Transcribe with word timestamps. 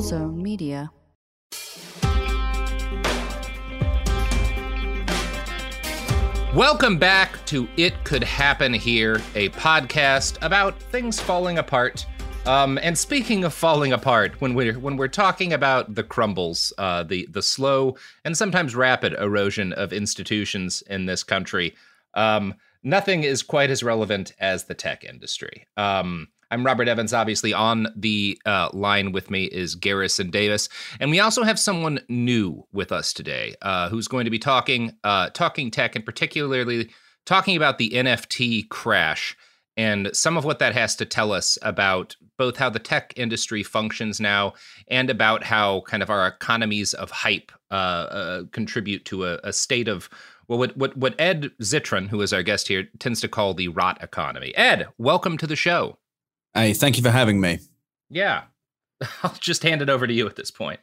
Zone 0.00 0.42
Media. 0.42 0.90
Welcome 6.54 6.98
back 6.98 7.44
to 7.46 7.68
It 7.76 7.92
Could 8.04 8.24
Happen 8.24 8.72
Here, 8.72 9.16
a 9.34 9.48
podcast 9.50 10.38
about 10.40 10.80
things 10.80 11.20
falling 11.20 11.58
apart. 11.58 12.06
Um, 12.46 12.78
and 12.82 12.96
speaking 12.96 13.44
of 13.44 13.52
falling 13.52 13.92
apart, 13.92 14.40
when 14.40 14.54
we're 14.54 14.78
when 14.78 14.96
we're 14.96 15.08
talking 15.08 15.52
about 15.52 15.94
the 15.94 16.02
crumbles, 16.02 16.72
uh, 16.78 17.02
the 17.02 17.26
the 17.30 17.42
slow 17.42 17.96
and 18.24 18.36
sometimes 18.36 18.74
rapid 18.74 19.12
erosion 19.14 19.72
of 19.72 19.92
institutions 19.92 20.82
in 20.88 21.06
this 21.06 21.22
country, 21.22 21.74
um, 22.14 22.54
nothing 22.82 23.24
is 23.24 23.42
quite 23.42 23.70
as 23.70 23.82
relevant 23.82 24.32
as 24.40 24.64
the 24.64 24.74
tech 24.74 25.04
industry. 25.04 25.66
Um, 25.76 26.28
I'm 26.50 26.64
Robert 26.64 26.88
Evans. 26.88 27.12
Obviously, 27.12 27.52
on 27.52 27.88
the 27.94 28.40
uh, 28.46 28.70
line 28.72 29.12
with 29.12 29.30
me 29.30 29.44
is 29.44 29.74
Garrison 29.74 30.30
Davis, 30.30 30.68
and 30.98 31.10
we 31.10 31.20
also 31.20 31.42
have 31.42 31.58
someone 31.58 32.00
new 32.08 32.66
with 32.72 32.90
us 32.90 33.12
today, 33.12 33.54
uh, 33.60 33.90
who's 33.90 34.08
going 34.08 34.24
to 34.24 34.30
be 34.30 34.38
talking 34.38 34.92
uh, 35.04 35.28
talking 35.30 35.70
tech, 35.70 35.94
and 35.94 36.06
particularly 36.06 36.90
talking 37.26 37.56
about 37.56 37.76
the 37.76 37.90
NFT 37.90 38.68
crash 38.70 39.36
and 39.76 40.10
some 40.12 40.36
of 40.36 40.44
what 40.44 40.58
that 40.58 40.74
has 40.74 40.96
to 40.96 41.04
tell 41.04 41.32
us 41.32 41.58
about 41.62 42.16
both 42.38 42.56
how 42.56 42.70
the 42.70 42.78
tech 42.78 43.12
industry 43.16 43.62
functions 43.62 44.18
now 44.18 44.54
and 44.88 45.10
about 45.10 45.44
how 45.44 45.82
kind 45.82 46.02
of 46.02 46.10
our 46.10 46.26
economies 46.26 46.94
of 46.94 47.10
hype 47.10 47.52
uh, 47.70 47.74
uh, 47.74 48.42
contribute 48.52 49.04
to 49.04 49.26
a, 49.26 49.38
a 49.44 49.52
state 49.52 49.86
of 49.86 50.08
well, 50.48 50.58
what, 50.58 50.74
what 50.78 50.96
what 50.96 51.14
Ed 51.20 51.50
Zitron, 51.60 52.08
who 52.08 52.22
is 52.22 52.32
our 52.32 52.42
guest 52.42 52.68
here, 52.68 52.88
tends 52.98 53.20
to 53.20 53.28
call 53.28 53.52
the 53.52 53.68
rot 53.68 54.02
economy. 54.02 54.56
Ed, 54.56 54.88
welcome 54.96 55.36
to 55.36 55.46
the 55.46 55.56
show. 55.56 55.98
Hey, 56.54 56.72
thank 56.72 56.96
you 56.96 57.02
for 57.02 57.10
having 57.10 57.40
me. 57.40 57.60
Yeah, 58.10 58.44
I'll 59.22 59.36
just 59.40 59.62
hand 59.62 59.82
it 59.82 59.90
over 59.90 60.06
to 60.06 60.12
you 60.12 60.26
at 60.26 60.36
this 60.36 60.50
point. 60.50 60.80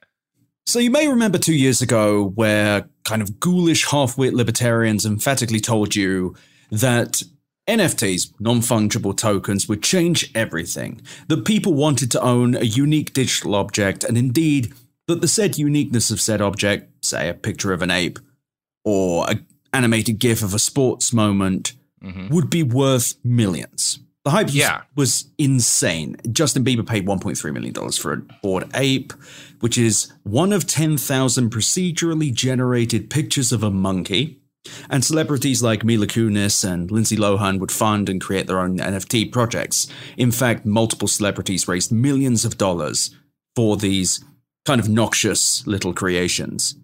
So, 0.67 0.79
you 0.79 0.89
may 0.89 1.07
remember 1.07 1.37
two 1.37 1.55
years 1.55 1.81
ago 1.81 2.29
where 2.35 2.89
kind 3.03 3.21
of 3.21 3.39
ghoulish, 3.39 3.85
half 3.85 4.17
wit 4.17 4.33
libertarians 4.33 5.05
emphatically 5.05 5.59
told 5.59 5.95
you 5.95 6.35
that 6.71 7.21
NFTs, 7.67 8.33
non 8.39 8.61
fungible 8.61 9.15
tokens, 9.15 9.67
would 9.67 9.83
change 9.83 10.31
everything. 10.33 11.01
That 11.27 11.45
people 11.45 11.73
wanted 11.73 12.11
to 12.11 12.21
own 12.21 12.55
a 12.55 12.63
unique 12.63 13.13
digital 13.13 13.55
object, 13.55 14.03
and 14.03 14.17
indeed, 14.17 14.73
that 15.07 15.21
the 15.21 15.27
said 15.27 15.57
uniqueness 15.57 16.09
of 16.09 16.19
said 16.19 16.41
object, 16.41 17.05
say 17.05 17.29
a 17.29 17.33
picture 17.33 17.71
of 17.71 17.81
an 17.81 17.91
ape 17.91 18.17
or 18.83 19.29
an 19.29 19.45
animated 19.71 20.19
GIF 20.19 20.41
of 20.41 20.53
a 20.53 20.59
sports 20.59 21.13
moment, 21.13 21.73
mm-hmm. 22.03 22.33
would 22.33 22.49
be 22.49 22.63
worth 22.63 23.15
millions. 23.23 23.99
The 24.25 24.31
hype 24.31 24.47
was- 24.47 24.55
Yeah. 24.55 24.81
was 24.95 25.25
insane. 25.37 26.17
Justin 26.31 26.65
Bieber 26.65 26.85
paid 26.85 27.05
$1.3 27.05 27.51
million 27.53 27.73
for 27.91 28.11
a 28.13 28.17
bored 28.41 28.67
ape, 28.73 29.13
which 29.59 29.77
is 29.77 30.11
one 30.23 30.51
of 30.51 30.65
10,000 30.65 31.51
procedurally 31.51 32.33
generated 32.33 33.09
pictures 33.11 33.51
of 33.51 33.63
a 33.63 33.69
monkey. 33.71 34.39
And 34.89 35.05
celebrities 35.05 35.61
like 35.61 35.83
Mila 35.83 36.07
Kunis 36.07 36.67
and 36.67 36.89
Lindsay 36.89 37.15
Lohan 37.15 37.59
would 37.59 37.71
fund 37.71 38.09
and 38.09 38.19
create 38.19 38.47
their 38.47 38.59
own 38.59 38.79
NFT 38.79 39.25
projects. 39.31 39.85
In 40.17 40.31
fact, 40.31 40.65
multiple 40.65 41.07
celebrities 41.07 41.67
raised 41.67 41.91
millions 41.91 42.45
of 42.45 42.57
dollars 42.57 43.11
for 43.55 43.77
these 43.77 44.23
kind 44.65 44.81
of 44.81 44.89
noxious 44.89 45.61
little 45.67 45.93
creations. 45.93 46.75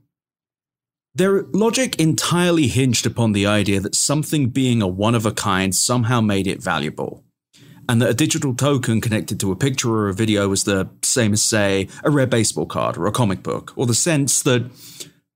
Their 1.16 1.42
logic 1.52 2.00
entirely 2.00 2.68
hinged 2.68 3.08
upon 3.08 3.32
the 3.32 3.48
idea 3.48 3.80
that 3.80 3.96
something 3.96 4.50
being 4.50 4.84
a 4.84 4.88
one 4.88 5.16
of 5.16 5.26
a 5.26 5.32
kind 5.32 5.74
somehow 5.76 6.22
made 6.22 6.46
it 6.46 6.62
valuable, 6.62 7.24
and 7.92 8.02
that 8.02 8.10
a 8.10 8.14
digital 8.14 8.56
token 8.56 9.02
connected 9.02 9.38
to 9.38 9.52
a 9.52 9.56
picture 9.56 9.92
or 9.92 10.08
a 10.08 10.14
video 10.14 10.48
was 10.48 10.64
the 10.64 10.90
same 11.04 11.34
as, 11.34 11.44
say, 11.44 11.90
a 12.06 12.10
rare 12.10 12.26
baseball 12.26 12.66
card 12.66 12.96
or 12.96 13.06
a 13.06 13.12
comic 13.12 13.44
book, 13.44 13.74
or 13.76 13.86
the 13.86 13.94
sense 13.94 14.42
that 14.44 14.72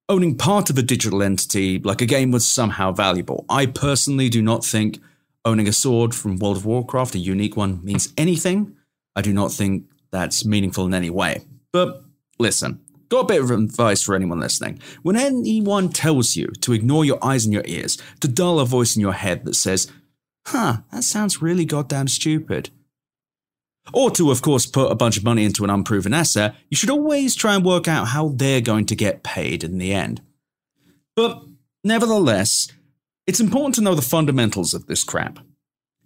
owning 0.07 0.37
part 0.37 0.69
of 0.69 0.77
a 0.77 0.81
digital 0.81 1.21
entity, 1.21 1.79
like 1.79 2.01
a 2.01 2.05
game, 2.05 2.31
was 2.31 2.47
somehow 2.47 2.93
valuable. 2.93 3.43
I 3.49 3.65
personally 3.65 4.29
do 4.29 4.41
not 4.41 4.63
think 4.63 5.01
owning 5.43 5.67
a 5.67 5.73
sword 5.73 6.15
from 6.15 6.37
World 6.37 6.55
of 6.55 6.65
Warcraft, 6.65 7.15
a 7.15 7.19
unique 7.19 7.57
one, 7.57 7.83
means 7.83 8.13
anything. 8.17 8.73
I 9.17 9.21
do 9.21 9.33
not 9.33 9.51
think 9.51 9.87
that's 10.13 10.45
meaningful 10.45 10.85
in 10.85 10.93
any 10.93 11.09
way. 11.09 11.41
But 11.73 12.05
listen, 12.39 12.79
got 13.09 13.19
a 13.19 13.25
bit 13.25 13.41
of 13.41 13.51
advice 13.51 14.01
for 14.01 14.15
anyone 14.15 14.39
listening. 14.39 14.79
When 15.01 15.17
anyone 15.17 15.89
tells 15.89 16.37
you 16.37 16.47
to 16.61 16.71
ignore 16.71 17.03
your 17.03 17.19
eyes 17.21 17.43
and 17.43 17.53
your 17.53 17.65
ears, 17.65 17.97
to 18.21 18.29
dull 18.29 18.61
a 18.61 18.65
voice 18.65 18.95
in 18.95 19.01
your 19.01 19.11
head 19.11 19.43
that 19.43 19.55
says, 19.55 19.91
huh, 20.47 20.77
that 20.91 21.03
sounds 21.03 21.41
really 21.41 21.65
goddamn 21.65 22.07
stupid. 22.07 22.69
Or 23.93 24.09
to, 24.11 24.31
of 24.31 24.41
course, 24.41 24.65
put 24.65 24.91
a 24.91 24.95
bunch 24.95 25.17
of 25.17 25.23
money 25.23 25.45
into 25.45 25.63
an 25.63 25.69
unproven 25.69 26.13
asset, 26.13 26.55
you 26.69 26.77
should 26.77 26.89
always 26.89 27.35
try 27.35 27.55
and 27.55 27.63
work 27.63 27.87
out 27.87 28.09
how 28.09 28.29
they're 28.29 28.61
going 28.61 28.85
to 28.87 28.95
get 28.95 29.23
paid 29.23 29.63
in 29.63 29.77
the 29.77 29.93
end. 29.93 30.21
But 31.15 31.43
nevertheless, 31.83 32.71
it's 33.27 33.39
important 33.39 33.75
to 33.75 33.81
know 33.81 33.95
the 33.95 34.01
fundamentals 34.01 34.73
of 34.73 34.87
this 34.87 35.03
crap. 35.03 35.39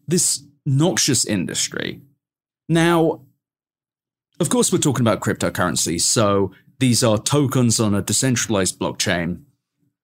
This 0.07 0.43
noxious 0.65 1.25
industry. 1.25 2.01
Now, 2.67 3.21
of 4.39 4.49
course, 4.49 4.71
we're 4.71 4.79
talking 4.79 5.05
about 5.05 5.21
cryptocurrency, 5.21 5.99
so 5.99 6.51
these 6.79 7.03
are 7.03 7.17
tokens 7.17 7.79
on 7.79 7.93
a 7.93 8.01
decentralized 8.01 8.79
blockchain. 8.79 9.43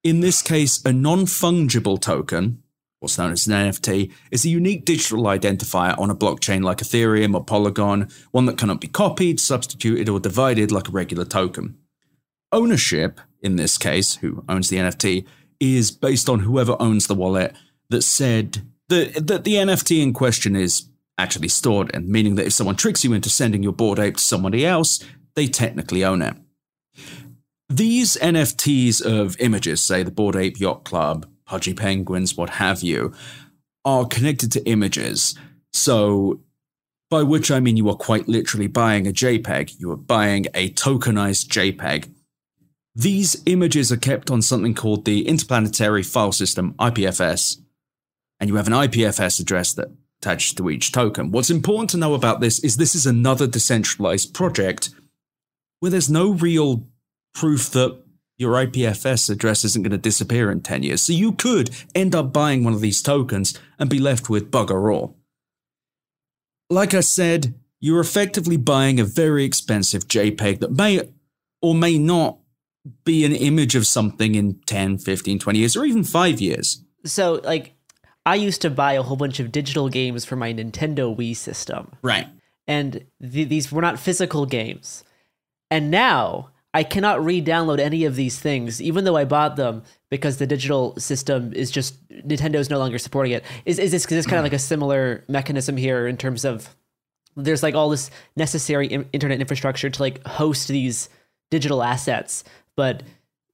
In 0.03 0.19
this 0.19 0.41
case, 0.41 0.83
a 0.85 0.91
non 0.91 1.25
fungible 1.25 1.99
token, 1.99 2.61
what's 3.05 3.19
known 3.19 3.31
as 3.31 3.45
an 3.45 3.53
NFT, 3.53 4.11
is 4.31 4.45
a 4.45 4.49
unique 4.49 4.83
digital 4.83 5.23
identifier 5.25 5.97
on 5.99 6.09
a 6.09 6.15
blockchain 6.15 6.63
like 6.63 6.79
Ethereum 6.79 7.35
or 7.35 7.43
Polygon, 7.43 8.09
one 8.31 8.47
that 8.47 8.57
cannot 8.57 8.81
be 8.81 8.87
copied, 8.87 9.39
substituted, 9.39 10.09
or 10.09 10.19
divided 10.19 10.71
like 10.71 10.87
a 10.87 10.91
regular 10.91 11.23
token. 11.23 11.77
Ownership, 12.51 13.21
in 13.41 13.57
this 13.57 13.77
case, 13.77 14.15
who 14.15 14.43
owns 14.49 14.69
the 14.69 14.77
NFT, 14.77 15.25
is 15.59 15.91
based 15.91 16.27
on 16.27 16.39
whoever 16.39 16.75
owns 16.79 17.05
the 17.05 17.13
wallet 17.13 17.55
that 17.89 18.01
said 18.01 18.65
that, 18.89 19.27
that 19.27 19.43
the 19.43 19.53
NFT 19.53 20.01
in 20.01 20.11
question 20.11 20.55
is 20.55 20.89
actually 21.19 21.49
stored, 21.49 21.93
and 21.93 22.09
meaning 22.09 22.35
that 22.35 22.47
if 22.47 22.53
someone 22.53 22.75
tricks 22.75 23.03
you 23.03 23.13
into 23.13 23.29
sending 23.29 23.61
your 23.61 23.71
bored 23.71 23.99
ape 23.99 24.17
to 24.17 24.23
somebody 24.23 24.65
else, 24.65 24.99
they 25.35 25.45
technically 25.45 26.03
own 26.03 26.23
it. 26.23 26.35
These 27.69 28.17
NFTs 28.17 29.01
of 29.01 29.39
images, 29.39 29.81
say 29.81 30.01
the 30.01 30.11
Bored 30.11 30.35
Ape 30.35 30.59
Yacht 30.59 30.85
Club, 30.85 31.27
Pudgy 31.45 31.73
Penguins, 31.73 32.35
what 32.35 32.51
have 32.51 32.81
you, 32.81 33.13
are 33.83 34.05
connected 34.05 34.51
to 34.53 34.67
images. 34.67 35.35
So, 35.73 36.41
by 37.09 37.23
which 37.23 37.51
I 37.51 37.59
mean 37.59 37.77
you 37.77 37.87
are 37.89 37.95
quite 37.95 38.27
literally 38.27 38.67
buying 38.67 39.07
a 39.07 39.11
JPEG, 39.11 39.79
you 39.79 39.91
are 39.91 39.97
buying 39.97 40.47
a 40.53 40.71
tokenized 40.71 41.47
JPEG. 41.47 42.11
These 42.95 43.43
images 43.45 43.91
are 43.91 43.97
kept 43.97 44.31
on 44.31 44.41
something 44.41 44.73
called 44.73 45.05
the 45.05 45.27
Interplanetary 45.27 46.01
File 46.01 46.31
System, 46.31 46.73
IPFS, 46.79 47.61
and 48.39 48.49
you 48.49 48.55
have 48.55 48.67
an 48.67 48.73
IPFS 48.73 49.39
address 49.39 49.73
that 49.73 49.91
attached 50.21 50.57
to 50.57 50.69
each 50.69 50.91
token. 50.91 51.31
What's 51.31 51.49
important 51.49 51.89
to 51.91 51.97
know 51.97 52.13
about 52.13 52.39
this 52.39 52.59
is 52.59 52.77
this 52.77 52.95
is 52.95 53.05
another 53.05 53.47
decentralized 53.47 54.33
project 54.33 54.89
where 55.79 55.91
there's 55.91 56.09
no 56.09 56.31
real 56.31 56.87
proof 57.33 57.69
that 57.71 58.01
your 58.37 58.53
IPFS 58.53 59.29
address 59.29 59.63
isn't 59.63 59.83
going 59.83 59.91
to 59.91 59.97
disappear 59.97 60.51
in 60.51 60.61
10 60.61 60.83
years. 60.83 61.01
So 61.01 61.13
you 61.13 61.31
could 61.33 61.69
end 61.93 62.13
up 62.13 62.33
buying 62.33 62.63
one 62.63 62.73
of 62.73 62.81
these 62.81 63.01
tokens 63.01 63.57
and 63.79 63.89
be 63.89 63.99
left 63.99 64.29
with 64.29 64.51
bugger 64.51 64.93
all. 64.93 65.17
Like 66.69 66.93
I 66.93 66.99
said, 66.99 67.53
you're 67.79 68.01
effectively 68.01 68.57
buying 68.57 68.99
a 68.99 69.05
very 69.05 69.45
expensive 69.45 70.07
JPEG 70.07 70.59
that 70.59 70.71
may 70.71 71.01
or 71.61 71.75
may 71.75 71.97
not 71.97 72.39
be 73.03 73.25
an 73.25 73.33
image 73.33 73.75
of 73.75 73.87
something 73.87 74.35
in 74.35 74.59
10, 74.65 74.97
15, 74.97 75.39
20 75.39 75.59
years, 75.59 75.75
or 75.75 75.85
even 75.85 76.03
five 76.03 76.39
years. 76.39 76.83
So, 77.03 77.41
like, 77.43 77.73
I 78.25 78.35
used 78.35 78.61
to 78.63 78.69
buy 78.69 78.93
a 78.93 79.03
whole 79.03 79.17
bunch 79.17 79.39
of 79.39 79.51
digital 79.51 79.89
games 79.89 80.25
for 80.25 80.35
my 80.35 80.53
Nintendo 80.53 81.15
Wii 81.15 81.35
system. 81.35 81.91
Right. 82.01 82.27
And 82.67 83.05
th- 83.21 83.49
these 83.49 83.71
were 83.71 83.81
not 83.81 83.99
physical 83.99 84.45
games. 84.45 85.03
And 85.69 85.91
now 85.91 86.49
I 86.75 86.83
cannot 86.83 87.23
re-download 87.23 87.79
any 87.79 88.03
of 88.03 88.17
these 88.17 88.37
things, 88.37 88.81
even 88.81 89.05
though 89.05 89.15
I 89.15 89.23
bought 89.23 89.55
them 89.55 89.83
because 90.09 90.39
the 90.39 90.45
digital 90.45 90.93
system 90.99 91.53
is 91.53 91.71
just 91.71 92.05
Nintendo 92.09 92.55
is 92.55 92.69
no 92.69 92.79
longer 92.79 92.97
supporting 92.97 93.31
it. 93.31 93.45
Is 93.63 93.79
is 93.79 93.91
this, 93.91 94.03
is 94.03 94.09
this 94.09 94.25
kind 94.25 94.39
of 94.39 94.43
like 94.43 94.51
a 94.51 94.59
similar 94.59 95.23
mechanism 95.29 95.77
here 95.77 96.05
in 96.05 96.17
terms 96.17 96.43
of 96.43 96.75
there's 97.37 97.63
like 97.63 97.75
all 97.75 97.89
this 97.89 98.11
necessary 98.35 98.87
in- 98.87 99.07
internet 99.13 99.39
infrastructure 99.39 99.89
to 99.89 100.01
like 100.01 100.21
host 100.27 100.67
these 100.67 101.07
digital 101.49 101.81
assets, 101.81 102.43
but 102.75 103.03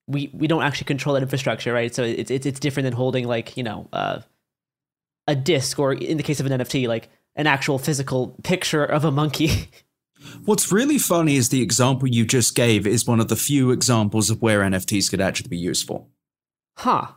we 0.08 0.32
we 0.34 0.48
don't 0.48 0.64
actually 0.64 0.86
control 0.86 1.14
that 1.14 1.22
infrastructure, 1.22 1.72
right? 1.72 1.94
So 1.94 2.02
it's 2.04 2.32
it's 2.32 2.48
it's 2.48 2.60
different 2.60 2.86
than 2.86 2.94
holding 2.94 3.28
like 3.28 3.56
you 3.56 3.62
know 3.62 3.88
uh, 3.94 4.22
a 5.28 5.36
disc 5.36 5.78
or 5.78 5.94
in 5.94 6.18
the 6.18 6.24
case 6.24 6.40
of 6.40 6.48
an 6.48 6.60
NFT, 6.60 6.88
like 6.88 7.10
an 7.36 7.46
actual 7.46 7.78
physical 7.78 8.36
picture 8.42 8.84
of 8.84 9.06
a 9.06 9.12
monkey. 9.12 9.70
What's 10.46 10.72
really 10.72 10.98
funny 10.98 11.36
is 11.36 11.50
the 11.50 11.62
example 11.62 12.08
you 12.08 12.26
just 12.26 12.56
gave 12.56 12.86
is 12.88 13.06
one 13.08 13.20
of 13.20 13.28
the 13.28 13.36
few 13.36 13.72
examples 13.72 14.30
of 14.30 14.42
where 14.42 14.62
NFTs 14.62 15.10
could 15.10 15.22
actually 15.22 15.50
be 15.50 15.58
useful. 15.58 16.10
huh. 16.78 17.08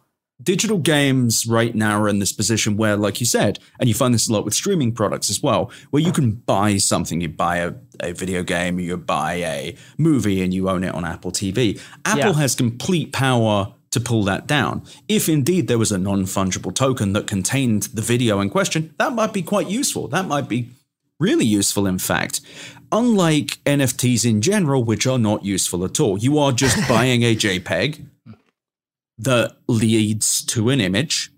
Digital 0.42 0.78
games 0.78 1.46
right 1.46 1.76
now 1.76 2.02
are 2.02 2.08
in 2.08 2.18
this 2.18 2.32
position 2.32 2.76
where, 2.76 2.96
like 2.96 3.20
you 3.20 3.24
said, 3.26 3.60
and 3.78 3.88
you 3.88 3.94
find 3.94 4.12
this 4.12 4.28
a 4.28 4.32
lot 4.32 4.44
with 4.44 4.52
streaming 4.52 4.90
products 4.92 5.30
as 5.30 5.40
well, 5.40 5.70
where 5.90 6.02
you 6.02 6.10
can 6.10 6.32
buy 6.32 6.76
something. 6.76 7.20
You 7.20 7.28
buy 7.28 7.58
a, 7.58 7.74
a 8.00 8.12
video 8.12 8.42
game, 8.42 8.80
you 8.80 8.96
buy 8.96 9.34
a 9.34 9.76
movie, 9.96 10.42
and 10.42 10.52
you 10.52 10.68
own 10.68 10.82
it 10.82 10.92
on 10.92 11.04
Apple 11.04 11.30
TV. 11.30 11.80
Apple 12.04 12.18
Yeah. 12.18 12.32
has 12.32 12.56
complete 12.56 13.12
power 13.12 13.72
to 13.92 14.00
pull 14.00 14.24
that 14.24 14.48
down. 14.48 14.82
If 15.06 15.28
indeed 15.28 15.68
there 15.68 15.78
was 15.78 15.92
a 15.92 15.98
non 15.98 16.24
fungible 16.24 16.74
token 16.74 17.12
that 17.12 17.28
contained 17.28 17.84
the 17.94 18.02
video 18.02 18.40
in 18.40 18.50
question, 18.50 18.92
that 18.98 19.12
might 19.12 19.32
be 19.32 19.40
quite 19.40 19.70
useful. 19.70 20.08
That 20.08 20.26
might 20.26 20.48
be 20.48 20.70
really 21.20 21.44
useful, 21.44 21.86
in 21.86 21.98
fact. 21.98 22.40
Unlike 22.92 23.62
NFTs 23.64 24.28
in 24.28 24.40
general, 24.40 24.84
which 24.84 25.06
are 25.06 25.18
not 25.18 25.44
useful 25.44 25.84
at 25.84 25.98
all, 26.00 26.18
you 26.18 26.38
are 26.38 26.52
just 26.52 26.76
buying 26.88 27.22
a 27.22 27.34
JPEG 27.34 28.06
that 29.18 29.56
leads 29.68 30.44
to 30.46 30.70
an 30.70 30.80
image. 30.80 31.30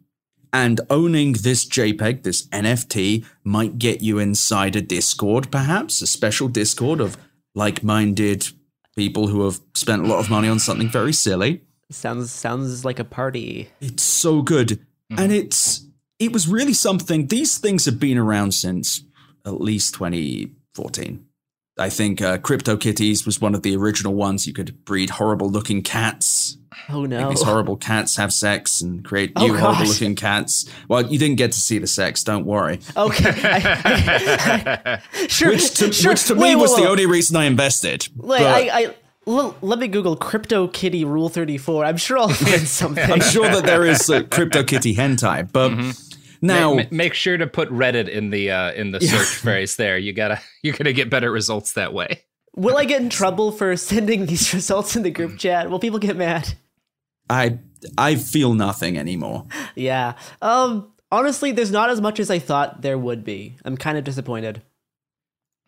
And 0.53 0.81
owning 0.89 1.33
this 1.33 1.67
JPEG, 1.67 2.23
this 2.23 2.47
NFT, 2.49 3.27
might 3.45 3.79
get 3.79 4.01
you 4.01 4.19
inside 4.19 4.75
a 4.75 4.81
Discord, 4.81 5.51
perhaps, 5.51 6.01
a 6.01 6.07
special 6.07 6.49
Discord 6.49 7.01
of 7.01 7.19
like 7.55 7.83
minded 7.83 8.49
people 8.97 9.27
who 9.29 9.45
have 9.45 9.61
spent 9.75 10.03
a 10.03 10.07
lot 10.07 10.19
of 10.19 10.31
money 10.31 10.49
on 10.49 10.59
something 10.59 10.89
very 10.89 11.13
silly. 11.13 11.63
Sounds 11.91 12.33
sounds 12.33 12.85
like 12.85 12.99
a 12.99 13.05
party. 13.05 13.69
It's 13.81 14.03
so 14.03 14.43
good. 14.43 14.81
And 15.11 15.19
mm-hmm. 15.19 15.33
it's 15.33 15.87
it 16.19 16.33
was 16.33 16.49
really 16.49 16.73
something. 16.73 17.27
These 17.27 17.59
things 17.59 17.85
have 17.85 18.01
been 18.01 18.19
around 18.19 18.53
since 18.53 19.03
at 19.47 19.61
least 19.61 19.95
2014. 19.95 21.25
I 21.79 21.91
think 21.91 22.23
uh, 22.23 22.39
CryptoKitties 22.39 23.27
was 23.27 23.39
one 23.39 23.55
of 23.55 23.63
the 23.63 23.77
original 23.77 24.15
ones. 24.15 24.47
You 24.47 24.55
could 24.55 24.83
breed 24.87 25.11
horrible 25.11 25.51
looking 25.51 25.83
cats. 25.83 26.57
Oh 26.89 27.03
Make 27.03 27.11
no. 27.11 27.29
these 27.29 27.43
horrible 27.43 27.77
cats 27.77 28.17
have 28.17 28.33
sex 28.33 28.81
and 28.81 29.05
create 29.05 29.33
Oh, 29.37 29.47
new 29.47 29.57
horrible 29.59 29.85
looking 29.85 30.15
cats. 30.15 30.65
Well, 30.89 31.03
you 31.07 31.19
didn't 31.19 31.37
get 31.37 31.53
to 31.53 31.61
see 31.61 31.79
the 31.79 31.87
sex, 31.87 32.25
don't 32.25 32.47
worry. 32.47 32.81
Okay. 32.97 33.31
I- 33.31 35.01
I- 35.13 35.27
sure. 35.27 35.51
Which 35.51 35.71
to, 35.75 35.93
sure. 35.93 36.13
which 36.13 36.25
to 36.25 36.35
Wait, 36.35 36.51
me 36.51 36.57
was 36.57 36.71
whoa, 36.71 36.77
the 36.79 36.83
whoa. 36.85 36.91
only 36.93 37.07
reason 37.07 37.37
I 37.37 37.45
invested. 37.45 38.09
Wait, 38.17 38.39
But 38.39 38.47
I, 38.47 38.61
I 38.73 38.95
l- 39.27 39.57
let 39.61 39.79
me 39.79 39.89
Google 39.89 40.17
Crypto 40.17 40.69
Kitty 40.69 41.05
Rule 41.05 41.29
Thirty 41.29 41.59
Four. 41.59 41.85
I'm 41.85 41.97
sure 41.99 42.17
I'll 42.19 42.29
find 42.29 42.61
something. 42.69 43.11
I'm 43.11 43.21
sure 43.21 43.49
that 43.51 43.65
there 43.65 43.85
is 43.85 44.09
a 44.09 44.23
CryptoKitty 44.23 44.97
hentai, 44.97 45.51
but 45.53 45.73
now 46.41 46.75
Ma- 46.75 46.83
make 46.91 47.15
sure 47.15 47.37
to 47.37 47.47
put 47.47 47.69
Reddit 47.71 48.09
in 48.09 48.31
the 48.31 48.51
uh, 48.51 48.73
in 48.73 48.91
the 48.91 49.01
search 49.01 49.27
phrase 49.43 49.77
there. 49.77 49.99
You 49.99 50.13
gotta 50.13 50.41
you're 50.63 50.77
gonna 50.77 50.93
get 50.93 51.11
better 51.11 51.31
results 51.31 51.73
that 51.73 51.93
way. 51.93 52.23
Will 52.55 52.77
I 52.77 52.85
get 52.85 53.03
in 53.03 53.11
trouble 53.21 53.53
for 53.53 53.77
sending 53.77 54.27
these 54.27 54.53
results 54.55 54.97
in 54.97 55.03
the 55.03 55.11
group 55.11 55.39
chat? 55.39 55.71
Will 55.71 55.79
people 55.79 55.99
get 55.99 56.17
mad? 56.17 56.55
I 57.29 57.59
I 57.99 58.17
feel 58.17 58.55
nothing 58.55 58.97
anymore. 58.99 59.47
Yeah. 59.75 60.15
Um. 60.43 60.93
Honestly, 61.13 61.53
there's 61.53 61.71
not 61.71 61.89
as 61.89 62.01
much 62.01 62.19
as 62.19 62.31
I 62.31 62.41
thought 62.41 62.83
there 62.83 62.99
would 62.99 63.25
be. 63.25 63.57
I'm 63.65 63.77
kind 63.77 63.97
of 63.97 64.03
disappointed. 64.03 64.61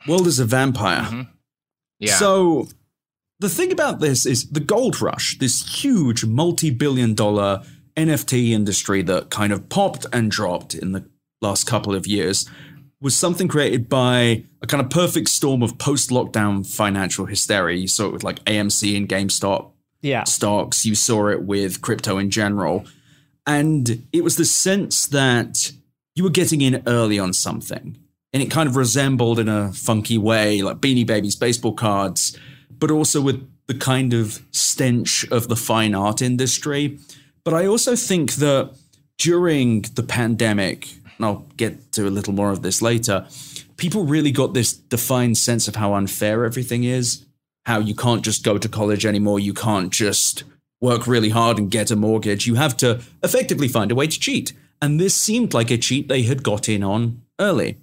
World 0.06 0.26
is 0.26 0.40
a 0.40 0.44
vampire. 0.44 1.28
Yeah. 2.00 2.14
So 2.16 2.66
the 3.40 3.48
thing 3.48 3.70
about 3.70 4.00
this 4.00 4.26
is 4.26 4.50
the 4.50 4.60
gold 4.60 5.00
rush, 5.00 5.38
this 5.38 5.82
huge 5.82 6.24
multi-billion 6.24 7.14
dollar 7.14 7.62
NFT 7.98 8.50
industry 8.50 9.02
that 9.02 9.30
kind 9.30 9.52
of 9.52 9.68
popped 9.68 10.06
and 10.12 10.30
dropped 10.30 10.74
in 10.74 10.92
the 10.92 11.04
last 11.40 11.66
couple 11.66 11.94
of 11.94 12.06
years 12.06 12.48
was 13.00 13.14
something 13.16 13.46
created 13.46 13.88
by 13.88 14.44
a 14.60 14.66
kind 14.66 14.82
of 14.82 14.90
perfect 14.90 15.28
storm 15.28 15.62
of 15.62 15.78
post-lockdown 15.78 16.66
financial 16.66 17.26
hysteria. 17.26 17.76
You 17.76 17.86
saw 17.88 18.06
it 18.06 18.12
with 18.12 18.24
like 18.24 18.44
AMC 18.44 18.96
and 18.96 19.08
GameStop 19.08 19.70
Yeah. 20.02 20.24
stocks. 20.24 20.84
You 20.84 20.94
saw 20.96 21.28
it 21.28 21.42
with 21.42 21.80
crypto 21.80 22.18
in 22.18 22.30
general. 22.30 22.84
And 23.46 24.06
it 24.12 24.24
was 24.24 24.36
the 24.36 24.44
sense 24.44 25.06
that 25.06 25.72
you 26.14 26.24
were 26.24 26.30
getting 26.30 26.60
in 26.60 26.82
early 26.86 27.18
on 27.18 27.32
something. 27.32 27.96
And 28.32 28.42
it 28.42 28.50
kind 28.50 28.68
of 28.68 28.76
resembled 28.76 29.38
in 29.38 29.48
a 29.48 29.72
funky 29.72 30.18
way, 30.18 30.60
like 30.60 30.78
Beanie 30.80 31.06
Babies, 31.06 31.36
baseball 31.36 31.72
cards, 31.72 32.36
but 32.78 32.90
also 32.90 33.20
with 33.20 33.48
the 33.68 33.74
kind 33.74 34.12
of 34.12 34.42
stench 34.50 35.24
of 35.30 35.48
the 35.48 35.56
fine 35.56 35.94
art 35.94 36.20
industry. 36.20 36.98
But 37.48 37.54
I 37.54 37.66
also 37.66 37.96
think 37.96 38.34
that 38.34 38.74
during 39.16 39.80
the 39.94 40.02
pandemic, 40.02 40.86
and 41.16 41.24
I'll 41.24 41.46
get 41.56 41.92
to 41.92 42.06
a 42.06 42.10
little 42.10 42.34
more 42.34 42.50
of 42.50 42.60
this 42.60 42.82
later, 42.82 43.26
people 43.78 44.04
really 44.04 44.30
got 44.30 44.52
this 44.52 44.74
defined 44.74 45.38
sense 45.38 45.66
of 45.66 45.76
how 45.76 45.94
unfair 45.94 46.44
everything 46.44 46.84
is 46.84 47.24
how 47.64 47.78
you 47.78 47.94
can't 47.94 48.22
just 48.22 48.44
go 48.44 48.58
to 48.58 48.68
college 48.68 49.06
anymore. 49.06 49.40
You 49.40 49.54
can't 49.54 49.90
just 49.90 50.44
work 50.82 51.06
really 51.06 51.30
hard 51.30 51.58
and 51.58 51.70
get 51.70 51.90
a 51.90 51.96
mortgage. 51.96 52.46
You 52.46 52.56
have 52.56 52.76
to 52.78 53.00
effectively 53.22 53.68
find 53.68 53.90
a 53.90 53.94
way 53.94 54.08
to 54.08 54.20
cheat. 54.20 54.52
And 54.82 55.00
this 55.00 55.14
seemed 55.14 55.54
like 55.54 55.70
a 55.70 55.78
cheat 55.78 56.06
they 56.08 56.24
had 56.24 56.42
got 56.42 56.68
in 56.68 56.82
on 56.82 57.22
early. 57.40 57.78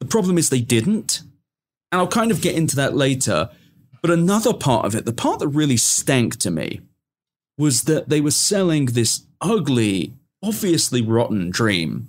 The 0.00 0.06
problem 0.06 0.38
is 0.38 0.50
they 0.50 0.60
didn't. 0.60 1.22
And 1.92 2.00
I'll 2.00 2.08
kind 2.08 2.32
of 2.32 2.40
get 2.40 2.56
into 2.56 2.74
that 2.74 2.96
later. 2.96 3.48
But 4.02 4.10
another 4.10 4.52
part 4.52 4.86
of 4.86 4.96
it, 4.96 5.04
the 5.04 5.12
part 5.12 5.38
that 5.38 5.46
really 5.46 5.76
stank 5.76 6.36
to 6.38 6.50
me, 6.50 6.80
was 7.58 7.82
that 7.84 8.08
they 8.08 8.20
were 8.20 8.30
selling 8.30 8.86
this 8.86 9.22
ugly, 9.40 10.12
obviously 10.42 11.02
rotten 11.02 11.50
dream 11.50 12.08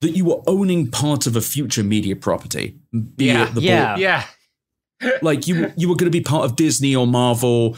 that 0.00 0.16
you 0.16 0.24
were 0.24 0.42
owning 0.46 0.90
part 0.90 1.26
of 1.26 1.36
a 1.36 1.40
future 1.40 1.82
media 1.84 2.16
property. 2.16 2.76
Be 3.16 3.26
Yeah. 3.26 3.48
it 3.48 3.54
the 3.54 3.60
Yeah. 3.60 3.96
yeah. 3.96 4.24
like 5.22 5.46
you 5.46 5.72
you 5.76 5.88
were 5.88 5.96
going 5.96 6.10
to 6.10 6.18
be 6.18 6.22
part 6.22 6.44
of 6.44 6.56
Disney 6.56 6.94
or 6.96 7.06
Marvel 7.06 7.76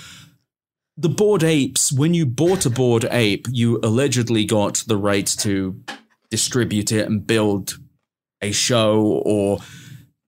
the 0.96 1.08
bored 1.08 1.42
apes, 1.42 1.90
when 1.90 2.12
you 2.14 2.26
bought 2.26 2.66
a 2.66 2.70
bored 2.70 3.06
ape, 3.10 3.46
you 3.50 3.80
allegedly 3.82 4.44
got 4.44 4.84
the 4.86 4.96
right 4.96 5.26
to 5.26 5.82
distribute 6.30 6.92
it 6.92 7.06
and 7.06 7.26
build 7.26 7.78
a 8.42 8.52
show 8.52 9.00
or 9.24 9.58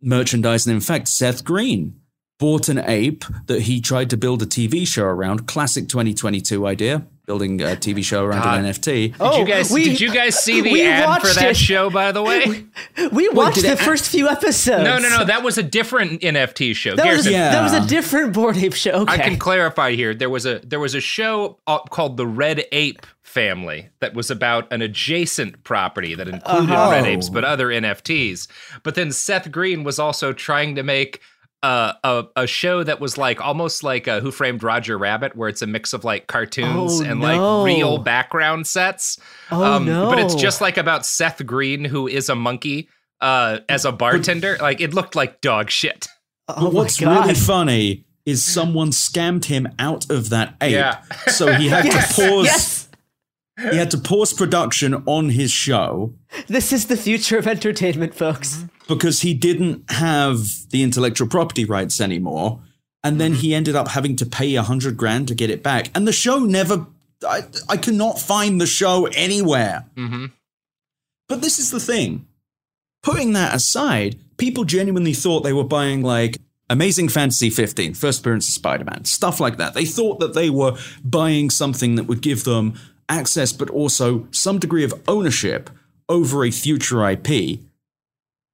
merchandise. 0.00 0.66
And 0.66 0.74
in 0.74 0.80
fact, 0.80 1.08
Seth 1.08 1.44
Green 1.44 2.00
bought 2.38 2.68
an 2.68 2.78
ape 2.78 3.24
that 3.46 3.62
he 3.62 3.80
tried 3.80 4.10
to 4.10 4.16
build 4.16 4.42
a 4.42 4.46
TV 4.46 4.86
show 4.86 5.04
around. 5.04 5.46
Classic 5.46 5.88
2022 5.88 6.66
idea. 6.66 7.06
Building 7.26 7.58
a 7.62 7.68
TV 7.68 8.04
show 8.04 8.22
around 8.22 8.42
God. 8.42 8.58
an 8.58 8.66
NFT. 8.66 8.84
Did 9.12 9.14
Oh, 9.18 9.38
you 9.40 9.46
guys 9.46 9.70
we- 9.70 9.84
did 9.84 9.98
you 10.00 10.12
guys 10.12 10.38
see 10.38 10.60
the 10.60 10.82
ad 10.82 11.22
for 11.22 11.28
that 11.28 11.52
it. 11.52 11.56
show 11.56 11.88
by 11.88 12.12
the 12.12 12.22
way? 12.22 12.66
We 13.12 13.30
watched 13.30 13.54
did 13.56 13.64
the 13.64 13.72
it- 13.72 13.78
first 13.78 14.10
few 14.10 14.28
episodes. 14.28 14.84
No, 14.84 14.98
no, 14.98 15.08
no, 15.08 15.24
that 15.24 15.42
was 15.42 15.56
a 15.56 15.62
different 15.62 16.20
NFT 16.20 16.74
show. 16.76 16.94
That 16.96 17.06
was, 17.06 17.24
Garrison, 17.24 17.32
a, 17.32 17.36
that 17.36 17.62
was 17.62 17.72
a 17.72 17.88
different 17.88 18.34
bored 18.34 18.58
ape 18.58 18.74
show. 18.74 18.90
Okay. 18.90 19.14
I 19.14 19.16
can 19.16 19.38
clarify 19.38 19.92
here. 19.92 20.12
There 20.14 20.28
was 20.28 20.44
a 20.44 20.58
there 20.66 20.80
was 20.80 20.94
a 20.94 21.00
show 21.00 21.58
uh, 21.66 21.78
called 21.78 22.18
The 22.18 22.26
Red 22.26 22.66
Ape 22.72 23.06
Family 23.22 23.88
that 24.00 24.12
was 24.12 24.30
about 24.30 24.70
an 24.70 24.82
adjacent 24.82 25.64
property 25.64 26.14
that 26.14 26.28
included 26.28 26.70
Uh-huh. 26.74 26.90
red 26.90 27.06
apes 27.06 27.30
but 27.30 27.42
other 27.42 27.68
NFTs. 27.68 28.48
But 28.82 28.96
then 28.96 29.10
Seth 29.10 29.50
Green 29.50 29.82
was 29.82 29.98
also 29.98 30.34
trying 30.34 30.74
to 30.74 30.82
make 30.82 31.20
uh, 31.64 31.94
a 32.04 32.24
a 32.42 32.46
show 32.46 32.82
that 32.84 33.00
was 33.00 33.16
like 33.16 33.40
almost 33.40 33.82
like 33.82 34.06
uh, 34.06 34.20
Who 34.20 34.30
Framed 34.30 34.62
Roger 34.62 34.98
Rabbit, 34.98 35.34
where 35.34 35.48
it's 35.48 35.62
a 35.62 35.66
mix 35.66 35.92
of 35.92 36.04
like 36.04 36.26
cartoons 36.26 37.00
Oh, 37.00 37.04
and 37.04 37.20
no. 37.20 37.62
like 37.62 37.66
real 37.76 37.98
background 37.98 38.66
sets. 38.66 39.18
Oh, 39.50 39.82
But 40.10 40.18
it's 40.18 40.34
just 40.34 40.60
like 40.60 40.76
about 40.76 41.06
Seth 41.06 41.44
Green, 41.46 41.84
who 41.84 42.06
is 42.06 42.28
a 42.28 42.34
monkey, 42.34 42.88
uh, 43.20 43.60
as 43.68 43.84
a 43.84 43.92
bartender. 43.92 44.58
Like 44.60 44.80
it 44.80 44.92
looked 44.94 45.14
like 45.16 45.40
dog 45.40 45.70
shit. 45.70 46.06
oh 46.48 46.64
But 46.64 46.72
what's 46.74 47.00
my 47.00 47.06
God. 47.14 47.20
really 47.22 47.34
funny 47.34 48.04
is 48.26 48.42
someone 48.44 48.90
scammed 48.90 49.44
him 49.46 49.68
out 49.78 50.10
of 50.10 50.30
that 50.30 50.56
ape. 50.60 50.72
Yeah. 50.72 51.02
So 51.28 51.52
he 51.54 51.68
had 51.68 51.84
Yes, 51.94 52.16
to 52.16 52.22
pause 52.22 52.44
yes. 52.46 52.88
He 53.58 53.76
had 53.76 53.90
to 53.92 53.98
pause 53.98 54.32
production 54.32 54.94
on 55.06 55.28
his 55.30 55.50
show 55.50 56.12
This 56.48 56.72
is 56.72 56.86
the 56.86 56.96
future 56.96 57.38
of 57.38 57.46
entertainment, 57.46 58.14
folks. 58.14 58.56
Mm-hmm. 58.56 58.66
because 58.94 59.20
he 59.20 59.32
didn't 59.34 59.90
have 59.90 60.38
the 60.70 60.82
intellectual 60.82 61.28
property 61.28 61.64
rights 61.64 62.00
anymore. 62.00 62.60
And 63.02 63.20
then 63.20 63.34
he 63.34 63.54
ended 63.54 63.76
up 63.76 63.88
having 63.88 64.16
to 64.16 64.26
pay 64.26 64.54
a 64.54 64.62
hundred 64.62 64.96
grand 64.96 65.28
to 65.28 65.34
get 65.34 65.50
it 65.50 65.62
back. 65.62 65.90
And 65.94 66.08
the 66.08 66.12
show 66.12 66.38
never 66.38 66.86
I, 67.26 67.42
I 67.68 67.76
cannot 67.76 68.18
find 68.18 68.60
the 68.60 68.66
show 68.66 69.06
anywhere. 69.14 69.86
hmm 69.96 70.26
But 71.28 71.40
this 71.40 71.58
is 71.58 71.70
the 71.70 71.80
thing. 71.80 72.26
Putting 73.02 73.34
that 73.34 73.54
aside, 73.54 74.16
people 74.38 74.64
genuinely 74.64 75.12
thought 75.14 75.40
they 75.42 75.52
were 75.52 75.64
buying 75.64 76.02
like 76.02 76.38
Amazing 76.70 77.10
Fantasy 77.10 77.50
15, 77.50 77.92
first 77.94 78.20
appearance 78.20 78.48
of 78.48 78.54
Spider 78.54 78.84
Man, 78.84 79.04
stuff 79.04 79.38
like 79.38 79.58
that. 79.58 79.74
They 79.74 79.84
thought 79.84 80.18
that 80.20 80.32
they 80.34 80.48
were 80.50 80.76
buying 81.04 81.50
something 81.50 81.96
that 81.96 82.04
would 82.04 82.22
give 82.22 82.44
them 82.44 82.74
access, 83.08 83.52
but 83.52 83.70
also 83.70 84.26
some 84.30 84.58
degree 84.58 84.84
of 84.84 84.94
ownership 85.08 85.70
over 86.08 86.44
a 86.44 86.50
future 86.50 87.08
IP. 87.08 87.60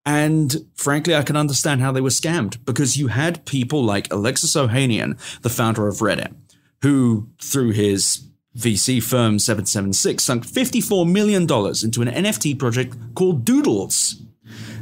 And 0.07 0.67
frankly, 0.75 1.15
I 1.15 1.23
can 1.23 1.37
understand 1.37 1.81
how 1.83 1.93
they 1.93 2.01
were 2.01 2.09
scammed 2.11 2.65
because 2.65 2.97
you 2.97 3.09
had 3.09 3.45
people 3.45 3.85
like 3.85 4.13
Alexis 4.13 4.55
Ohanian, 4.57 5.19
the 5.43 5.51
founder 5.51 5.87
of 5.89 5.97
Reddit, 5.99 6.35
who, 6.83 7.29
through 7.41 7.71
his 7.73 8.25
VC 8.57 9.03
firm 9.03 9.39
776, 9.39 10.23
sunk 10.25 10.47
$54 10.47 11.11
million 11.11 11.43
into 11.43 12.03
an 12.03 12.09
NFT 12.25 12.59
project 12.59 12.97
called 13.15 13.45
Doodles, 13.45 14.23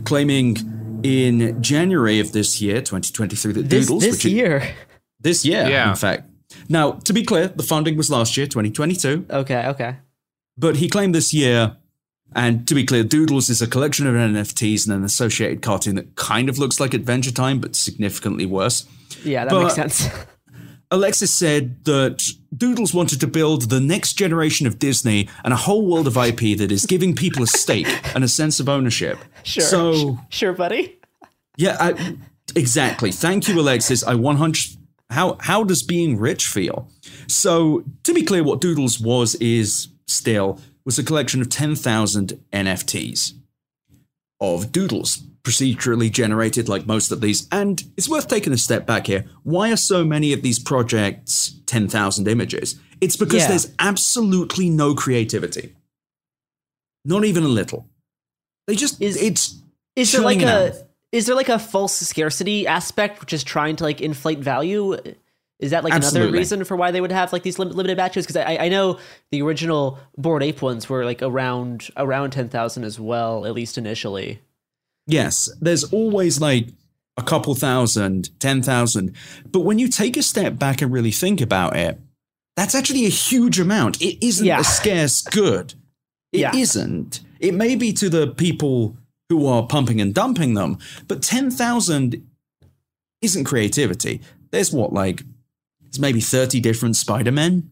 claiming 0.04 1.00
in 1.02 1.60
January 1.62 2.20
of 2.20 2.32
this 2.32 2.60
year, 2.62 2.76
2023, 2.76 3.52
that 3.54 3.68
This, 3.68 3.86
Doodles, 3.86 4.02
this 4.04 4.12
which 4.12 4.24
is- 4.26 4.32
year. 4.32 4.74
this 5.20 5.44
year, 5.44 5.68
Yeah. 5.68 5.90
in 5.90 5.96
fact. 5.96 6.27
Now, 6.68 6.92
to 6.92 7.12
be 7.12 7.22
clear, 7.24 7.48
the 7.48 7.62
funding 7.62 7.96
was 7.96 8.10
last 8.10 8.36
year, 8.36 8.46
2022. 8.46 9.26
Okay, 9.30 9.66
okay. 9.68 9.96
But 10.56 10.76
he 10.76 10.88
claimed 10.88 11.14
this 11.14 11.32
year, 11.34 11.76
and 12.34 12.66
to 12.68 12.74
be 12.74 12.84
clear, 12.84 13.04
Doodles 13.04 13.48
is 13.48 13.62
a 13.62 13.66
collection 13.66 14.06
of 14.06 14.14
NFTs 14.14 14.86
and 14.86 14.94
an 14.96 15.04
associated 15.04 15.62
cartoon 15.62 15.96
that 15.96 16.16
kind 16.16 16.48
of 16.48 16.58
looks 16.58 16.80
like 16.80 16.94
Adventure 16.94 17.32
Time, 17.32 17.60
but 17.60 17.76
significantly 17.76 18.46
worse. 18.46 18.86
Yeah, 19.24 19.44
that 19.44 19.50
But- 19.50 19.62
makes 19.62 19.74
sense. 19.74 20.08
Alexis 20.90 21.34
said 21.34 21.84
that 21.84 22.24
Doodles 22.56 22.94
wanted 22.94 23.20
to 23.20 23.26
build 23.26 23.68
the 23.68 23.78
next 23.78 24.14
generation 24.14 24.66
of 24.66 24.78
Disney 24.78 25.28
and 25.44 25.52
a 25.52 25.56
whole 25.56 25.86
world 25.86 26.06
of 26.06 26.16
IP 26.16 26.56
that 26.56 26.72
is 26.72 26.86
giving 26.86 27.14
people 27.14 27.42
a 27.42 27.46
stake 27.46 27.86
and 28.14 28.24
a 28.24 28.28
sense 28.28 28.58
of 28.58 28.70
ownership. 28.70 29.18
Sure. 29.42 29.62
So, 29.62 30.18
sure, 30.30 30.54
buddy. 30.54 30.98
yeah, 31.58 31.76
I, 31.78 32.16
exactly. 32.56 33.12
Thank 33.12 33.48
you, 33.48 33.60
Alexis. 33.60 34.02
I 34.02 34.14
100. 34.14 34.77
How 35.10 35.36
how 35.40 35.64
does 35.64 35.82
being 35.82 36.18
rich 36.18 36.46
feel? 36.46 36.88
So, 37.26 37.84
to 38.04 38.12
be 38.12 38.22
clear, 38.22 38.44
what 38.44 38.60
Doodles 38.60 39.00
was 39.00 39.34
is 39.36 39.88
still 40.06 40.60
was 40.84 40.98
a 40.98 41.04
collection 41.04 41.40
of 41.42 41.48
10,000 41.50 42.38
NFTs 42.52 43.34
of 44.40 44.72
Doodles, 44.72 45.18
procedurally 45.42 46.10
generated 46.10 46.68
like 46.68 46.86
most 46.86 47.10
of 47.10 47.20
these. 47.20 47.46
And 47.52 47.82
it's 47.96 48.08
worth 48.08 48.28
taking 48.28 48.52
a 48.52 48.58
step 48.58 48.86
back 48.86 49.06
here. 49.06 49.24
Why 49.42 49.70
are 49.70 49.76
so 49.76 50.04
many 50.04 50.32
of 50.32 50.42
these 50.42 50.58
projects 50.58 51.54
10,000 51.66 52.26
images? 52.28 52.78
It's 53.00 53.16
because 53.16 53.42
Yeah. 53.42 53.48
there's 53.48 53.70
absolutely 53.78 54.70
no 54.70 54.94
creativity. 54.94 55.74
Not 57.04 57.24
even 57.24 57.44
a 57.44 57.48
little. 57.48 57.88
They 58.66 58.74
just 58.76 59.00
Is- 59.02 59.16
it's 59.16 59.60
Is 59.96 60.12
there 60.12 60.20
like 60.22 60.40
a 60.42 60.68
out. 60.68 60.87
Is 61.12 61.26
there 61.26 61.34
like 61.34 61.48
a 61.48 61.58
false 61.58 61.94
scarcity 61.94 62.66
aspect, 62.66 63.20
which 63.20 63.32
is 63.32 63.42
trying 63.42 63.76
to 63.76 63.84
like 63.84 64.00
inflate 64.00 64.38
value? 64.40 64.96
Is 65.58 65.70
that 65.72 65.82
like 65.82 65.92
another 65.94 66.30
reason 66.30 66.64
for 66.64 66.76
why 66.76 66.90
they 66.90 67.00
would 67.00 67.10
have 67.10 67.32
like 67.32 67.42
these 67.42 67.58
lim- 67.58 67.70
limited 67.70 67.96
batches? 67.96 68.26
Because 68.26 68.36
I, 68.36 68.56
I 68.66 68.68
know 68.68 68.98
the 69.32 69.42
original 69.42 69.98
bored 70.16 70.42
ape 70.42 70.62
ones 70.62 70.88
were 70.88 71.04
like 71.04 71.22
around 71.22 71.88
around 71.96 72.30
ten 72.30 72.48
thousand 72.48 72.84
as 72.84 73.00
well, 73.00 73.44
at 73.46 73.54
least 73.54 73.78
initially. 73.78 74.40
Yes, 75.06 75.48
there's 75.60 75.84
always 75.84 76.40
like 76.40 76.68
a 77.16 77.22
couple 77.22 77.54
thousand, 77.56 78.38
10,000. 78.38 79.12
But 79.50 79.60
when 79.60 79.78
you 79.80 79.88
take 79.88 80.16
a 80.16 80.22
step 80.22 80.56
back 80.58 80.82
and 80.82 80.92
really 80.92 81.10
think 81.10 81.40
about 81.40 81.74
it, 81.76 81.98
that's 82.56 82.74
actually 82.76 83.06
a 83.06 83.10
huge 83.10 83.58
amount. 83.58 84.00
It 84.00 84.24
isn't 84.24 84.46
Yeah. 84.46 84.60
a 84.60 84.64
scarce 84.64 85.22
good. 85.22 85.74
It 86.32 86.40
Yeah. 86.40 86.52
not 86.84 87.20
It 87.40 87.54
may 87.54 87.74
be 87.74 87.92
to 87.94 88.08
the 88.08 88.28
people 88.28 88.96
who 89.28 89.46
are 89.46 89.66
pumping 89.66 90.00
and 90.00 90.14
dumping 90.14 90.54
them, 90.54 90.78
but 91.06 91.22
10,000 91.22 92.26
isn't 93.20 93.44
creativity. 93.44 94.20
There's 94.50 94.72
what, 94.72 94.92
like, 94.92 95.22
there's 95.80 95.98
maybe 95.98 96.20
30 96.20 96.60
different 96.60 96.96
Spider 96.96 97.32
Men? 97.32 97.70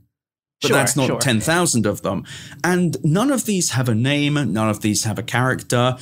But 0.60 0.68
Sure, 0.68 0.76
that's 0.76 0.96
not 0.96 1.06
sure. 1.06 1.18
10,000 1.18 1.86
of 1.86 2.02
them. 2.02 2.24
And 2.64 2.96
none 3.04 3.30
of 3.30 3.44
these 3.44 3.70
have 3.70 3.88
a 3.88 3.94
name, 3.94 4.34
none 4.34 4.68
of 4.68 4.80
these 4.80 5.04
have 5.04 5.18
a 5.18 5.22
character. 5.22 5.96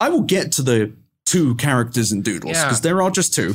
I 0.00 0.08
will 0.10 0.22
get 0.22 0.52
to 0.52 0.62
the 0.62 0.92
two 1.24 1.54
characters 1.56 2.12
in 2.12 2.22
Doodles 2.22 2.52
Yeah. 2.56 2.64
because 2.64 2.82
there 2.82 3.00
are 3.02 3.10
just 3.10 3.34
two. 3.34 3.54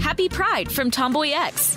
Happy 0.00 0.28
Pride 0.28 0.70
from 0.70 0.90
Tomboy 0.90 1.30
X, 1.30 1.76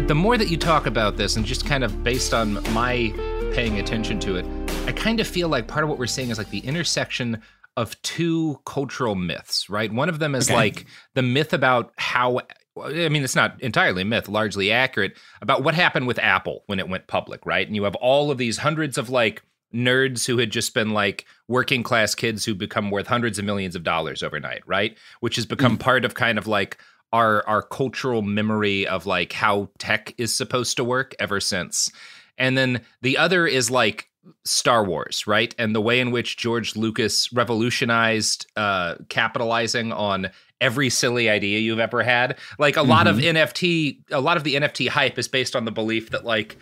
The 0.00 0.14
more 0.14 0.38
that 0.38 0.48
you 0.48 0.56
talk 0.56 0.86
about 0.86 1.16
this 1.18 1.36
and 1.36 1.44
just 1.44 1.66
kind 1.66 1.84
of 1.84 2.02
based 2.02 2.32
on 2.32 2.54
my 2.72 3.12
paying 3.52 3.78
attention 3.78 4.18
to 4.18 4.36
it 4.36 4.46
i 4.86 4.92
kind 4.92 5.20
of 5.20 5.26
feel 5.26 5.48
like 5.48 5.68
part 5.68 5.84
of 5.84 5.90
what 5.90 5.98
we're 5.98 6.06
seeing 6.06 6.30
is 6.30 6.38
like 6.38 6.48
the 6.50 6.60
intersection 6.60 7.40
of 7.76 8.00
two 8.02 8.58
cultural 8.64 9.14
myths 9.14 9.68
right 9.68 9.92
one 9.92 10.08
of 10.08 10.18
them 10.18 10.34
is 10.34 10.48
Okay. 10.48 10.56
like 10.56 10.86
the 11.14 11.22
myth 11.22 11.52
about 11.52 11.92
how 11.96 12.40
I 12.74 13.10
mean, 13.10 13.22
it's 13.22 13.36
not 13.36 13.60
entirely 13.60 14.00
a 14.00 14.04
myth, 14.06 14.30
largely 14.30 14.72
accurate 14.72 15.18
about 15.42 15.62
what 15.62 15.74
happened 15.74 16.06
with 16.06 16.18
Apple 16.18 16.62
when 16.68 16.78
it 16.78 16.88
went 16.88 17.06
public, 17.06 17.44
right? 17.44 17.66
And 17.66 17.76
you 17.76 17.84
have 17.84 17.94
all 17.96 18.30
of 18.30 18.38
these 18.38 18.56
hundreds 18.56 18.96
of 18.96 19.10
like 19.10 19.42
nerds 19.74 20.26
who 20.26 20.38
had 20.38 20.50
just 20.50 20.72
been 20.72 20.90
like 20.90 21.26
working 21.48 21.82
class 21.82 22.14
kids 22.14 22.46
who 22.46 22.54
become 22.54 22.90
worth 22.90 23.06
hundreds 23.06 23.38
of 23.38 23.44
millions 23.44 23.76
of 23.76 23.82
dollars 23.82 24.22
overnight, 24.22 24.62
right? 24.66 24.96
Which 25.20 25.36
has 25.36 25.44
become 25.44 25.76
mm. 25.76 25.80
part 25.80 26.06
of 26.06 26.14
kind 26.14 26.38
of 26.38 26.46
like 26.46 26.78
our 27.12 27.46
our 27.46 27.62
cultural 27.62 28.22
memory 28.22 28.86
of 28.86 29.06
like 29.06 29.32
how 29.32 29.68
tech 29.78 30.14
is 30.18 30.34
supposed 30.34 30.76
to 30.76 30.84
work 30.84 31.14
ever 31.18 31.40
since. 31.40 31.90
And 32.38 32.56
then 32.56 32.80
the 33.02 33.18
other 33.18 33.46
is 33.46 33.70
like 33.70 34.08
Star 34.44 34.84
Wars, 34.84 35.26
right? 35.26 35.54
And 35.58 35.74
the 35.74 35.80
way 35.80 36.00
in 36.00 36.10
which 36.10 36.36
George 36.36 36.76
Lucas 36.76 37.32
revolutionized 37.32 38.46
uh 38.56 38.96
capitalizing 39.08 39.92
on 39.92 40.30
every 40.62 40.88
silly 40.88 41.28
idea 41.28 41.58
you've 41.58 41.80
ever 41.80 42.02
had. 42.02 42.38
Like 42.58 42.76
a 42.76 42.82
lot 42.82 43.08
of 43.08 43.16
NFT, 43.16 43.98
a 44.12 44.20
lot 44.20 44.36
of 44.36 44.44
the 44.44 44.54
NFT 44.54 44.88
hype 44.88 45.18
is 45.18 45.26
based 45.26 45.56
on 45.56 45.64
the 45.64 45.72
belief 45.72 46.10
that 46.10 46.24
like 46.24 46.56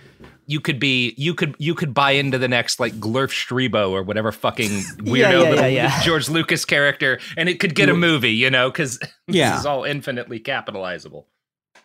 you 0.51 0.61
could 0.61 0.79
be 0.81 1.15
you 1.17 1.33
could 1.35 1.55
you 1.59 1.75
could 1.75 1.95
buy 1.95 2.11
into 2.11 2.37
the 2.39 2.49
next 2.49 2.81
like 2.81 2.93
Glurf 2.95 3.31
Strebo 3.31 3.91
or 3.91 4.03
whatever 4.03 4.33
fucking 4.33 4.71
weirdo 4.99 5.17
yeah, 5.17 5.39
little 5.39 5.55
yeah, 5.57 5.67
yeah. 5.67 6.03
George 6.03 6.29
Lucas 6.29 6.65
character 6.65 7.21
and 7.37 7.49
it 7.49 7.61
could 7.61 7.75
get 7.75 7.89
a 7.89 7.95
movie, 7.95 8.33
you 8.33 8.51
know, 8.51 8.71
cuz 8.71 8.99
Yeah. 9.29 9.51
this 9.53 9.61
is 9.61 9.67
all 9.67 9.85
infinitely 9.85 10.41
capitalizable. 10.41 11.29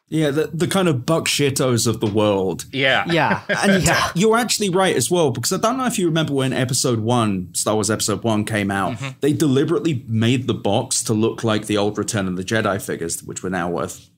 Yeah, 0.08 0.30
the, 0.30 0.48
the 0.54 0.68
kind 0.68 0.88
of 0.88 1.04
buck 1.04 1.26
shittos 1.26 1.88
of 1.88 2.00
the 2.00 2.06
world. 2.06 2.66
Yeah. 2.72 3.06
Yeah. 3.12 3.42
And 3.50 3.84
yeah. 3.90 4.10
you're 4.14 4.38
actually 4.38 4.70
right 4.70 4.96
as 4.96 5.10
well, 5.10 5.32
because 5.32 5.52
I 5.52 5.58
don't 5.58 5.78
know 5.78 5.88
if 5.88 5.98
you 5.98 6.06
remember 6.06 6.32
when 6.34 6.54
episode 6.54 7.00
one, 7.00 7.50
Star 7.56 7.74
Wars 7.74 7.90
episode 7.90 8.24
one 8.24 8.46
came 8.46 8.70
out, 8.70 8.94
Mm-hmm. 8.94 9.18
they 9.22 9.34
deliberately 9.34 10.06
made 10.08 10.46
the 10.46 10.54
box 10.54 11.04
to 11.06 11.14
look 11.14 11.44
like 11.44 11.66
the 11.66 11.78
old 11.78 11.98
Return 11.98 12.28
of 12.28 12.36
the 12.38 12.44
Jedi 12.44 12.80
figures, 12.80 13.24
which 13.24 13.42
were 13.42 13.50
now 13.50 13.68
worth 13.68 14.10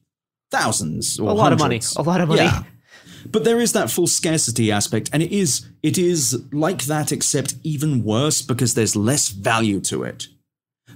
thousands 0.51 1.20
or 1.20 1.30
A 1.30 1.34
lot 1.34 1.54
of 1.54 1.60
money. 1.60 1.80
A 1.96 2.01
lot 2.01 2.20
of 2.22 2.27
money. 2.30 2.42
Yeah. 2.42 2.63
But 3.31 3.43
there 3.43 3.60
is 3.60 3.74
that 3.74 3.89
full 3.89 4.07
scarcity 4.07 4.72
aspect, 4.72 5.10
and 5.12 5.22
it 5.22 5.31
is 5.31 5.67
it 5.84 5.98
is 5.98 6.43
like 6.51 6.84
that, 6.86 7.12
except 7.12 7.55
even 7.63 8.03
worse 8.03 8.41
because 8.41 8.74
there's 8.74 8.96
less 8.96 9.29
value 9.29 9.79
to 9.81 10.03
it. 10.03 10.27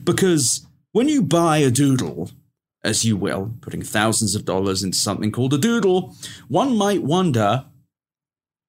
Because 0.03 0.65
when 0.91 1.07
you 1.07 1.21
buy 1.21 1.57
a 1.57 1.71
doodle, 1.71 2.31
as 2.83 3.05
you 3.05 3.17
will, 3.17 3.53
putting 3.61 3.81
thousands 3.81 4.35
of 4.35 4.45
dollars 4.45 4.83
into 4.83 4.97
something 4.97 5.31
called 5.31 5.53
a 5.53 5.57
doodle, 5.57 6.15
one 6.47 6.77
might 6.77 7.03
wonder 7.03 7.65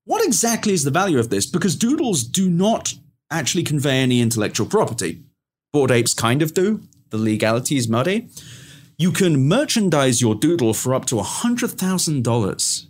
what 0.04 0.24
exactly 0.24 0.72
is 0.72 0.84
the 0.84 0.90
value 0.90 1.18
of 1.18 1.30
this? 1.30 1.46
Because 1.46 1.76
doodles 1.76 2.24
do 2.24 2.50
not 2.50 2.94
actually 3.30 3.62
convey 3.62 4.02
any 4.02 4.20
intellectual 4.20 4.66
property. 4.66 5.22
Bored 5.72 5.90
apes 5.90 6.12
kind 6.12 6.42
of 6.42 6.54
do. 6.54 6.82
The 7.10 7.18
legality 7.18 7.76
is 7.76 7.88
muddy. 7.88 8.28
You 8.98 9.12
can 9.12 9.48
merchandise 9.48 10.20
your 10.20 10.34
doodle 10.34 10.74
for 10.74 10.94
up 10.94 11.06
to 11.06 11.16
$100,000 11.16 12.87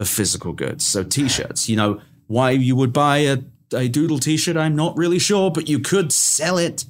of 0.00 0.08
physical 0.08 0.52
goods. 0.52 0.86
So 0.86 1.04
t 1.04 1.28
shirts, 1.28 1.68
you 1.68 1.76
know, 1.76 2.00
why 2.26 2.50
you 2.50 2.76
would 2.76 2.92
buy 2.92 3.18
a, 3.18 3.38
a 3.74 3.88
doodle 3.88 4.18
t 4.18 4.36
shirt, 4.36 4.56
I'm 4.56 4.76
not 4.76 4.96
really 4.96 5.18
sure, 5.18 5.50
but 5.50 5.68
you 5.68 5.78
could 5.78 6.12
sell 6.12 6.58
it. 6.58 6.84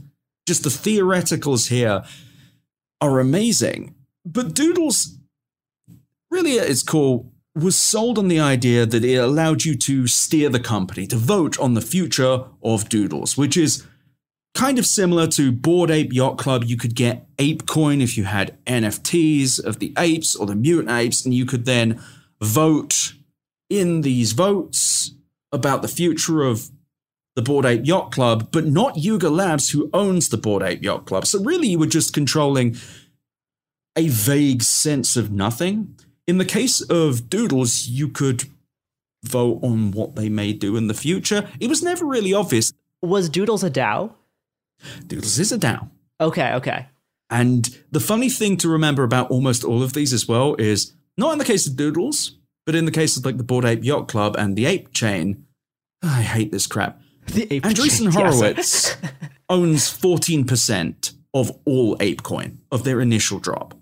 Just 0.47 0.63
the 0.63 0.71
theoreticals 0.71 1.69
here 1.69 2.05
are 3.01 3.21
amazing. 3.21 3.95
But 4.25 4.55
doodles, 4.55 5.19
really 6.31 6.59
at 6.59 6.69
its 6.69 6.83
core, 6.83 7.27
was 7.55 7.77
sold 7.77 8.19
on 8.19 8.29
the 8.29 8.41
idea 8.41 8.87
that 8.87 9.05
it 9.05 9.17
allowed 9.17 9.65
you 9.65 9.75
to 9.77 10.07
steer 10.07 10.49
the 10.49 10.61
company, 10.61 11.07
to 11.07 11.17
vote 11.17 11.59
on 11.59 11.75
the 11.75 11.81
future 11.81 12.45
of 12.63 12.89
doodles, 12.89 13.37
which 13.37 13.57
is 13.57 13.85
kind 14.55 14.79
of 14.79 14.87
similar 14.87 15.27
to 15.27 15.53
Bored 15.53 15.91
Ape 15.91 16.13
Yacht 16.13 16.39
Club. 16.39 16.65
You 16.65 16.77
could 16.77 16.95
get 16.95 17.27
ape 17.39 17.67
coin 17.67 18.01
if 18.01 18.17
you 18.17 18.25
had 18.25 18.57
NFTs 18.65 19.63
of 19.63 19.79
the 19.79 19.93
apes 19.97 20.37
or 20.37 20.47
the 20.47 20.55
mutant 20.55 20.91
apes, 20.91 21.25
and 21.25 21.35
you 21.35 21.47
could 21.47 21.65
then 21.65 22.01
vote 22.41 23.15
in 23.71 24.03
these 24.03 24.33
votes 24.33 25.13
about 25.53 25.83
the 25.83 25.89
future 25.89 26.43
of 26.43 26.71
the 27.37 27.43
Bored 27.43 27.67
Ape 27.67 27.83
Yacht 27.85 28.11
Club, 28.11 28.49
but 28.51 28.67
not 28.67 28.97
Yuga 28.97 29.31
Labs, 29.31 29.71
who 29.71 29.91
owns 29.93 30.29
the 30.29 30.37
Bored 30.37 30.63
Ape 30.63 30.83
Yacht 30.83 31.07
Club. 31.07 31.25
So 31.27 31.43
really, 31.43 31.69
you 31.69 31.79
were 31.79 31.87
just 31.87 32.13
controlling 32.13 32.77
a 33.97 34.09
vague 34.09 34.63
sense 34.63 35.17
of 35.17 35.31
nothing. 35.31 35.97
In 36.27 36.39
the 36.39 36.45
case 36.45 36.81
of 36.81 37.31
Doodles, 37.31 37.87
you 37.89 38.09
could 38.09 38.45
vote 39.25 39.61
on 39.63 39.93
what 39.93 40.17
they 40.17 40.29
may 40.29 40.53
do 40.53 40.77
in 40.77 40.87
the 40.87 40.95
future. 40.95 41.49
It 41.61 41.69
was 41.69 41.83
never 41.83 42.05
really 42.05 42.35
obvious. 42.35 42.73
Was 43.03 43.29
Doodles 43.29 43.65
a 43.65 43.71
DAO? 43.71 44.15
Doodles 45.07 45.39
is 45.39 45.53
a 45.53 45.59
DAO. 45.59 45.89
Okay, 46.21 46.53
okay. 46.55 46.87
And 47.31 47.79
the 47.91 48.01
funny 48.01 48.31
thing 48.31 48.57
to 48.59 48.69
remember 48.69 49.05
about 49.05 49.31
almost 49.31 49.65
all 49.65 49.83
of 49.83 49.93
these 49.93 50.13
as 50.13 50.27
well 50.27 50.55
is 50.57 50.95
not 51.19 51.33
in 51.33 51.39
the 51.39 51.45
case 51.45 51.67
of 51.67 51.77
Doodles, 51.77 52.37
but 52.65 52.75
in 52.75 52.85
the 52.87 52.91
case 52.91 53.17
of 53.17 53.25
like 53.25 53.37
the 53.37 53.45
Bored 53.45 53.65
Ape 53.65 53.85
Yacht 53.85 54.09
Club 54.09 54.37
and 54.39 54.57
the 54.57 54.65
Ape 54.65 54.93
Chain. 54.93 55.45
I 56.03 56.23
hate 56.23 56.53
this 56.53 56.67
crap. 56.67 57.01
The 57.27 57.53
ape 57.53 57.65
Andreessen 57.65 58.13
chain, 58.13 58.25
yes. 58.25 58.95
Horowitz 58.95 58.97
owns 59.51 59.91
14% 59.91 61.13
of 61.35 61.53
all 61.67 61.97
ApeCoin, 61.99 62.59
of 62.73 62.85
their 62.85 63.01
initial 63.01 63.39
drop. 63.39 63.75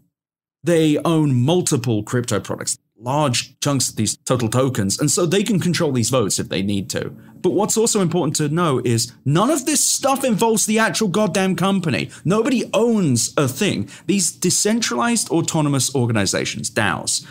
They 0.65 0.99
own 0.99 1.45
multiple 1.45 2.03
crypto 2.03 2.41
products, 2.41 2.79
large 3.07 3.59
chunks 3.61 3.89
of 3.89 3.97
these 3.97 4.17
total 4.19 4.49
tokens, 4.49 4.99
and 4.99 5.11
so 5.11 5.25
they 5.25 5.43
can 5.43 5.61
control 5.61 5.93
these 5.93 6.11
votes 6.11 6.39
if 6.39 6.49
they 6.49 6.61
need 6.61 6.91
to. 6.91 7.11
But 7.37 7.53
what's 7.53 7.77
also 7.77 8.01
important 8.01 8.37
to 8.37 8.49
know 8.49 8.83
is 8.85 9.13
none 9.25 9.51
of 9.51 9.65
this 9.65 9.83
stuff 9.83 10.25
involves 10.25 10.67
the 10.67 10.81
actual 10.81 11.09
goddamn 11.09 11.55
company. 11.55 12.11
Nobody 12.25 12.69
owns 12.75 13.33
a 13.37 13.47
thing. 13.47 13.89
These 14.07 14.33
decentralized 14.33 15.31
autonomous 15.31 15.95
organizations, 15.95 16.69
DAOs, 16.71 17.25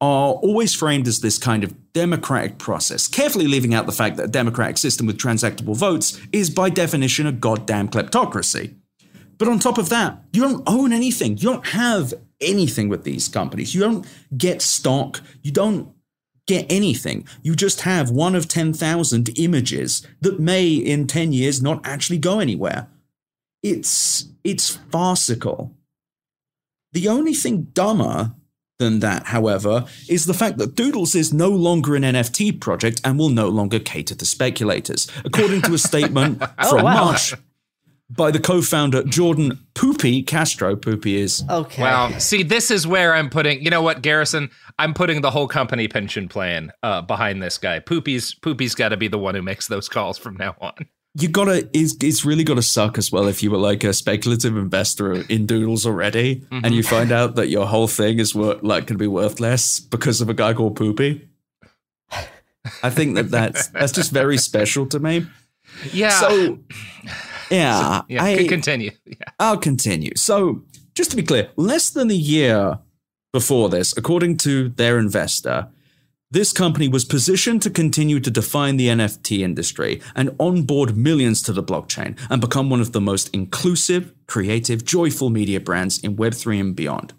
are 0.00 0.32
always 0.32 0.74
framed 0.74 1.06
as 1.06 1.20
this 1.20 1.38
kind 1.38 1.62
of 1.62 1.92
democratic 1.92 2.58
process, 2.58 3.06
carefully 3.06 3.46
leaving 3.46 3.74
out 3.74 3.86
the 3.86 3.92
fact 3.92 4.16
that 4.16 4.24
a 4.24 4.28
democratic 4.28 4.78
system 4.78 5.06
with 5.06 5.18
transactable 5.18 5.76
votes 5.76 6.18
is 6.32 6.50
by 6.50 6.70
definition 6.70 7.26
a 7.26 7.32
goddamn 7.32 7.88
kleptocracy. 7.88 8.74
But 9.38 9.48
on 9.48 9.58
top 9.58 9.78
of 9.78 9.90
that, 9.90 10.22
you 10.32 10.42
don't 10.42 10.62
own 10.66 10.92
anything. 10.92 11.36
You 11.36 11.50
don't 11.50 11.66
have 11.68 12.14
anything 12.40 12.88
with 12.88 13.04
these 13.04 13.28
companies. 13.28 13.74
You 13.74 13.80
don't 13.80 14.06
get 14.36 14.62
stock. 14.62 15.20
You 15.42 15.52
don't 15.52 15.92
get 16.46 16.66
anything. 16.68 17.26
You 17.42 17.54
just 17.54 17.82
have 17.82 18.10
one 18.10 18.34
of 18.34 18.48
10,000 18.48 19.38
images 19.38 20.06
that 20.20 20.40
may 20.40 20.68
in 20.72 21.06
10 21.06 21.32
years 21.32 21.62
not 21.62 21.80
actually 21.86 22.18
go 22.18 22.40
anywhere. 22.40 22.88
It's 23.62 24.26
it's 24.42 24.76
farcical. 24.90 25.76
The 26.92 27.08
only 27.08 27.34
thing 27.34 27.68
dumber 27.74 28.34
than 28.78 29.00
that, 29.00 29.26
however, 29.26 29.84
is 30.08 30.24
the 30.24 30.34
fact 30.34 30.58
that 30.58 30.74
Doodles 30.74 31.14
is 31.14 31.32
no 31.32 31.50
longer 31.50 31.94
an 31.94 32.02
NFT 32.02 32.58
project 32.60 33.00
and 33.04 33.18
will 33.18 33.28
no 33.28 33.48
longer 33.48 33.78
cater 33.78 34.14
to 34.14 34.26
speculators. 34.26 35.06
According 35.24 35.62
to 35.62 35.74
a 35.74 35.78
statement 35.78 36.42
oh, 36.58 36.70
from 36.70 36.84
wow. 36.84 37.04
March 37.04 37.34
by 38.10 38.30
the 38.30 38.40
co-founder 38.40 39.04
Jordan 39.04 39.58
Poopy 39.74 40.22
Castro. 40.22 40.76
Poopy 40.76 41.16
is 41.20 41.44
Okay. 41.48 41.82
Wow. 41.82 42.10
See, 42.18 42.42
this 42.42 42.70
is 42.70 42.86
where 42.86 43.14
I'm 43.14 43.30
putting. 43.30 43.62
You 43.62 43.70
know 43.70 43.82
what, 43.82 44.02
Garrison? 44.02 44.50
I'm 44.78 44.94
putting 44.94 45.20
the 45.20 45.30
whole 45.30 45.46
company 45.48 45.88
pension 45.88 46.28
plan 46.28 46.72
uh, 46.82 47.02
behind 47.02 47.42
this 47.42 47.56
guy. 47.58 47.78
Poopy's 47.78 48.34
Poopy's 48.34 48.74
got 48.74 48.88
to 48.90 48.96
be 48.96 49.08
the 49.08 49.18
one 49.18 49.34
who 49.34 49.42
makes 49.42 49.68
those 49.68 49.88
calls 49.88 50.18
from 50.18 50.36
now 50.36 50.56
on. 50.60 50.72
you 51.14 51.28
gotta 51.28 51.68
it's, 51.72 51.96
it's 52.02 52.24
really 52.24 52.44
gotta 52.44 52.62
suck 52.62 52.96
as 52.96 53.10
well 53.10 53.26
if 53.26 53.42
you 53.42 53.50
were 53.50 53.58
like 53.58 53.82
a 53.84 53.92
speculative 53.92 54.56
investor 54.56 55.12
in 55.28 55.44
doodles 55.44 55.84
already 55.84 56.44
and 56.52 56.72
you 56.72 56.84
find 56.84 57.10
out 57.10 57.34
that 57.34 57.48
your 57.48 57.66
whole 57.66 57.88
thing 57.88 58.20
is 58.20 58.32
wor- 58.32 58.58
like 58.62 58.86
gonna 58.86 58.96
be 58.96 59.08
worth 59.08 59.40
less 59.40 59.80
because 59.80 60.20
of 60.20 60.28
a 60.28 60.34
guy 60.34 60.54
called 60.54 60.76
poopy 60.76 61.28
i 62.84 62.90
think 62.90 63.16
that 63.16 63.28
that's 63.28 63.66
that's 63.68 63.90
just 63.90 64.12
very 64.12 64.38
special 64.38 64.86
to 64.86 65.00
me 65.00 65.26
Yeah. 65.92 66.10
so 66.10 66.58
yeah, 67.50 68.02
yeah, 68.08 68.22
I, 68.22 68.46
continue. 68.46 68.92
Yeah. 69.06 69.16
I'll 69.38 69.58
continue. 69.58 70.12
So, 70.16 70.62
just 70.94 71.10
to 71.10 71.16
be 71.16 71.22
clear, 71.22 71.50
less 71.56 71.90
than 71.90 72.10
a 72.10 72.14
year 72.14 72.78
before 73.32 73.68
this, 73.68 73.96
according 73.96 74.38
to 74.38 74.68
their 74.70 74.98
investor, 74.98 75.68
this 76.32 76.52
company 76.52 76.86
was 76.86 77.04
positioned 77.04 77.60
to 77.62 77.70
continue 77.70 78.20
to 78.20 78.30
define 78.30 78.76
the 78.76 78.86
NFT 78.86 79.40
industry 79.40 80.00
and 80.14 80.34
onboard 80.38 80.96
millions 80.96 81.42
to 81.42 81.52
the 81.52 81.62
blockchain 81.62 82.16
and 82.30 82.40
become 82.40 82.70
one 82.70 82.80
of 82.80 82.92
the 82.92 83.00
most 83.00 83.30
inclusive, 83.34 84.14
creative, 84.28 84.84
joyful 84.84 85.28
media 85.30 85.58
brands 85.58 85.98
in 85.98 86.16
Web3 86.16 86.60
and 86.60 86.76
beyond. 86.76 87.14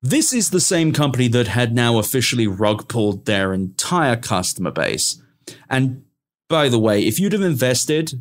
This 0.00 0.32
is 0.32 0.50
the 0.50 0.60
same 0.60 0.92
company 0.92 1.26
that 1.28 1.48
had 1.48 1.74
now 1.74 1.98
officially 1.98 2.46
rug 2.46 2.88
pulled 2.88 3.26
their 3.26 3.52
entire 3.52 4.16
customer 4.16 4.70
base. 4.70 5.20
And 5.68 6.04
by 6.48 6.68
the 6.68 6.78
way, 6.78 7.02
if 7.02 7.18
you'd 7.18 7.32
have 7.32 7.42
invested 7.42 8.12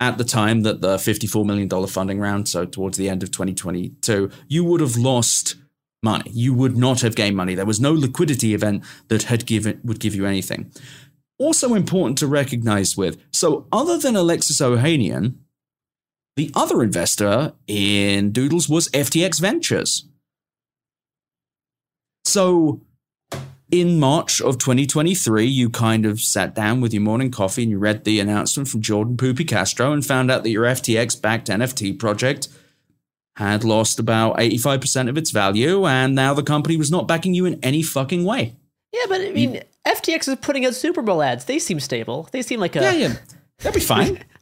at 0.00 0.16
the 0.16 0.24
time 0.24 0.62
that 0.62 0.80
the 0.80 0.96
$54 0.96 1.44
million 1.44 1.86
funding 1.86 2.18
round, 2.18 2.48
so 2.48 2.64
towards 2.64 2.96
the 2.96 3.08
end 3.08 3.22
of 3.22 3.30
2022, 3.30 4.30
you 4.48 4.64
would 4.64 4.80
have 4.80 4.96
lost 4.96 5.56
money. 6.02 6.30
You 6.32 6.54
would 6.54 6.76
not 6.76 7.02
have 7.02 7.14
gained 7.14 7.36
money. 7.36 7.54
There 7.54 7.66
was 7.66 7.80
no 7.80 7.92
liquidity 7.92 8.54
event 8.54 8.82
that 9.08 9.24
had 9.24 9.44
given 9.44 9.80
would 9.84 10.00
give 10.00 10.14
you 10.14 10.24
anything. 10.24 10.72
Also 11.38 11.74
important 11.74 12.18
to 12.18 12.26
recognize 12.26 12.96
with, 12.96 13.22
so 13.30 13.66
other 13.70 13.98
than 13.98 14.16
Alexis 14.16 14.60
Ohanian, 14.60 15.36
the 16.36 16.50
other 16.54 16.82
investor 16.82 17.52
in 17.66 18.32
Doodles 18.32 18.68
was 18.68 18.88
FTX 18.88 19.40
Ventures. 19.40 20.06
So 22.24 22.80
in 23.70 24.00
March 24.00 24.40
of 24.40 24.58
2023, 24.58 25.44
you 25.44 25.70
kind 25.70 26.06
of 26.06 26.20
sat 26.20 26.54
down 26.54 26.80
with 26.80 26.92
your 26.92 27.02
morning 27.02 27.30
coffee 27.30 27.62
and 27.62 27.70
you 27.70 27.78
read 27.78 28.04
the 28.04 28.20
announcement 28.20 28.68
from 28.68 28.80
Jordan 28.82 29.16
Poopy 29.16 29.44
Castro 29.44 29.92
and 29.92 30.04
found 30.04 30.30
out 30.30 30.42
that 30.42 30.50
your 30.50 30.64
FTX 30.64 31.20
backed 31.20 31.48
NFT 31.48 31.98
project 31.98 32.48
had 33.36 33.64
lost 33.64 33.98
about 33.98 34.36
85% 34.36 35.08
of 35.08 35.16
its 35.16 35.30
value, 35.30 35.86
and 35.86 36.14
now 36.14 36.34
the 36.34 36.42
company 36.42 36.76
was 36.76 36.90
not 36.90 37.08
backing 37.08 37.32
you 37.32 37.46
in 37.46 37.58
any 37.62 37.82
fucking 37.82 38.24
way. 38.24 38.54
Yeah, 38.92 39.04
but 39.08 39.20
I 39.20 39.30
mean, 39.30 39.62
FTX 39.86 40.28
is 40.28 40.36
putting 40.36 40.66
out 40.66 40.74
Super 40.74 41.00
Bowl 41.00 41.22
ads. 41.22 41.44
They 41.44 41.58
seem 41.58 41.80
stable. 41.80 42.28
They 42.32 42.42
seem 42.42 42.60
like 42.60 42.76
a. 42.76 42.80
Yeah, 42.80 42.92
yeah. 42.92 43.14
That'd 43.58 43.80
be 43.80 43.84
fine. 43.84 44.24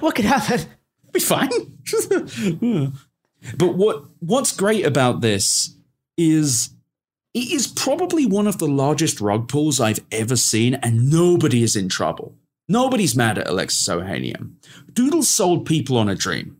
What 0.00 0.14
could 0.14 0.26
happen? 0.26 0.60
be 1.12 1.20
fine. 1.20 1.48
but 3.56 3.74
what 3.74 4.04
what's 4.20 4.54
great 4.54 4.84
about 4.84 5.20
this 5.20 5.74
is 6.16 6.70
it 7.34 7.50
is 7.50 7.66
probably 7.66 8.26
one 8.26 8.46
of 8.46 8.58
the 8.58 8.68
largest 8.68 9.20
rug 9.20 9.48
pulls 9.48 9.80
I've 9.80 10.00
ever 10.10 10.36
seen, 10.36 10.74
and 10.74 11.10
nobody 11.10 11.62
is 11.62 11.76
in 11.76 11.88
trouble. 11.88 12.34
Nobody's 12.68 13.16
mad 13.16 13.38
at 13.38 13.48
Alexis 13.48 13.88
Ohanian. 13.88 14.52
Doodle 14.92 15.22
sold 15.22 15.66
people 15.66 15.96
on 15.96 16.08
a 16.08 16.14
dream. 16.14 16.56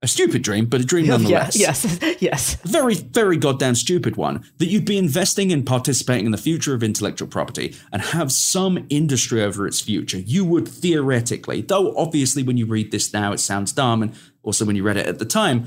A 0.00 0.06
stupid 0.06 0.42
dream, 0.42 0.66
but 0.66 0.80
a 0.80 0.84
dream 0.84 1.04
Yeah, 1.06 1.12
nonetheless. 1.16 1.58
yes, 1.58 1.98
yes. 2.20 2.54
Very, 2.62 2.94
very 2.94 3.36
goddamn 3.36 3.74
stupid 3.74 4.14
one. 4.16 4.44
That 4.58 4.66
you'd 4.68 4.84
be 4.84 4.96
investing 4.96 5.52
and 5.52 5.66
participating 5.66 6.26
in 6.26 6.30
the 6.32 6.38
future 6.38 6.72
of 6.74 6.84
intellectual 6.84 7.26
property 7.26 7.74
and 7.90 8.00
have 8.00 8.30
some 8.30 8.86
industry 8.90 9.42
over 9.42 9.66
its 9.66 9.80
future. 9.80 10.18
You 10.18 10.44
would 10.44 10.68
theoretically, 10.68 11.62
though 11.62 11.96
obviously 11.96 12.44
when 12.44 12.56
you 12.56 12.66
read 12.66 12.92
this 12.92 13.12
now 13.12 13.32
it 13.32 13.38
sounds 13.40 13.72
dumb, 13.72 14.02
and 14.02 14.14
also 14.44 14.64
when 14.64 14.76
you 14.76 14.84
read 14.84 14.98
it 14.98 15.06
at 15.06 15.18
the 15.18 15.24
time, 15.24 15.66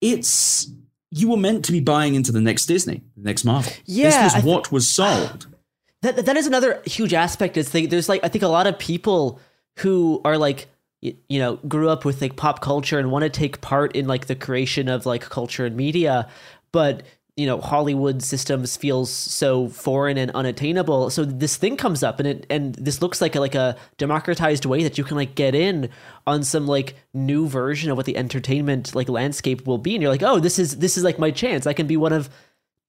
it's 0.00 0.68
you 1.10 1.30
were 1.30 1.36
meant 1.36 1.64
to 1.66 1.72
be 1.72 1.80
buying 1.80 2.14
into 2.14 2.32
the 2.32 2.40
next 2.40 2.66
Disney, 2.66 3.02
the 3.16 3.22
next 3.24 3.44
Marvel. 3.44 3.72
Yeah, 3.84 4.10
this 4.10 4.22
was 4.22 4.32
th- 4.34 4.44
what 4.44 4.72
was 4.72 4.88
sold. 4.88 5.46
That 6.02 6.24
that 6.24 6.36
is 6.38 6.46
another 6.46 6.80
huge 6.86 7.12
aspect. 7.12 7.58
Is 7.58 7.72
they, 7.72 7.84
there's 7.84 8.08
like 8.08 8.24
I 8.24 8.28
think 8.28 8.42
a 8.42 8.48
lot 8.48 8.66
of 8.66 8.78
people 8.78 9.38
who 9.80 10.22
are 10.24 10.38
like 10.38 10.68
y- 11.02 11.14
you 11.28 11.38
know 11.38 11.56
grew 11.56 11.90
up 11.90 12.06
with 12.06 12.22
like 12.22 12.36
pop 12.36 12.62
culture 12.62 12.98
and 12.98 13.10
want 13.10 13.24
to 13.24 13.28
take 13.28 13.60
part 13.60 13.94
in 13.94 14.06
like 14.06 14.26
the 14.26 14.34
creation 14.34 14.88
of 14.88 15.04
like 15.04 15.20
culture 15.20 15.66
and 15.66 15.76
media, 15.76 16.26
but 16.72 17.02
you 17.36 17.46
know 17.46 17.60
Hollywood 17.60 18.22
systems 18.22 18.76
feels 18.76 19.10
so 19.10 19.68
foreign 19.68 20.18
and 20.18 20.30
unattainable. 20.32 21.10
So 21.10 21.24
this 21.24 21.56
thing 21.56 21.76
comes 21.76 22.02
up 22.02 22.20
and 22.20 22.28
it 22.28 22.46
and 22.50 22.74
this 22.74 23.00
looks 23.02 23.20
like 23.20 23.36
a, 23.36 23.40
like 23.40 23.54
a 23.54 23.76
democratized 23.98 24.64
way 24.64 24.82
that 24.82 24.98
you 24.98 25.04
can 25.04 25.16
like 25.16 25.34
get 25.34 25.54
in 25.54 25.90
on 26.26 26.42
some 26.42 26.66
like 26.66 26.96
new 27.14 27.48
version 27.48 27.90
of 27.90 27.96
what 27.96 28.06
the 28.06 28.16
entertainment 28.16 28.94
like 28.94 29.08
landscape 29.08 29.66
will 29.66 29.78
be. 29.78 29.94
And 29.94 30.02
you're 30.02 30.12
like, 30.12 30.22
oh, 30.22 30.40
this 30.40 30.58
is 30.58 30.78
this 30.78 30.96
is 30.96 31.04
like 31.04 31.18
my 31.18 31.30
chance. 31.30 31.66
I 31.66 31.72
can 31.72 31.86
be 31.86 31.96
one 31.96 32.12
of 32.12 32.30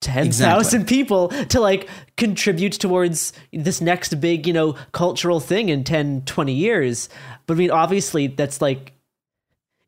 10,000 0.02 0.88
people 0.88 1.30
to 1.30 1.60
like 1.60 1.88
contribute 2.18 2.74
towards 2.74 3.34
this 3.54 3.82
next 3.82 4.20
big, 4.20 4.48
you 4.48 4.54
know, 4.54 4.74
cultural 4.92 5.40
thing 5.40 5.70
in 5.70 5.84
10, 5.84 6.24
20 6.26 6.54
years. 6.54 7.08
But 7.46 7.54
I 7.54 7.58
mean, 7.58 7.72
obviously, 7.72 8.28
that's 8.28 8.62
like, 8.62 8.94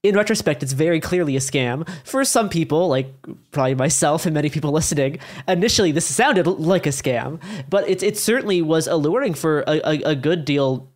in 0.04 0.16
retrospect, 0.16 0.62
it's 0.62 0.74
very 0.74 1.00
clearly 1.00 1.38
a 1.38 1.40
scam. 1.40 1.88
For 2.04 2.24
some 2.26 2.50
people, 2.50 2.90
like 2.90 3.08
probably 3.52 3.76
myself 3.76 4.26
and 4.26 4.34
many 4.34 4.50
people 4.50 4.72
listening, 4.80 5.20
initially 5.48 5.92
this 5.94 6.06
sounded 6.06 6.46
like 6.46 6.86
a 6.86 6.90
scam, 6.90 7.42
but 7.70 7.90
it, 7.90 8.04
it 8.04 8.18
certainly 8.18 8.62
was 8.62 8.86
alluring 8.86 9.34
for 9.34 9.62
a, 9.62 9.82
a, 9.86 10.12
a 10.12 10.16
good 10.16 10.44
deal 10.44 10.90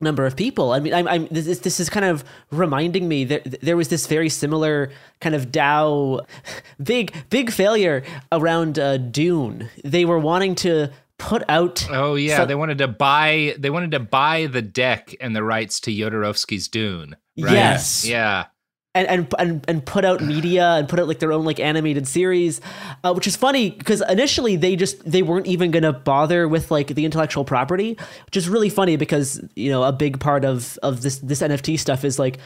number 0.00 0.26
of 0.26 0.34
people. 0.34 0.72
I 0.72 0.80
mean, 0.80 0.92
I'm, 0.92 1.06
I'm 1.06 1.26
this, 1.28 1.60
this 1.60 1.78
is 1.78 1.88
kind 1.88 2.04
of 2.04 2.24
reminding 2.50 3.06
me 3.06 3.24
that 3.24 3.60
there 3.60 3.76
was 3.76 3.88
this 3.88 4.06
very 4.06 4.28
similar 4.28 4.90
kind 5.20 5.34
of 5.34 5.52
DAO, 5.52 6.26
big 6.82 7.14
big 7.30 7.52
failure 7.52 8.02
around 8.32 8.78
uh, 8.78 8.96
Dune. 8.96 9.70
They 9.84 10.04
were 10.04 10.18
wanting 10.18 10.56
to 10.56 10.90
put 11.22 11.42
out. 11.48 11.86
Oh 11.90 12.14
yeah, 12.16 12.38
some- 12.38 12.48
they 12.48 12.54
wanted 12.54 12.78
to 12.78 12.88
buy 12.88 13.54
they 13.58 13.70
wanted 13.70 13.92
to 13.92 14.00
buy 14.00 14.46
the 14.46 14.62
deck 14.62 15.14
and 15.20 15.34
the 15.34 15.42
rights 15.42 15.80
to 15.80 15.90
Jodorowsky's 15.90 16.68
Dune. 16.68 17.16
Right? 17.38 17.52
Yes. 17.54 18.04
Yeah. 18.06 18.46
and, 18.94 19.08
and 19.08 19.34
and 19.38 19.64
and 19.68 19.86
put 19.86 20.04
out 20.04 20.20
media 20.20 20.72
and 20.72 20.86
put 20.88 20.98
out 21.00 21.08
like 21.08 21.18
their 21.18 21.32
own 21.32 21.44
like 21.46 21.58
animated 21.58 22.06
series, 22.06 22.60
uh, 23.04 23.12
which 23.14 23.26
is 23.26 23.36
funny 23.36 23.70
because 23.70 24.02
initially 24.08 24.56
they 24.56 24.76
just 24.76 25.02
they 25.10 25.22
weren't 25.22 25.46
even 25.46 25.70
gonna 25.70 25.92
bother 25.94 26.46
with 26.46 26.70
like 26.70 26.88
the 26.88 27.04
intellectual 27.06 27.44
property, 27.44 27.96
which 28.26 28.36
is 28.36 28.48
really 28.50 28.68
funny 28.68 28.96
because 28.96 29.40
you 29.56 29.70
know 29.70 29.82
a 29.82 29.92
big 29.92 30.20
part 30.20 30.44
of 30.44 30.78
of 30.82 31.00
this 31.00 31.18
this 31.20 31.40
NFT 31.40 31.78
stuff 31.78 32.04
is 32.04 32.18
like 32.18 32.36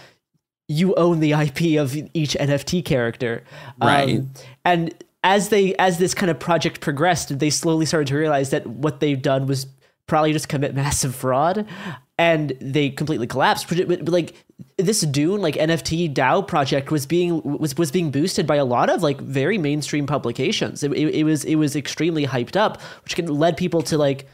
you 0.69 0.95
own 0.97 1.21
the 1.21 1.33
IP 1.33 1.79
of 1.81 1.97
each 2.15 2.35
NFT 2.39 2.85
character, 2.85 3.43
Right. 3.81 4.19
Um, 4.19 4.31
and 4.65 4.95
as 5.27 5.49
they 5.49 5.75
as 5.75 5.99
this 5.99 6.15
kind 6.15 6.31
of 6.31 6.39
project 6.39 6.81
progressed, 6.81 7.37
they 7.41 7.51
slowly 7.51 7.85
started 7.85 8.07
to 8.07 8.17
realize 8.17 8.51
that 8.51 8.65
what 8.65 9.01
they've 9.01 9.21
done 9.21 9.47
was 9.47 9.67
probably 10.07 10.33
just 10.33 10.49
commit 10.49 10.73
massive 10.75 11.17
fraud, 11.17 11.67
and 12.17 12.57
they 12.61 12.91
completely 12.91 13.27
collapsed. 13.27 13.69
But, 13.69 13.89
but, 13.89 14.09
like 14.09 14.35
this 14.79 15.01
Dune 15.01 15.43
like 15.43 15.57
NFT 15.57 16.15
DAO 16.15 16.47
project 16.47 16.93
was 16.93 17.07
being 17.07 17.43
was 17.43 17.77
was 17.77 17.91
being 17.91 18.13
boosted 18.13 18.47
by 18.47 18.55
a 18.55 18.65
lot 18.65 18.89
of 18.89 19.03
like 19.03 19.21
very 19.21 19.59
mainstream 19.59 20.07
publications. 20.07 20.85
It, 20.85 20.93
it, 20.93 21.13
it 21.13 21.25
was 21.25 21.45
it 21.45 21.57
was 21.57 21.75
extremely 21.75 22.25
hyped 22.25 22.55
up, 22.55 22.81
which 23.03 23.17
can 23.17 23.27
led 23.27 23.57
people 23.57 23.83
to 23.83 23.99
like 23.99 24.29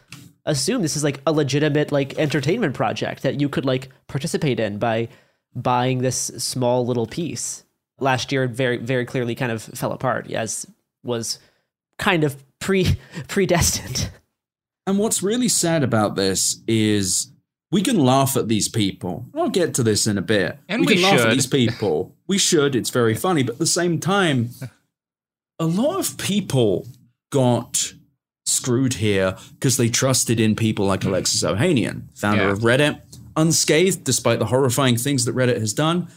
assume 0.44 0.82
this 0.82 0.96
is 0.96 1.04
like 1.04 1.22
a 1.26 1.32
legitimate 1.32 1.90
like 1.90 2.18
entertainment 2.18 2.74
project 2.74 3.22
that 3.22 3.40
you 3.40 3.48
could 3.48 3.64
like 3.64 3.88
participate 4.08 4.60
in 4.60 4.76
by 4.76 5.08
buying 5.54 6.02
this 6.02 6.18
small 6.36 6.84
little 6.84 7.06
piece. 7.06 7.64
Last 7.98 8.30
year, 8.30 8.46
very 8.46 8.76
very 8.76 9.06
clearly 9.06 9.34
kind 9.34 9.52
of 9.52 9.62
fell 9.62 9.92
apart 9.92 10.30
as 10.30 10.66
was 11.02 11.38
kind 11.98 12.24
of 12.24 12.42
pre 12.58 12.96
predestined. 13.28 14.10
And 14.86 14.98
what's 14.98 15.22
really 15.22 15.48
sad 15.48 15.82
about 15.84 16.16
this 16.16 16.60
is 16.66 17.28
we 17.70 17.82
can 17.82 17.98
laugh 17.98 18.36
at 18.36 18.48
these 18.48 18.68
people. 18.68 19.26
I'll 19.34 19.48
get 19.48 19.74
to 19.74 19.82
this 19.82 20.06
in 20.06 20.18
a 20.18 20.22
bit. 20.22 20.58
And 20.68 20.80
we 20.80 20.86
we 20.86 20.94
can 20.94 21.02
laugh 21.04 21.20
at 21.26 21.32
these 21.34 21.46
people. 21.46 22.14
We 22.26 22.36
should. 22.38 22.74
It's 22.74 22.90
very 22.90 23.14
funny. 23.14 23.42
But 23.44 23.54
at 23.54 23.58
the 23.60 23.66
same 23.66 24.00
time, 24.00 24.50
a 25.58 25.66
lot 25.66 26.00
of 26.00 26.18
people 26.18 26.88
got 27.30 27.94
screwed 28.44 28.94
here 28.94 29.36
because 29.54 29.76
they 29.76 29.88
trusted 29.88 30.40
in 30.40 30.56
people 30.56 30.84
like 30.84 31.04
Alexis 31.04 31.42
Ohanian, 31.44 32.02
founder 32.18 32.42
Yeah. 32.44 32.50
of 32.50 32.58
Reddit, 32.58 33.00
unscathed 33.36 34.02
despite 34.04 34.40
the 34.40 34.46
horrifying 34.46 34.96
things 34.96 35.24
that 35.24 35.34
Reddit 35.36 35.58
has 35.60 35.72
done. 35.72 36.08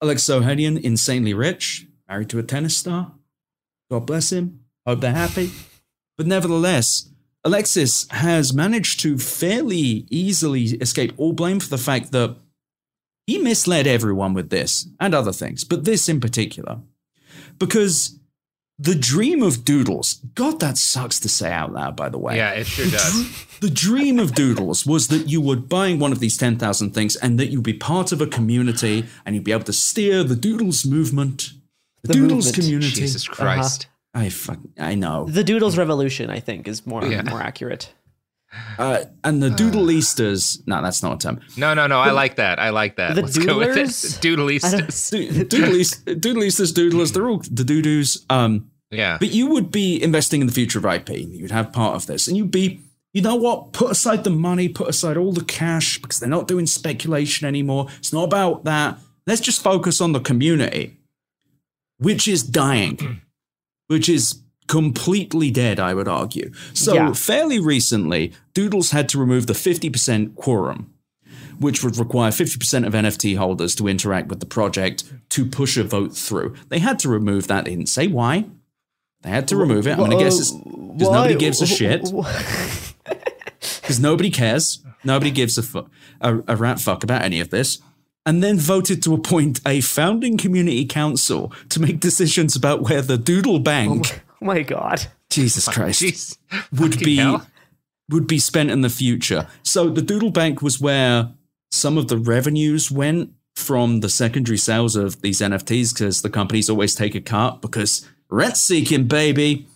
Alexis 0.00 0.28
Ohanian, 0.34 0.80
insanely 0.80 1.34
rich, 1.34 1.86
married 2.08 2.28
to 2.30 2.38
a 2.38 2.42
tennis 2.44 2.76
star. 2.76 3.12
God 3.90 4.06
bless 4.06 4.32
him. 4.32 4.60
Hope 4.86 5.00
they're 5.00 5.12
happy. 5.12 5.50
But 6.16 6.26
nevertheless, 6.26 7.10
Alexis 7.44 8.06
has 8.10 8.54
managed 8.54 9.00
to 9.00 9.18
fairly 9.18 10.06
easily 10.10 10.64
escape 10.80 11.12
all 11.16 11.32
blame 11.32 11.60
for 11.60 11.68
the 11.68 11.78
fact 11.78 12.12
that 12.12 12.36
he 13.26 13.38
misled 13.38 13.86
everyone 13.86 14.34
with 14.34 14.50
this 14.50 14.88
and 15.00 15.14
other 15.14 15.32
things, 15.32 15.64
but 15.64 15.84
this 15.84 16.08
in 16.08 16.20
particular. 16.20 16.80
Because 17.58 18.18
the 18.78 18.94
dream 18.94 19.42
of 19.42 19.64
Doodles, 19.64 20.14
God, 20.34 20.58
that 20.60 20.76
sucks 20.76 21.20
to 21.20 21.28
say 21.28 21.52
out 21.52 21.72
loud, 21.72 21.96
by 21.96 22.08
the 22.08 22.18
way. 22.18 22.36
Yeah, 22.36 22.50
it 22.50 22.66
sure 22.66 22.90
does. 22.90 23.46
The 23.60 23.70
dream 23.70 24.18
of 24.18 24.34
Doodles 24.34 24.84
was 24.84 25.08
that 25.08 25.28
you 25.28 25.40
would 25.40 25.68
buying 25.68 25.98
one 25.98 26.12
of 26.12 26.18
these 26.18 26.36
10,000 26.36 26.90
things 26.90 27.16
and 27.16 27.38
that 27.38 27.46
you'd 27.46 27.62
be 27.62 27.72
part 27.72 28.10
of 28.10 28.20
a 28.20 28.26
community 28.26 29.04
and 29.24 29.34
you'd 29.34 29.44
be 29.44 29.52
able 29.52 29.64
to 29.64 29.72
steer 29.72 30.24
the 30.24 30.36
Doodles 30.36 30.84
movement. 30.84 31.52
The, 32.04 32.08
The 32.08 32.14
Doodles 32.14 32.46
movement. 32.46 32.54
community. 32.54 32.90
Jesus 33.00 33.26
Christ. 33.28 33.88
I 34.14 34.28
fuck, 34.28 34.58
I 34.78 34.94
know. 34.94 35.26
The 35.28 35.42
Doodles 35.42 35.76
Revolution, 35.76 36.30
I 36.30 36.38
think, 36.38 36.68
is 36.68 36.86
more 36.86 37.04
Yeah. 37.04 37.22
more 37.22 37.42
accurate. 37.42 37.92
Uh, 38.78 39.04
and 39.24 39.42
the 39.42 39.50
Doodle 39.50 39.90
Easters. 39.90 40.62
No, 40.66 40.80
that's 40.80 41.02
not 41.02 41.14
a 41.14 41.18
term. 41.18 41.40
No, 41.56 41.74
no, 41.74 41.88
no. 41.88 41.98
I 41.98 42.12
like 42.12 42.36
that. 42.36 42.60
I 42.60 42.70
like 42.70 42.96
that. 42.96 43.16
The 43.16 43.22
Let's 43.22 43.36
go 43.36 43.58
with 43.58 43.76
it. 43.76 43.86
Doodlers? 43.88 44.20
Doodleistas. 44.22 45.10
Do- 45.10 45.44
Doodle 45.44 45.74
East, 46.44 46.74
Doodlers, 46.74 47.12
they're 47.12 47.28
all 47.28 47.38
the 47.50 47.64
doo-doos. 47.64 48.24
Um, 48.30 48.70
Yeah. 48.92 49.16
But 49.18 49.32
you 49.32 49.48
would 49.48 49.72
be 49.72 50.00
investing 50.00 50.40
in 50.40 50.46
the 50.46 50.52
future 50.52 50.78
of 50.78 50.84
IP. 50.84 51.10
You'd 51.18 51.50
have 51.50 51.72
part 51.72 51.96
of 51.96 52.06
this. 52.06 52.28
And 52.28 52.36
you'd 52.36 52.52
be, 52.52 52.80
you 53.12 53.22
know 53.22 53.34
what? 53.34 53.72
Put 53.72 53.90
aside 53.90 54.22
the 54.22 54.30
money, 54.30 54.68
put 54.68 54.88
aside 54.88 55.16
all 55.16 55.32
the 55.32 55.42
cash 55.44 55.98
because 56.00 56.20
they're 56.20 56.28
not 56.28 56.46
doing 56.46 56.66
speculation 56.66 57.48
anymore. 57.48 57.88
It's 57.98 58.12
not 58.12 58.22
about 58.24 58.62
that. 58.64 58.98
Let's 59.26 59.40
just 59.40 59.62
focus 59.64 60.00
on 60.00 60.12
the 60.12 60.20
community, 60.20 60.96
which 62.04 62.28
is 62.28 62.42
dying, 62.42 62.96
mm. 62.96 63.20
which 63.88 64.08
is 64.08 64.42
completely 64.66 65.50
dead, 65.50 65.78
I 65.78 65.94
would 65.94 66.08
argue. 66.08 66.52
So, 66.72 66.94
Yeah. 66.94 67.12
fairly 67.12 67.58
recently, 67.58 68.32
Doodles 68.54 68.92
had 68.92 69.08
to 69.10 69.18
remove 69.18 69.46
the 69.46 69.54
50% 69.54 70.36
quorum. 70.36 70.90
Which 71.58 71.84
would 71.84 71.96
require 71.96 72.32
50% 72.32 72.84
of 72.84 72.94
NFT 72.94 73.36
holders 73.36 73.76
to 73.76 73.86
interact 73.86 74.28
with 74.28 74.40
the 74.40 74.46
project 74.46 75.04
to 75.30 75.44
push 75.46 75.76
a 75.76 75.84
vote 75.84 76.16
through. 76.16 76.54
They 76.68 76.80
had 76.80 76.98
to 77.00 77.08
remove 77.08 77.46
that. 77.46 77.64
They 77.64 77.70
didn't 77.70 77.88
say 77.88 78.08
why. 78.08 78.46
They 79.22 79.30
had 79.30 79.46
to 79.48 79.56
remove 79.56 79.86
it. 79.86 79.92
I'm 79.92 79.98
going 79.98 80.10
to 80.10 80.18
guess 80.18 80.38
it's 80.40 80.50
because 80.50 81.10
nobody 81.12 81.36
gives 81.36 81.62
a 81.62 81.66
shit. 81.66 82.02
Because 82.02 84.00
nobody 84.00 84.30
cares. 84.30 84.80
Nobody 85.04 85.30
gives 85.30 85.56
a, 85.56 85.62
fu- 85.62 85.88
a, 86.20 86.38
a 86.48 86.56
rat 86.56 86.80
fuck 86.80 87.04
about 87.04 87.22
any 87.22 87.38
of 87.40 87.50
this. 87.50 87.78
And 88.26 88.42
then 88.42 88.58
voted 88.58 89.02
to 89.02 89.12
appoint 89.14 89.60
a 89.66 89.80
founding 89.82 90.38
community 90.38 90.86
council 90.86 91.52
to 91.68 91.80
make 91.80 92.00
decisions 92.00 92.56
about 92.56 92.82
where 92.82 93.02
the 93.02 93.18
Doodle 93.18 93.58
Bank, 93.58 94.22
Oh 94.40 94.46
my 94.46 94.60
oh 94.60 94.64
god. 94.64 95.06
Jesus 95.30 95.68
Christ, 95.68 96.02
Jeez. 96.02 96.38
would 96.78 96.98
be 97.00 97.16
hell. 97.16 97.46
would 98.10 98.26
be 98.26 98.38
spent 98.38 98.70
in 98.70 98.80
the 98.80 98.88
future. 98.88 99.46
So 99.62 99.88
the 99.90 100.00
Doodle 100.02 100.30
Bank 100.30 100.62
was 100.62 100.80
where 100.80 101.30
some 101.70 101.98
of 101.98 102.08
the 102.08 102.16
revenues 102.18 102.90
went 102.90 103.32
from 103.56 104.00
the 104.00 104.08
secondary 104.08 104.58
sales 104.58 104.96
of 104.96 105.20
these 105.22 105.40
NFTs 105.40 105.92
because 105.92 106.22
the 106.22 106.30
companies 106.30 106.70
always 106.70 106.94
take 106.94 107.14
a 107.14 107.20
cut 107.20 107.60
because 107.60 108.08
rent 108.30 108.56
seeking, 108.56 109.06
baby. 109.06 109.66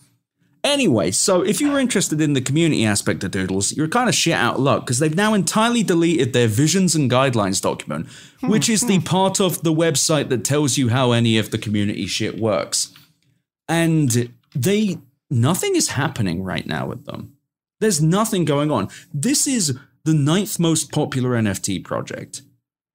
Anyway, 0.64 1.10
so 1.10 1.42
if 1.42 1.60
you 1.60 1.70
were 1.70 1.78
interested 1.78 2.20
in 2.20 2.32
the 2.32 2.40
community 2.40 2.84
aspect 2.84 3.22
of 3.22 3.30
Doodles, 3.30 3.76
you're 3.76 3.88
kind 3.88 4.08
of 4.08 4.14
shit 4.14 4.34
out 4.34 4.56
of 4.56 4.60
luck 4.60 4.84
because 4.84 4.98
they've 4.98 5.14
now 5.14 5.32
entirely 5.32 5.82
deleted 5.82 6.32
their 6.32 6.48
visions 6.48 6.94
and 6.94 7.10
guidelines 7.10 7.62
document, 7.62 8.08
hmm, 8.40 8.48
which 8.48 8.68
is 8.68 8.82
the 8.82 8.96
hmm. 8.96 9.04
part 9.04 9.40
of 9.40 9.62
the 9.62 9.72
website 9.72 10.28
that 10.30 10.44
tells 10.44 10.76
you 10.76 10.88
how 10.88 11.12
any 11.12 11.38
of 11.38 11.50
the 11.50 11.58
community 11.58 12.06
shit 12.06 12.38
works. 12.38 12.92
And 13.68 14.32
they, 14.54 14.98
nothing 15.30 15.76
is 15.76 15.90
happening 15.90 16.42
right 16.42 16.66
now 16.66 16.86
with 16.86 17.04
them. 17.04 17.36
There's 17.80 18.02
nothing 18.02 18.44
going 18.44 18.70
on. 18.70 18.88
This 19.14 19.46
is 19.46 19.78
the 20.04 20.14
ninth 20.14 20.58
most 20.58 20.90
popular 20.90 21.30
NFT 21.30 21.84
project, 21.84 22.42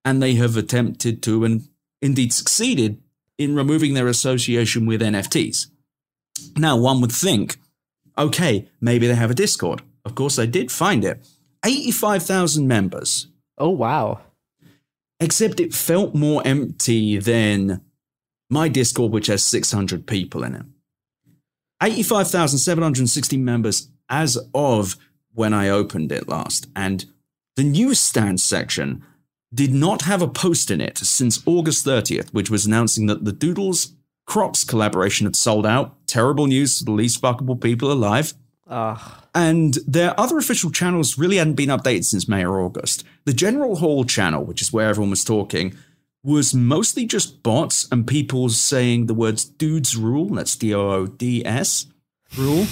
and 0.03 0.21
they 0.21 0.33
have 0.35 0.57
attempted 0.57 1.23
to 1.23 1.45
and 1.45 1.69
indeed 2.01 2.33
succeeded 2.33 3.01
in 3.37 3.55
removing 3.55 3.93
their 3.93 4.07
association 4.07 4.85
with 4.85 5.01
NFTs. 5.01 5.67
Now, 6.57 6.77
one 6.77 7.01
would 7.01 7.11
think, 7.11 7.57
okay, 8.17 8.67
maybe 8.81 9.07
they 9.07 9.15
have 9.15 9.31
a 9.31 9.35
Discord. 9.35 9.81
Of 10.05 10.15
course, 10.15 10.37
I 10.37 10.45
did 10.45 10.71
find 10.71 11.03
it. 11.05 11.25
85,000 11.65 12.67
members, 12.67 13.27
Oh 13.57 13.69
wow. 13.69 14.19
except 15.19 15.59
it 15.59 15.73
felt 15.73 16.13
more 16.13 16.41
empty 16.45 17.17
than 17.17 17.81
my 18.49 18.67
Discord, 18.67 19.11
which 19.13 19.27
has 19.27 19.45
600 19.45 20.05
people 20.05 20.43
in 20.43 20.55
it. 20.55 20.65
85,760 21.81 23.37
members 23.37 23.89
as 24.09 24.37
of 24.53 24.97
when 25.33 25.53
I 25.53 25.69
opened 25.69 26.11
it 26.11 26.27
last. 26.27 26.67
And 26.75 27.05
the 27.55 27.63
newsstand 27.63 28.41
section 28.41 29.03
did 29.53 29.73
not 29.73 30.03
have 30.03 30.21
a 30.21 30.27
post 30.27 30.71
in 30.71 30.81
it 30.81 30.97
since 30.97 31.41
August 31.45 31.85
30th, 31.85 32.33
which 32.33 32.49
was 32.49 32.65
announcing 32.65 33.05
that 33.07 33.23
the 33.25 33.31
Doodles 33.31 33.93
Crocs 34.25 34.63
collaboration 34.63 35.25
had 35.25 35.35
sold 35.35 35.65
out. 35.65 35.95
Terrible 36.07 36.47
news 36.47 36.79
for 36.79 36.85
the 36.85 36.91
least 36.91 37.21
fuckable 37.21 37.59
people 37.59 37.91
alive. 37.91 38.33
Ugh. 38.67 38.99
And 39.35 39.77
their 39.87 40.17
other 40.19 40.37
official 40.37 40.71
channels 40.71 41.17
really 41.17 41.37
hadn't 41.37 41.55
been 41.55 41.69
updated 41.69 42.05
since 42.05 42.27
May 42.27 42.45
or 42.45 42.61
August. 42.61 43.03
The 43.25 43.33
General 43.33 43.77
Hall 43.77 44.05
channel, 44.05 44.43
which 44.43 44.61
is 44.61 44.71
where 44.71 44.89
everyone 44.89 45.09
was 45.09 45.23
talking, 45.23 45.75
was 46.23 46.53
mostly 46.53 47.05
just 47.05 47.43
bots 47.43 47.87
and 47.91 48.07
people 48.07 48.49
saying 48.49 49.07
the 49.07 49.13
words 49.13 49.43
doods 49.43 49.95
rule. 49.97 50.29
That's 50.29 50.55
D 50.55 50.73
O 50.73 50.91
O 50.91 51.07
D 51.07 51.45
S 51.45 51.87
rule. 52.37 52.65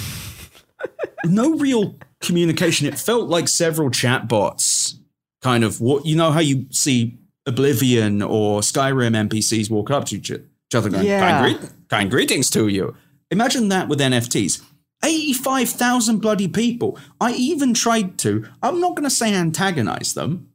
no 1.24 1.56
real 1.56 1.96
communication. 2.20 2.86
It 2.86 2.98
felt 2.98 3.28
like 3.28 3.48
several 3.48 3.90
chat 3.90 4.28
bots, 4.28 4.98
kind 5.42 5.64
of 5.64 5.80
what 5.80 6.06
you 6.06 6.16
know 6.16 6.30
how 6.30 6.40
you 6.40 6.66
see 6.70 7.18
Oblivion 7.46 8.22
or 8.22 8.60
Skyrim 8.60 9.28
NPCs 9.28 9.70
walk 9.70 9.90
up 9.90 10.06
to 10.06 10.16
each 10.16 10.30
each 10.30 10.40
other 10.74 10.90
going, 10.90 11.06
Yeah. 11.06 11.20
kind, 11.20 11.58
greet- 11.58 11.70
kind 11.88 12.10
greetings 12.10 12.50
to 12.50 12.68
you. 12.68 12.94
Imagine 13.30 13.68
that 13.68 13.88
with 13.88 14.00
NFTs. 14.00 14.62
85,000 15.04 16.18
bloody 16.18 16.46
people. 16.48 16.98
I 17.20 17.32
even 17.32 17.74
tried 17.74 18.18
to, 18.18 18.46
I'm 18.62 18.80
not 18.80 18.94
going 18.94 19.04
to 19.04 19.10
say 19.10 19.34
antagonize 19.34 20.14
them, 20.14 20.48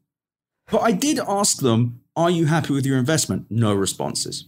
but 0.71 0.81
I 0.81 0.91
did 0.91 1.19
ask 1.19 1.59
them, 1.59 2.01
Are 2.15 2.29
you 2.31 2.45
happy 2.45 2.73
with 2.73 2.85
your 2.85 2.97
investment? 2.97 3.45
No 3.49 3.73
responses. 3.73 4.45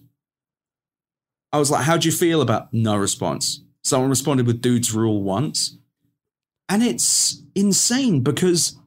I 1.51 1.58
was 1.60 1.69
like, 1.71 1.86
How 1.86 1.97
do 1.97 2.08
you 2.08 2.15
feel 2.15 2.41
about 2.41 2.73
no 2.73 2.95
response? 2.95 3.62
Someone 3.84 4.10
responded 4.10 4.45
with 4.47 4.62
Dude's 4.62 4.93
Rule 4.93 5.21
once. 5.23 5.77
And 6.69 6.84
it's 6.84 7.41
insane 7.55 8.21
because 8.21 8.77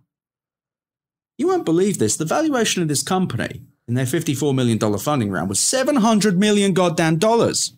you 1.36 1.48
won't 1.48 1.64
believe 1.64 1.98
this. 1.98 2.16
The 2.16 2.24
valuation 2.24 2.80
of 2.82 2.88
this 2.88 3.02
company 3.02 3.62
in 3.88 3.94
their 3.94 4.04
$54 4.06 4.54
million 4.54 4.78
funding 4.98 5.30
round 5.30 5.48
was 5.48 5.60
700 5.60 6.38
million 6.38 6.72
goddamn 6.72 7.18
dollars. 7.18 7.74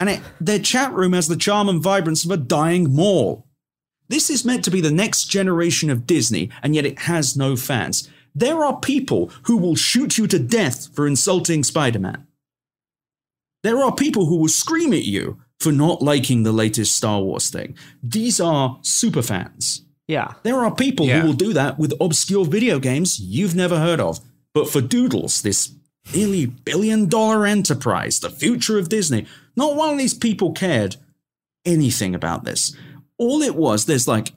And 0.00 0.08
it, 0.08 0.20
their 0.40 0.58
chat 0.58 0.92
room 0.92 1.12
has 1.12 1.28
the 1.28 1.36
charm 1.36 1.68
and 1.68 1.82
vibrance 1.82 2.24
of 2.24 2.30
a 2.30 2.36
dying 2.36 2.94
mall. 2.94 3.46
This 4.08 4.30
is 4.30 4.44
meant 4.44 4.64
to 4.64 4.70
be 4.70 4.80
the 4.80 4.90
next 4.90 5.24
generation 5.24 5.90
of 5.90 6.06
Disney, 6.06 6.50
and 6.62 6.74
yet 6.74 6.86
it 6.86 7.00
has 7.00 7.36
no 7.36 7.56
fans. 7.56 8.08
There 8.34 8.64
are 8.64 8.78
people 8.78 9.30
who 9.42 9.56
will 9.56 9.74
shoot 9.74 10.16
you 10.16 10.26
to 10.28 10.38
death 10.38 10.88
for 10.94 11.06
insulting 11.06 11.62
Spider 11.64 11.98
Man. 11.98 12.26
There 13.64 13.78
are 13.82 13.94
people 13.94 14.26
who 14.26 14.36
will 14.36 14.48
scream 14.48 14.92
at 14.92 15.04
you 15.04 15.38
for 15.58 15.72
not 15.72 16.00
liking 16.00 16.44
the 16.44 16.52
latest 16.52 16.94
Star 16.94 17.20
Wars 17.20 17.50
thing. 17.50 17.76
These 18.02 18.40
are 18.40 18.78
super 18.82 19.22
fans. 19.22 19.82
Yeah. 20.06 20.34
There 20.44 20.64
are 20.64 20.74
people 20.74 21.06
Yeah. 21.06 21.20
who 21.20 21.26
will 21.26 21.34
do 21.34 21.52
that 21.52 21.78
with 21.78 21.92
obscure 22.00 22.44
video 22.44 22.78
games 22.78 23.18
you've 23.18 23.56
never 23.56 23.78
heard 23.80 24.00
of. 24.00 24.20
But 24.58 24.70
for 24.70 24.80
Doodles, 24.80 25.42
this 25.42 25.72
nearly 26.12 26.46
billion 26.46 27.08
dollar 27.08 27.46
enterprise, 27.46 28.18
the 28.18 28.28
future 28.28 28.76
of 28.76 28.88
Disney, 28.88 29.24
not 29.54 29.76
one 29.76 29.90
of 29.90 29.98
these 29.98 30.14
people 30.14 30.50
cared 30.50 30.96
anything 31.64 32.12
about 32.12 32.42
this. 32.42 32.76
All 33.18 33.40
it 33.40 33.54
was, 33.54 33.86
there's 33.86 34.08
like, 34.08 34.32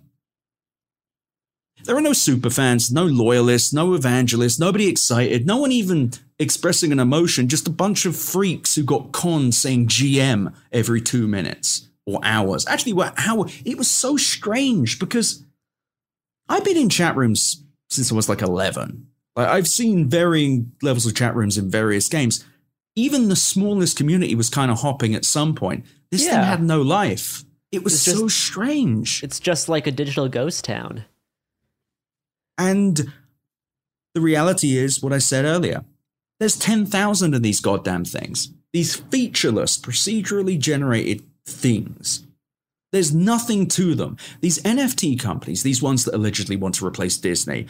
there 1.86 1.98
are 1.98 2.02
no 2.02 2.14
super 2.14 2.52
fans, 2.52 2.92
no 2.92 3.04
loyalists, 3.04 3.74
no 3.74 3.96
evangelists, 3.96 4.60
nobody 4.60 4.88
excited, 4.88 5.48
no 5.48 5.58
one 5.58 5.72
even 5.72 6.12
expressing 6.38 6.92
an 6.92 7.00
emotion, 7.00 7.48
just 7.48 7.68
a 7.68 7.72
bunch 7.72 8.06
of 8.06 8.16
freaks 8.16 8.76
who 8.76 8.84
got 8.84 9.12
conned 9.12 9.56
saying 9.56 9.88
GM 9.88 10.54
every 10.72 11.02
two 11.02 11.28
minutes 11.28 11.90
or 12.06 12.20
hours. 12.22 12.68
Actually, 12.68 12.94
what 12.94 13.16
hour? 13.18 13.48
It 13.66 13.76
was 13.76 13.90
so 13.90 14.18
strange 14.18 15.00
because 15.00 15.44
I've 16.48 16.64
been 16.64 16.78
in 16.78 16.90
chat 16.90 17.16
rooms 17.16 17.64
since 17.90 18.12
I 18.12 18.16
was 18.16 18.30
like 18.30 18.44
11. 18.44 19.08
Like 19.36 19.48
I've 19.48 19.68
seen 19.68 20.10
varying 20.10 20.72
levels 20.82 21.06
of 21.06 21.16
chat 21.16 21.36
rooms 21.36 21.58
in 21.58 21.70
various 21.70 22.10
games. 22.10 22.44
Even 22.96 23.30
the 23.30 23.36
smallest 23.36 23.96
community 23.98 24.36
was 24.36 24.50
kind 24.50 24.70
of 24.70 24.82
hopping 24.82 25.16
at 25.16 25.24
some 25.26 25.56
point. 25.56 25.86
This 26.12 26.26
thing 26.26 26.34
had 26.34 26.62
no 26.62 26.82
life. 26.82 27.44
It 27.72 27.84
was 27.86 27.94
It's 27.94 28.04
so 28.04 28.28
just- 28.28 28.40
strange. 28.40 29.24
It's 29.24 29.40
just 29.40 29.70
like 29.70 29.88
a 29.88 29.92
digital 29.92 30.28
ghost 30.28 30.66
town. 30.66 31.06
And 32.58 33.12
the 34.14 34.22
reality 34.22 34.78
is 34.78 35.02
what 35.02 35.14
I 35.14 35.20
said 35.20 35.46
earlier. 35.46 35.86
There's 36.40 36.58
10,000 36.58 37.34
of 37.34 37.42
these 37.44 37.62
goddamn 37.62 38.04
things. 38.06 38.50
These 38.74 38.96
featureless, 38.96 39.78
procedurally 39.78 40.60
generated 40.60 41.24
things. 41.46 42.26
There's 42.92 43.14
nothing 43.14 43.68
to 43.70 43.96
them. 43.96 44.18
These 44.42 44.60
NFT 44.64 45.18
companies, 45.18 45.64
these 45.64 45.82
ones 45.82 46.04
that 46.04 46.14
allegedly 46.16 46.58
want 46.58 46.76
to 46.76 46.86
replace 46.86 47.18
Disney, 47.18 47.68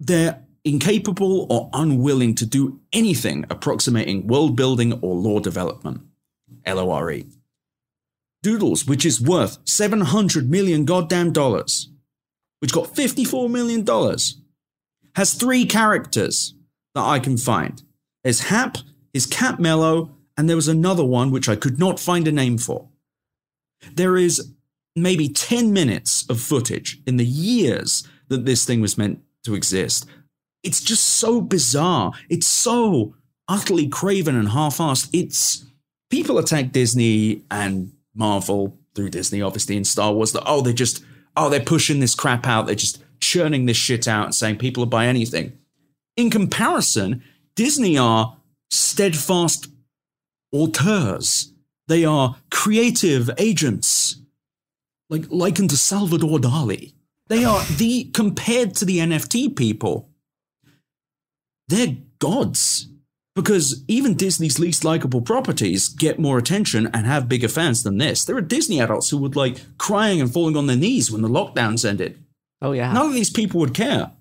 they're 0.00 0.42
incapable 0.64 1.46
or 1.50 1.68
unwilling 1.72 2.34
to 2.36 2.46
do 2.46 2.80
anything 2.92 3.44
approximating 3.50 4.26
world 4.26 4.56
building 4.56 4.92
or 4.94 5.14
lore 5.14 5.40
development. 5.40 6.00
LORE. 6.66 7.22
Doodles, 8.42 8.86
which 8.86 9.06
is 9.06 9.20
worth 9.20 9.58
700 9.64 10.50
million 10.50 10.84
goddamn 10.84 11.32
dollars, 11.32 11.90
which 12.60 12.72
got 12.72 12.94
54 12.94 13.48
million 13.48 13.84
dollars, 13.84 14.40
has 15.14 15.34
three 15.34 15.64
characters 15.64 16.54
that 16.94 17.04
I 17.04 17.18
can 17.18 17.36
find. 17.36 17.82
There's 18.24 18.48
Hap, 18.48 18.78
his 19.12 19.26
cat 19.26 19.60
Mellow, 19.60 20.16
and 20.36 20.48
there 20.48 20.56
was 20.56 20.68
another 20.68 21.04
one 21.04 21.30
which 21.30 21.48
I 21.48 21.56
could 21.56 21.78
not 21.78 22.00
find 22.00 22.26
a 22.26 22.32
name 22.32 22.58
for. 22.58 22.88
There 23.92 24.16
is 24.16 24.52
maybe 24.94 25.28
10 25.28 25.72
minutes 25.72 26.24
of 26.28 26.40
footage 26.40 27.00
in 27.06 27.16
the 27.16 27.26
years 27.26 28.06
that 28.28 28.44
this 28.44 28.64
thing 28.64 28.80
was 28.80 28.98
meant 28.98 29.20
to 29.44 29.54
exist. 29.54 30.06
It's 30.62 30.80
just 30.80 31.04
so 31.04 31.40
bizarre. 31.40 32.12
It's 32.28 32.46
so 32.46 33.14
utterly 33.48 33.88
craven 33.88 34.36
and 34.36 34.50
half-assed. 34.50 35.10
It's 35.12 35.64
people 36.10 36.38
attack 36.38 36.72
Disney 36.72 37.42
and 37.50 37.92
Marvel 38.14 38.78
through 38.94 39.10
Disney, 39.10 39.42
obviously, 39.42 39.76
in 39.76 39.84
Star 39.84 40.12
Wars. 40.12 40.32
That 40.32 40.44
oh, 40.46 40.60
they're 40.60 40.72
just 40.72 41.04
oh, 41.36 41.48
they're 41.48 41.60
pushing 41.60 42.00
this 42.00 42.14
crap 42.14 42.46
out. 42.46 42.66
They're 42.66 42.74
just 42.74 43.02
churning 43.20 43.66
this 43.66 43.76
shit 43.76 44.06
out 44.06 44.26
and 44.26 44.34
saying 44.34 44.58
people 44.58 44.82
will 44.82 44.88
buy 44.88 45.06
anything. 45.06 45.58
In 46.16 46.30
comparison, 46.30 47.22
Disney 47.54 47.96
are 47.96 48.36
steadfast 48.70 49.68
auteurs. 50.52 51.52
They 51.88 52.04
are 52.04 52.36
creative 52.50 53.30
agents, 53.38 54.20
like 55.10 55.24
likened 55.30 55.70
to 55.70 55.76
Salvador 55.76 56.38
Dali. 56.38 56.92
They 57.32 57.46
are 57.46 57.64
the 57.64 58.10
compared 58.12 58.74
to 58.74 58.84
the 58.84 58.98
NFT 58.98 59.56
people. 59.56 60.10
They're 61.66 61.96
gods 62.18 62.88
because 63.34 63.82
even 63.88 64.18
Disney's 64.18 64.58
least 64.58 64.84
likable 64.84 65.22
properties 65.22 65.88
get 65.88 66.18
more 66.18 66.36
attention 66.36 66.90
and 66.92 67.06
have 67.06 67.30
bigger 67.30 67.48
fans 67.48 67.84
than 67.84 67.96
this. 67.96 68.26
There 68.26 68.36
are 68.36 68.42
Disney 68.42 68.82
adults 68.82 69.08
who 69.08 69.16
would 69.16 69.34
like 69.34 69.78
crying 69.78 70.20
and 70.20 70.30
falling 70.30 70.58
on 70.58 70.66
their 70.66 70.76
knees 70.76 71.10
when 71.10 71.22
the 71.22 71.28
lockdowns 71.30 71.88
ended. 71.88 72.22
Oh 72.60 72.72
yeah. 72.72 72.92
None 72.92 73.06
of 73.06 73.14
these 73.14 73.30
people 73.30 73.60
would 73.60 73.72
care. 73.72 74.12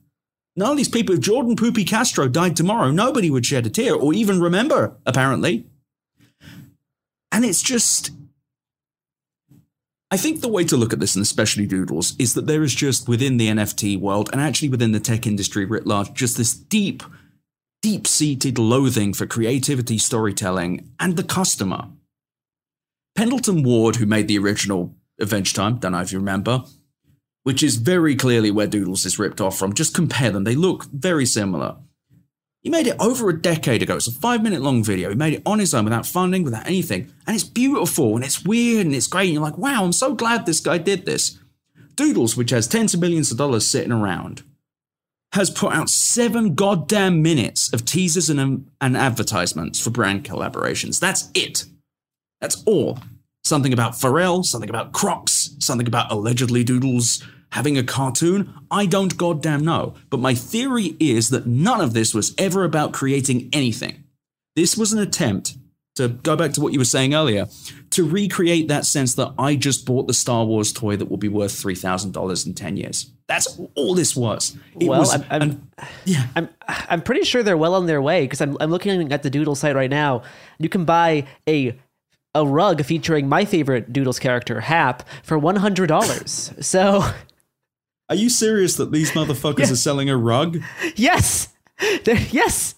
None 0.55 0.71
of 0.71 0.77
these 0.77 0.87
people, 0.87 1.13
if 1.15 1.19
Jordan 1.19 1.57
Poopy 1.57 1.83
Castro 1.83 2.29
died 2.29 2.55
tomorrow, 2.55 2.91
nobody 2.91 3.29
would 3.29 3.45
shed 3.45 3.65
a 3.65 3.69
tear 3.69 3.93
or 3.93 4.13
even 4.13 4.39
remember, 4.39 4.95
apparently. 5.05 5.65
And 7.29 7.43
it's 7.43 7.61
just. 7.61 8.11
I 10.13 10.17
think 10.17 10.41
the 10.41 10.49
way 10.49 10.65
to 10.65 10.75
look 10.75 10.91
at 10.91 10.99
this, 10.99 11.15
and 11.15 11.23
especially 11.23 11.65
Doodles, 11.65 12.15
is 12.19 12.33
that 12.33 12.45
there 12.45 12.63
is 12.63 12.75
just 12.75 13.07
within 13.07 13.37
the 13.37 13.47
NFT 13.47 13.97
world 13.97 14.29
and 14.33 14.41
actually 14.41 14.67
within 14.67 14.91
the 14.91 14.99
tech 14.99 15.25
industry 15.25 15.63
writ 15.63 15.87
large, 15.87 16.13
just 16.13 16.37
this 16.37 16.53
deep 16.53 17.01
deep 17.81 18.05
seated 18.05 18.59
loathing 18.59 19.13
for 19.13 19.25
creativity, 19.25 19.97
storytelling, 19.97 20.91
and 20.99 21.17
the 21.17 21.23
customer. 21.23 21.87
Pendleton 23.15 23.63
Ward, 23.63 23.95
who 23.95 24.05
made 24.05 24.27
the 24.27 24.37
original 24.37 24.95
Adventure 25.19 25.55
Time, 25.55 25.77
don't 25.77 25.93
know 25.93 26.01
if 26.01 26.11
you 26.11 26.19
remember, 26.19 26.63
which 27.43 27.63
is 27.63 27.77
very 27.77 28.15
clearly 28.15 28.51
where 28.51 28.67
Doodles 28.67 29.05
is 29.05 29.17
ripped 29.17 29.41
off 29.41 29.57
from. 29.57 29.73
Just 29.73 29.95
compare 29.95 30.29
them, 30.29 30.43
they 30.43 30.55
look 30.55 30.85
very 30.85 31.25
similar. 31.25 31.77
He 32.61 32.69
made 32.69 32.85
it 32.85 32.95
over 32.99 33.27
a 33.29 33.41
decade 33.41 33.81
ago. 33.81 33.95
It's 33.95 34.07
a 34.07 34.11
five 34.11 34.43
minute 34.43 34.61
long 34.61 34.83
video. 34.83 35.09
He 35.09 35.15
made 35.15 35.33
it 35.33 35.41
on 35.45 35.59
his 35.59 35.73
own 35.73 35.83
without 35.83 36.05
funding, 36.05 36.43
without 36.43 36.67
anything. 36.67 37.11
And 37.25 37.35
it's 37.35 37.43
beautiful 37.43 38.15
and 38.15 38.23
it's 38.23 38.45
weird 38.45 38.85
and 38.85 38.93
it's 38.93 39.07
great. 39.07 39.25
And 39.25 39.33
you're 39.33 39.43
like, 39.43 39.57
wow, 39.57 39.83
I'm 39.83 39.93
so 39.93 40.13
glad 40.13 40.45
this 40.45 40.59
guy 40.59 40.77
did 40.77 41.05
this. 41.05 41.39
Doodles, 41.95 42.37
which 42.37 42.51
has 42.51 42.67
tens 42.67 42.93
of 42.93 42.99
millions 42.99 43.31
of 43.31 43.37
dollars 43.37 43.65
sitting 43.65 43.91
around, 43.91 44.43
has 45.33 45.49
put 45.49 45.73
out 45.73 45.89
seven 45.89 46.53
goddamn 46.53 47.21
minutes 47.21 47.73
of 47.73 47.85
teasers 47.85 48.29
and, 48.29 48.39
um, 48.39 48.67
and 48.79 48.95
advertisements 48.95 49.79
for 49.79 49.89
brand 49.89 50.23
collaborations. 50.23 50.99
That's 50.99 51.29
it. 51.33 51.65
That's 52.41 52.63
all. 52.65 52.99
Something 53.43 53.73
about 53.73 53.93
Pharrell, 53.93 54.45
something 54.45 54.69
about 54.69 54.93
Crocs, 54.93 55.55
something 55.59 55.87
about 55.87 56.11
allegedly 56.11 56.63
Doodles 56.63 57.23
having 57.51 57.77
a 57.77 57.83
cartoon. 57.83 58.53
I 58.69 58.85
don't 58.85 59.17
goddamn 59.17 59.63
know. 59.63 59.95
But 60.09 60.19
my 60.19 60.33
theory 60.33 60.95
is 60.99 61.29
that 61.29 61.45
none 61.45 61.81
of 61.81 61.93
this 61.93 62.13
was 62.13 62.33
ever 62.37 62.63
about 62.63 62.93
creating 62.93 63.49
anything. 63.53 64.03
This 64.55 64.77
was 64.77 64.93
an 64.93 64.99
attempt 64.99 65.57
to 65.95 66.07
go 66.07 66.35
back 66.35 66.53
to 66.53 66.61
what 66.61 66.71
you 66.71 66.79
were 66.79 66.85
saying 66.85 67.13
earlier, 67.13 67.47
to 67.91 68.07
recreate 68.07 68.69
that 68.69 68.85
sense 68.85 69.15
that 69.15 69.33
I 69.37 69.55
just 69.55 69.85
bought 69.85 70.07
the 70.07 70.13
Star 70.13 70.45
Wars 70.45 70.71
toy 70.71 70.95
that 70.95 71.09
will 71.09 71.17
be 71.17 71.27
worth 71.27 71.51
$3,000 71.51 72.45
in 72.47 72.53
10 72.53 72.77
years. 72.77 73.11
That's 73.27 73.59
all 73.75 73.93
this 73.93 74.15
was. 74.15 74.57
It 74.79 74.87
well, 74.87 74.99
was 75.01 75.13
I'm, 75.13 75.25
I'm, 75.29 75.41
an, 75.41 75.71
yeah. 76.05 76.27
I'm, 76.35 76.49
I'm 76.67 77.01
pretty 77.01 77.23
sure 77.23 77.43
they're 77.43 77.57
well 77.57 77.75
on 77.75 77.87
their 77.87 78.01
way 78.01 78.23
because 78.23 78.41
I'm, 78.41 78.57
I'm 78.61 78.71
looking 78.71 79.11
at 79.11 79.23
the 79.23 79.29
Doodle 79.29 79.55
site 79.55 79.75
right 79.75 79.89
now. 79.89 80.23
You 80.59 80.69
can 80.69 80.85
buy 80.85 81.27
a 81.47 81.77
a 82.33 82.45
rug 82.45 82.81
featuring 82.85 83.27
my 83.27 83.43
favorite 83.43 83.91
Doodles 83.91 84.17
character, 84.17 84.61
Hap, 84.61 85.03
for 85.21 85.37
$100. 85.37 86.63
so. 86.63 87.03
Are 88.11 88.15
you 88.15 88.29
serious 88.29 88.75
that 88.75 88.91
these 88.91 89.11
motherfuckers 89.11 89.67
yeah. 89.67 89.71
are 89.71 89.77
selling 89.77 90.09
a 90.09 90.17
rug? 90.17 90.61
Yes. 90.97 91.47
They're, 92.03 92.19
yes. 92.29 92.75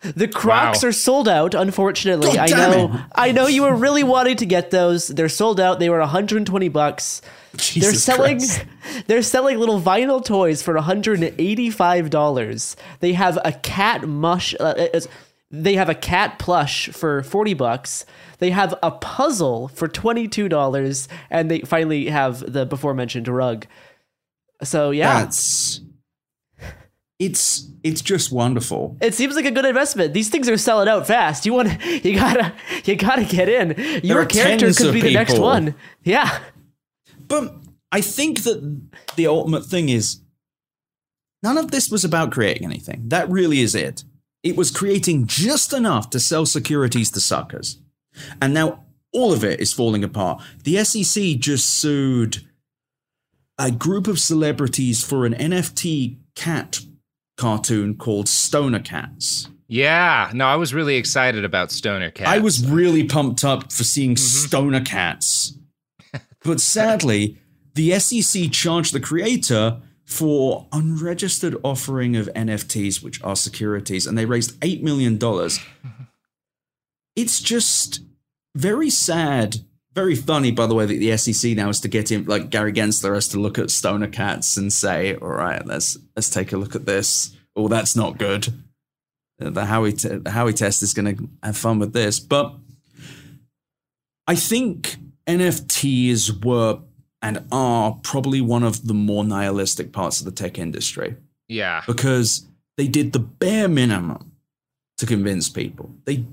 The 0.00 0.28
Crocs 0.28 0.82
wow. 0.82 0.88
are 0.88 0.92
sold 0.92 1.28
out, 1.28 1.52
unfortunately. 1.52 2.32
God 2.32 2.50
I 2.50 2.56
know 2.56 2.94
it. 2.94 3.00
I 3.14 3.32
know 3.32 3.48
you 3.48 3.64
were 3.64 3.76
really 3.76 4.02
wanting 4.02 4.36
to 4.36 4.46
get 4.46 4.70
those. 4.70 5.08
They're 5.08 5.28
sold 5.28 5.60
out. 5.60 5.78
They 5.78 5.90
were 5.90 5.98
120 5.98 6.70
bucks. 6.70 7.20
Jesus 7.58 7.82
they're 7.82 7.92
selling 7.92 8.38
Christ. 8.38 8.64
they're 9.06 9.20
selling 9.20 9.58
little 9.58 9.78
vinyl 9.78 10.24
toys 10.24 10.62
for 10.62 10.72
$185. 10.72 12.76
They 13.00 13.12
have 13.12 13.38
a 13.44 13.52
cat 13.52 14.08
mush 14.08 14.54
uh, 14.58 14.88
they 15.50 15.74
have 15.74 15.90
a 15.90 15.94
cat 15.94 16.38
plush 16.38 16.88
for 16.88 17.22
40 17.22 17.54
bucks. 17.54 18.04
They 18.38 18.50
have 18.50 18.74
a 18.82 18.90
puzzle 18.90 19.68
for 19.68 19.86
$22 19.86 21.08
and 21.30 21.50
they 21.50 21.60
finally 21.60 22.06
have 22.06 22.52
the 22.52 22.66
before 22.66 22.94
mentioned 22.94 23.28
rug. 23.28 23.66
So 24.62 24.90
yeah. 24.90 25.20
That's 25.20 25.80
it's 27.18 27.70
it's 27.82 28.02
just 28.02 28.30
wonderful. 28.30 28.96
It 29.00 29.14
seems 29.14 29.36
like 29.36 29.46
a 29.46 29.50
good 29.50 29.64
investment. 29.64 30.12
These 30.12 30.28
things 30.28 30.48
are 30.48 30.56
selling 30.56 30.88
out 30.88 31.06
fast. 31.06 31.46
You 31.46 31.54
want 31.54 31.82
you 32.04 32.14
gotta 32.14 32.52
you 32.84 32.96
gotta 32.96 33.24
get 33.24 33.48
in. 33.48 34.02
Your 34.04 34.26
character 34.26 34.72
could 34.72 34.92
be 34.92 35.00
the 35.00 35.14
next 35.14 35.38
one. 35.38 35.74
Yeah. 36.02 36.40
But 37.26 37.54
I 37.90 38.00
think 38.00 38.42
that 38.42 38.90
the 39.16 39.26
ultimate 39.26 39.64
thing 39.64 39.88
is 39.88 40.20
none 41.42 41.56
of 41.56 41.70
this 41.70 41.90
was 41.90 42.04
about 42.04 42.32
creating 42.32 42.64
anything. 42.64 43.08
That 43.08 43.30
really 43.30 43.60
is 43.60 43.74
it. 43.74 44.04
It 44.42 44.56
was 44.56 44.70
creating 44.70 45.26
just 45.26 45.72
enough 45.72 46.10
to 46.10 46.20
sell 46.20 46.46
securities 46.46 47.10
to 47.12 47.20
suckers. 47.20 47.80
And 48.40 48.52
now 48.52 48.84
all 49.12 49.32
of 49.32 49.42
it 49.42 49.60
is 49.60 49.72
falling 49.72 50.04
apart. 50.04 50.42
The 50.64 50.84
SEC 50.84 51.38
just 51.38 51.66
sued 51.66 52.46
a 53.58 53.70
group 53.70 54.06
of 54.06 54.18
celebrities 54.18 55.04
for 55.04 55.24
an 55.24 55.34
NFT 55.34 56.18
cat 56.34 56.80
cartoon 57.36 57.96
called 57.96 58.28
Stoner 58.28 58.80
Cats. 58.80 59.48
Yeah, 59.68 60.30
no, 60.32 60.46
I 60.46 60.56
was 60.56 60.72
really 60.72 60.96
excited 60.96 61.44
about 61.44 61.72
Stoner 61.72 62.10
Cats. 62.10 62.30
I 62.30 62.38
was 62.38 62.64
really 62.66 63.04
pumped 63.04 63.44
up 63.44 63.72
for 63.72 63.84
seeing 63.84 64.14
mm-hmm. 64.14 64.46
Stoner 64.46 64.80
Cats. 64.80 65.54
but 66.44 66.60
sadly, 66.60 67.38
the 67.74 67.98
SEC 67.98 68.50
charged 68.52 68.92
the 68.92 69.00
creator 69.00 69.80
for 70.04 70.68
unregistered 70.72 71.56
offering 71.64 72.14
of 72.14 72.28
NFTs, 72.34 73.02
which 73.02 73.22
are 73.24 73.34
securities, 73.34 74.06
and 74.06 74.16
they 74.16 74.24
raised 74.24 74.58
$8 74.60 74.82
million. 74.82 75.18
It's 77.16 77.40
just 77.40 78.02
very 78.54 78.90
sad 78.90 79.56
very 79.96 80.14
funny, 80.14 80.50
by 80.50 80.66
the 80.66 80.74
way, 80.74 80.84
that 80.84 80.98
the 80.98 81.16
SEC 81.16 81.56
now 81.56 81.70
is 81.70 81.80
to 81.80 81.88
get 81.88 82.12
in, 82.12 82.26
like 82.26 82.50
Gary 82.50 82.72
Gensler, 82.72 83.14
has 83.14 83.28
to 83.28 83.40
look 83.40 83.58
at 83.58 83.70
Stoner 83.70 84.06
Cats 84.06 84.58
and 84.58 84.70
say, 84.70 85.16
"All 85.16 85.28
right, 85.28 85.66
let's 85.66 85.96
let's 86.14 86.28
take 86.28 86.52
a 86.52 86.58
look 86.58 86.76
at 86.76 86.84
this. 86.84 87.34
Oh, 87.56 87.66
that's 87.66 87.96
not 87.96 88.18
good. 88.18 88.48
Uh, 89.40 89.50
the 89.50 89.62
Howey 89.62 89.98
te- 89.98 90.18
the 90.18 90.30
Howey 90.30 90.54
test 90.54 90.82
is 90.82 90.92
going 90.92 91.16
to 91.16 91.28
have 91.42 91.56
fun 91.56 91.78
with 91.78 91.94
this." 91.94 92.20
But 92.20 92.54
I 94.26 94.36
think 94.36 94.96
NFTs 95.26 96.44
were 96.44 96.80
and 97.22 97.46
are 97.50 97.98
probably 98.02 98.42
one 98.42 98.64
of 98.64 98.86
the 98.86 98.94
more 98.94 99.24
nihilistic 99.24 99.92
parts 99.92 100.20
of 100.20 100.26
the 100.26 100.30
tech 100.30 100.58
industry. 100.58 101.16
Yeah, 101.48 101.82
because 101.86 102.46
they 102.76 102.86
did 102.86 103.14
the 103.14 103.18
bare 103.20 103.66
minimum 103.66 104.32
to 104.98 105.06
convince 105.06 105.48
people. 105.48 105.90
They 106.04 106.26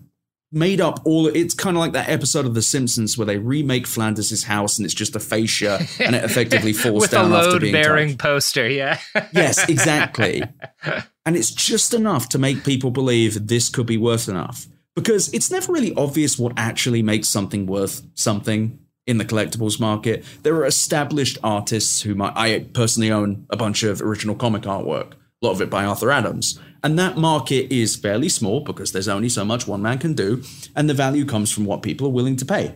made 0.53 0.79
up 0.79 1.01
all 1.03 1.27
it's 1.27 1.53
kind 1.53 1.75
of 1.75 1.81
like 1.81 1.93
that 1.93 2.07
episode 2.07 2.45
of 2.45 2.53
the 2.53 2.61
simpsons 2.61 3.17
where 3.17 3.25
they 3.25 3.37
remake 3.37 3.87
flanders' 3.87 4.43
house 4.43 4.77
and 4.77 4.85
it's 4.85 4.93
just 4.93 5.15
a 5.15 5.19
fascia 5.19 5.79
and 5.99 6.15
it 6.15 6.23
effectively 6.23 6.73
falls 6.73 7.01
with 7.01 7.11
down 7.11 7.31
a 7.31 7.33
load 7.33 7.61
bearing 7.61 8.09
touched. 8.09 8.19
poster 8.19 8.69
yeah. 8.69 8.99
Yes 9.33 9.67
exactly. 9.67 10.43
And 11.25 11.37
it's 11.37 11.51
just 11.51 11.93
enough 11.93 12.27
to 12.29 12.37
make 12.37 12.65
people 12.65 12.91
believe 12.91 13.47
this 13.47 13.69
could 13.69 13.85
be 13.85 13.95
worth 13.95 14.27
enough. 14.27 14.67
Because 14.93 15.33
it's 15.33 15.49
never 15.49 15.71
really 15.71 15.93
obvious 15.95 16.37
what 16.37 16.51
actually 16.57 17.01
makes 17.01 17.29
something 17.29 17.65
worth 17.65 18.01
something 18.13 18.77
in 19.07 19.19
the 19.19 19.23
collectibles 19.23 19.79
market. 19.79 20.25
There 20.43 20.53
are 20.55 20.65
established 20.65 21.37
artists 21.41 22.01
who 22.01 22.13
might 22.13 22.33
i 22.35 22.59
personally 22.73 23.09
own 23.09 23.45
a 23.49 23.55
bunch 23.55 23.83
of 23.83 24.01
original 24.01 24.35
comic 24.35 24.63
artwork 24.63 25.13
a 25.13 25.45
lot 25.45 25.51
of 25.51 25.61
it 25.61 25.69
by 25.69 25.85
arthur 25.85 26.11
adams 26.11 26.59
and 26.83 26.99
that 26.99 27.17
market 27.17 27.73
is 27.73 27.95
fairly 27.95 28.29
small 28.29 28.59
because 28.59 28.91
there's 28.91 29.07
only 29.07 29.29
so 29.29 29.45
much 29.45 29.67
one 29.67 29.81
man 29.81 29.99
can 29.99 30.13
do, 30.13 30.43
and 30.75 30.89
the 30.89 30.93
value 30.93 31.25
comes 31.25 31.51
from 31.51 31.65
what 31.65 31.81
people 31.81 32.07
are 32.07 32.11
willing 32.11 32.35
to 32.35 32.45
pay. 32.45 32.75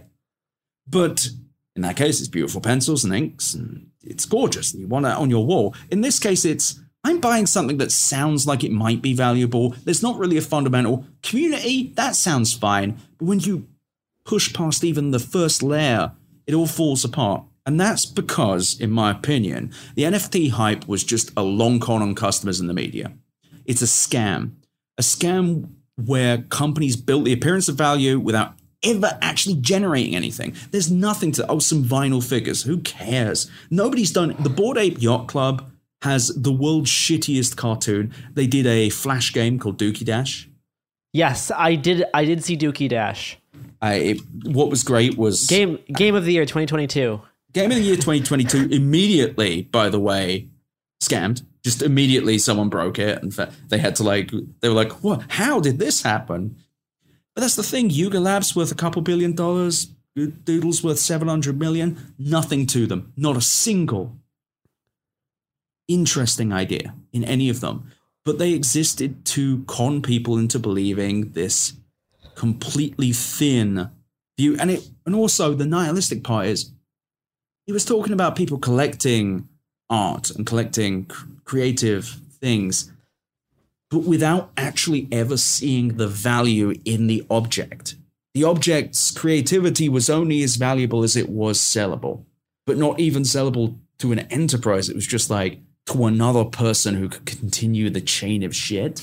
But 0.87 1.29
In 1.77 1.83
that 1.83 1.95
case, 1.95 2.19
it's 2.19 2.27
beautiful 2.27 2.59
pencils 2.59 3.05
and 3.05 3.13
inks, 3.13 3.53
and 3.53 3.91
it's 4.03 4.25
gorgeous, 4.25 4.73
and 4.73 4.81
you 4.81 4.87
want 4.87 5.05
it 5.05 5.11
on 5.11 5.29
your 5.29 5.45
wall. 5.45 5.75
In 5.91 6.01
this 6.01 6.17
case, 6.17 6.43
it's 6.43 6.79
I'm 7.03 7.19
buying 7.19 7.45
something 7.45 7.77
that 7.77 7.91
sounds 7.91 8.47
like 8.47 8.63
it 8.63 8.71
might 8.71 8.99
be 8.99 9.13
valuable. 9.13 9.75
There's 9.85 10.01
not 10.01 10.17
really 10.17 10.37
a 10.37 10.41
fundamental 10.41 11.05
community. 11.21 11.93
That 11.95 12.15
sounds 12.15 12.51
fine. 12.51 12.97
But 13.19 13.25
when 13.25 13.39
you 13.39 13.67
push 14.25 14.51
past 14.53 14.83
even 14.83 15.11
the 15.11 15.19
first 15.19 15.61
layer, 15.61 16.13
it 16.47 16.55
all 16.55 16.65
falls 16.65 17.05
apart. 17.05 17.43
And 17.67 17.79
that's 17.79 18.07
because, 18.07 18.79
in 18.79 18.89
my 18.89 19.11
opinion, 19.11 19.71
the 19.93 20.03
NFT 20.03 20.51
hype 20.51 20.87
was 20.87 21.03
just 21.03 21.31
a 21.37 21.43
long 21.43 21.79
con 21.79 22.01
on 22.01 22.15
customers 22.15 22.59
and 22.59 22.67
the 22.67 22.73
media. 22.73 23.13
It's 23.67 23.81
a 23.81 23.85
scam. 23.85 24.53
A 24.97 25.03
scam 25.03 25.69
where 26.03 26.39
companies 26.39 26.95
built 26.95 27.25
the 27.25 27.33
appearance 27.33 27.69
of 27.69 27.75
value 27.75 28.19
without 28.19 28.53
ever 28.83 29.17
actually 29.21 29.55
generating 29.55 30.15
anything. 30.15 30.55
There's 30.71 30.89
nothing 30.89 31.31
to, 31.33 31.47
oh, 31.47 31.59
some 31.59 31.83
vinyl 31.83 32.27
figures. 32.27 32.63
Who 32.63 32.79
cares? 32.79 33.49
Nobody's 33.69 34.11
done 34.11 34.35
The 34.39 34.49
Bored 34.49 34.77
Ape 34.77 35.01
Yacht 35.01 35.27
Club 35.27 35.69
has 36.03 36.27
the 36.29 36.51
world's 36.51 36.89
shittiest 36.89 37.55
cartoon. 37.55 38.13
They 38.33 38.47
did 38.47 38.65
a 38.65 38.89
flash 38.89 39.33
game 39.33 39.59
called 39.59 39.79
Dookie 39.79 40.05
Dash. 40.05 40.49
Yes, 41.13 41.51
I 41.55 41.75
did. 41.75 42.05
I 42.13 42.25
did 42.25 42.43
see 42.43 42.55
Dookie 42.55 42.89
Dash. 42.89 43.39
I, 43.81 43.93
it, 43.95 44.21
what 44.43 44.69
was 44.69 44.83
great 44.83 45.17
was 45.17 45.47
Game 45.47 45.79
Game 45.87 46.13
of 46.13 46.25
the 46.25 46.33
Year 46.33 46.45
2022. 46.45 47.21
Game 47.53 47.71
of 47.71 47.77
the 47.77 47.83
Year 47.83 47.95
2022 47.95 48.69
immediately, 48.69 49.63
by 49.63 49.89
the 49.89 49.99
way, 49.99 50.49
scammed. 51.01 51.43
Just 51.63 51.81
immediately 51.81 52.37
someone 52.37 52.69
broke 52.69 52.99
it 52.99 53.21
and 53.21 53.31
they 53.67 53.77
had 53.77 53.95
to 53.97 54.03
like, 54.03 54.31
they 54.61 54.69
were 54.69 54.75
like, 54.75 55.03
what? 55.03 55.23
How 55.29 55.59
did 55.59 55.79
this 55.79 56.01
happen? 56.01 56.57
But 57.35 57.41
that's 57.41 57.55
the 57.55 57.63
thing. 57.63 57.89
Yuga 57.89 58.19
Labs 58.19 58.55
worth 58.55 58.71
a 58.71 58.75
couple 58.75 59.01
billion 59.01 59.33
dollars. 59.33 59.87
Doodles 60.15 60.83
worth 60.83 60.97
700 60.97 61.59
million. 61.59 62.13
Nothing 62.17 62.65
to 62.67 62.87
them. 62.87 63.13
Not 63.15 63.37
a 63.37 63.41
single 63.41 64.17
interesting 65.87 66.51
idea 66.51 66.95
in 67.13 67.23
any 67.23 67.49
of 67.49 67.59
them. 67.59 67.91
But 68.25 68.39
they 68.39 68.53
existed 68.53 69.23
to 69.25 69.63
con 69.65 70.01
people 70.01 70.37
into 70.37 70.59
believing 70.59 71.31
this 71.31 71.73
completely 72.35 73.13
thin 73.13 73.91
view. 74.37 74.57
And 74.59 74.71
it 74.71 74.89
and 75.05 75.15
also 75.15 75.53
the 75.53 75.65
nihilistic 75.65 76.23
part 76.23 76.47
is 76.47 76.71
he 77.65 77.71
was 77.71 77.85
talking 77.85 78.13
about 78.13 78.35
people 78.35 78.57
collecting 78.57 79.47
art 79.89 80.29
and 80.31 80.45
collecting 80.45 81.05
cr- 81.05 81.25
creative 81.43 82.19
things, 82.39 82.91
but 83.89 84.03
without 84.03 84.51
actually 84.57 85.07
ever 85.11 85.37
seeing 85.37 85.97
the 85.97 86.07
value 86.07 86.73
in 86.85 87.07
the 87.07 87.25
object. 87.29 87.95
The 88.33 88.43
object's 88.43 89.11
creativity 89.11 89.89
was 89.89 90.09
only 90.09 90.43
as 90.43 90.57
valuable 90.57 91.03
as 91.03 91.15
it 91.15 91.29
was 91.29 91.59
sellable, 91.59 92.25
but 92.65 92.77
not 92.77 92.99
even 92.99 93.23
sellable 93.23 93.77
to 93.99 94.11
an 94.11 94.19
enterprise. 94.19 94.89
It 94.89 94.95
was 94.95 95.07
just 95.07 95.29
like 95.29 95.59
to 95.87 96.05
another 96.05 96.43
person 96.43 96.95
who 96.95 97.09
could 97.09 97.25
continue 97.25 97.89
the 97.89 98.01
chain 98.01 98.43
of 98.43 98.55
shit. 98.55 99.01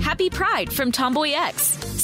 Happy 0.00 0.30
Pride 0.30 0.72
from 0.72 0.92
Tomboy 0.92 1.32
X, 1.32 1.85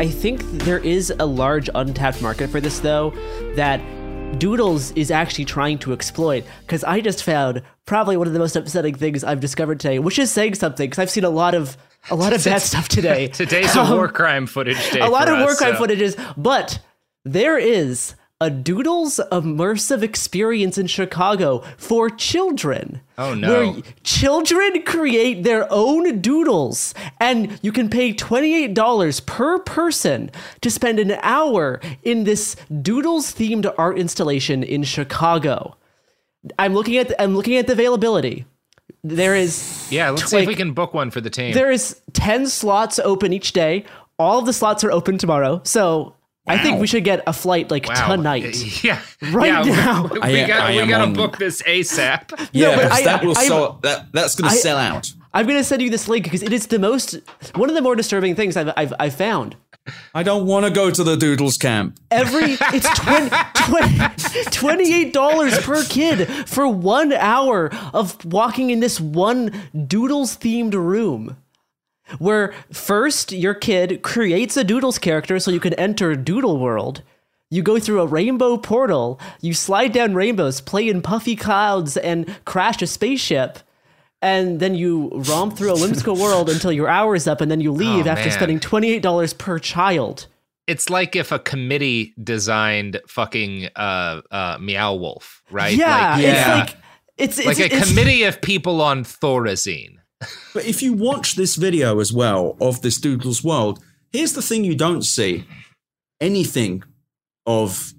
I 0.00 0.08
think 0.08 0.40
there 0.64 0.78
is 0.78 1.12
a 1.18 1.26
large 1.26 1.68
untapped 1.74 2.22
market 2.22 2.48
for 2.48 2.58
this, 2.58 2.80
though, 2.80 3.10
that 3.54 3.78
Doodles 4.38 4.92
is 4.92 5.10
actually 5.10 5.44
trying 5.44 5.76
to 5.80 5.92
exploit. 5.92 6.44
Because 6.62 6.82
I 6.84 7.02
just 7.02 7.22
found 7.22 7.60
probably 7.84 8.16
one 8.16 8.26
of 8.26 8.32
the 8.32 8.38
most 8.38 8.56
upsetting 8.56 8.94
things 8.94 9.22
I've 9.24 9.40
discovered 9.40 9.78
today, 9.78 9.98
which 9.98 10.18
is 10.18 10.30
saying 10.32 10.54
something. 10.54 10.88
Because 10.88 11.00
I've 11.00 11.10
seen 11.10 11.24
a 11.24 11.30
lot 11.30 11.54
of 11.54 11.76
a 12.10 12.14
lot 12.14 12.32
of 12.32 12.42
bad 12.42 12.62
stuff 12.70 12.88
today. 12.88 13.26
Today's 13.28 13.76
a 13.76 13.80
Um, 13.80 13.90
war 13.90 14.08
crime 14.08 14.46
footage 14.46 14.90
day. 14.90 15.00
a 15.00 15.06
lot 15.10 15.28
of 15.28 15.38
war 15.38 15.54
crime 15.54 15.76
so- 15.76 15.84
footages, 15.86 16.34
but 16.34 16.78
there 17.26 17.58
is 17.58 18.14
a 18.40 18.48
Doodles 18.50 19.20
immersive 19.30 20.02
experience 20.02 20.78
in 20.78 20.86
Chicago 20.86 21.62
for 21.76 22.08
children. 22.08 23.02
Oh, 23.18 23.34
no. 23.34 23.72
Where 23.72 23.82
children 24.02 24.82
create 24.82 25.42
their 25.42 25.66
own 25.70 26.20
doodles, 26.20 26.94
and 27.20 27.58
you 27.62 27.70
can 27.70 27.90
pay 27.90 28.14
$28 28.14 29.26
per 29.26 29.58
person 29.58 30.30
to 30.62 30.70
spend 30.70 30.98
an 30.98 31.18
hour 31.22 31.80
in 32.02 32.24
this 32.24 32.56
Doodles 32.82 33.34
themed 33.34 33.72
art 33.76 33.98
installation 33.98 34.62
in 34.62 34.84
Chicago. 34.84 35.76
I'm 36.58 36.72
looking 36.72 36.96
at 36.96 37.08
the, 37.08 37.22
I'm 37.22 37.36
looking 37.36 37.56
at 37.56 37.66
the 37.66 37.74
availability. 37.74 38.46
There 39.04 39.34
is 39.34 39.88
Yeah, 39.90 40.10
let's 40.10 40.30
see 40.30 40.38
if 40.38 40.46
we 40.46 40.54
can 40.54 40.72
book 40.72 40.94
one 40.94 41.10
for 41.10 41.20
the 41.20 41.30
team. 41.30 41.52
there 41.52 41.70
is 41.70 42.00
10 42.14 42.46
slots 42.46 42.98
open 42.98 43.32
each 43.34 43.52
day. 43.52 43.84
All 44.18 44.38
of 44.38 44.46
the 44.46 44.52
slots 44.52 44.82
are 44.84 44.90
open 44.90 45.18
tomorrow. 45.18 45.60
So 45.64 46.14
I 46.46 46.58
think 46.58 46.80
we 46.80 46.86
should 46.86 47.04
get 47.04 47.22
a 47.26 47.32
flight 47.32 47.70
like 47.70 47.86
Wow. 47.88 48.16
tonight. 48.16 48.82
Yeah, 48.84 49.00
Right 49.30 49.64
yeah, 49.66 49.72
now. 49.74 50.02
We, 50.12 50.20
I- 50.20 50.46
got 50.46 50.60
I 50.62 50.82
we 50.82 50.86
got 50.88 50.98
to 50.98 51.04
on- 51.04 51.12
book 51.12 51.38
this 51.38 51.62
ASAP. 51.62 52.48
Yeah, 52.52 52.74
but 52.76 52.90
I- 52.92 53.02
that 53.04 53.24
will 53.24 53.36
I- 53.38 53.46
sell. 53.46 53.78
That 53.82 54.12
that's 54.12 54.34
going 54.34 54.50
to 54.50 54.56
I- 54.56 54.58
sell 54.58 54.78
out. 54.78 55.12
I'm 55.32 55.46
going 55.46 55.58
to 55.58 55.64
send 55.64 55.80
you 55.80 55.90
this 55.90 56.08
link 56.08 56.24
because 56.24 56.42
it 56.42 56.52
is 56.52 56.66
the 56.66 56.80
most, 56.80 57.14
one 57.54 57.68
of 57.68 57.76
the 57.76 57.82
more 57.82 57.94
disturbing 57.94 58.34
things 58.34 58.56
I've, 58.56 58.72
I've, 58.76 58.92
I've 58.98 59.14
found. 59.14 59.54
I 60.12 60.24
don't 60.24 60.44
want 60.44 60.66
to 60.66 60.72
go 60.72 60.90
to 60.90 61.04
the 61.04 61.16
Doodles 61.16 61.56
camp. 61.56 62.00
Every, 62.10 62.56
it's 62.72 62.88
20, 62.98 63.28
20, 63.54 65.10
$28 65.12 65.62
per 65.62 65.84
kid 65.84 66.26
for 66.48 66.66
one 66.66 67.12
hour 67.12 67.70
of 67.94 68.24
walking 68.24 68.70
in 68.70 68.80
this 68.80 69.00
one 69.00 69.52
Doodles 69.86 70.36
themed 70.36 70.74
room. 70.74 71.36
Where 72.18 72.52
first 72.72 73.32
your 73.32 73.54
kid 73.54 74.02
creates 74.02 74.56
a 74.56 74.64
Doodles 74.64 74.98
character 74.98 75.38
so 75.38 75.50
you 75.50 75.60
can 75.60 75.74
enter 75.74 76.14
Doodle 76.16 76.58
World. 76.58 77.02
You 77.50 77.62
go 77.62 77.78
through 77.80 78.00
a 78.00 78.06
rainbow 78.06 78.56
portal, 78.56 79.18
you 79.40 79.54
slide 79.54 79.92
down 79.92 80.14
rainbows, 80.14 80.60
play 80.60 80.88
in 80.88 81.02
puffy 81.02 81.34
clouds, 81.34 81.96
and 81.96 82.38
crash 82.44 82.80
a 82.82 82.86
spaceship. 82.86 83.58
And 84.22 84.60
then 84.60 84.74
you 84.74 85.10
romp 85.14 85.56
through 85.56 85.72
a 85.74 85.80
whimsical 85.80 86.14
world 86.22 86.48
until 86.50 86.70
your 86.70 86.88
hour 86.88 87.14
is 87.16 87.26
up, 87.26 87.40
and 87.40 87.50
then 87.50 87.60
you 87.60 87.72
leave 87.72 88.06
Oh, 88.06 88.10
after 88.10 88.28
man. 88.28 88.32
spending 88.32 88.60
$28 88.60 89.36
per 89.38 89.58
child. 89.58 90.26
It's 90.66 90.88
like 90.90 91.16
if 91.16 91.32
a 91.32 91.38
committee 91.40 92.14
designed 92.22 93.00
fucking 93.08 93.70
uh 93.74 94.20
uh 94.30 94.58
Meow 94.60 94.94
Wolf, 94.94 95.42
right? 95.50 95.74
Yeah, 95.74 96.16
like, 96.16 96.20
it's 96.22 96.46
like 96.46 96.76
it's, 97.18 97.38
it's 97.38 97.46
like 97.46 97.58
a 97.58 97.64
it's- 97.64 97.88
committee 97.88 98.22
of 98.24 98.40
people 98.40 98.80
on 98.80 99.02
Thorazine. 99.02 99.96
But 100.52 100.66
if 100.66 100.82
you 100.82 100.92
watch 100.92 101.34
this 101.34 101.56
video 101.56 102.00
as 102.00 102.12
well 102.12 102.56
of 102.60 102.82
this 102.82 102.98
Doodles 102.98 103.42
world, 103.42 103.82
here's 104.12 104.34
the 104.34 104.42
thing 104.42 104.64
you 104.64 104.74
don't 104.74 105.02
see 105.02 105.44
anything 106.20 106.82
of 107.46 107.94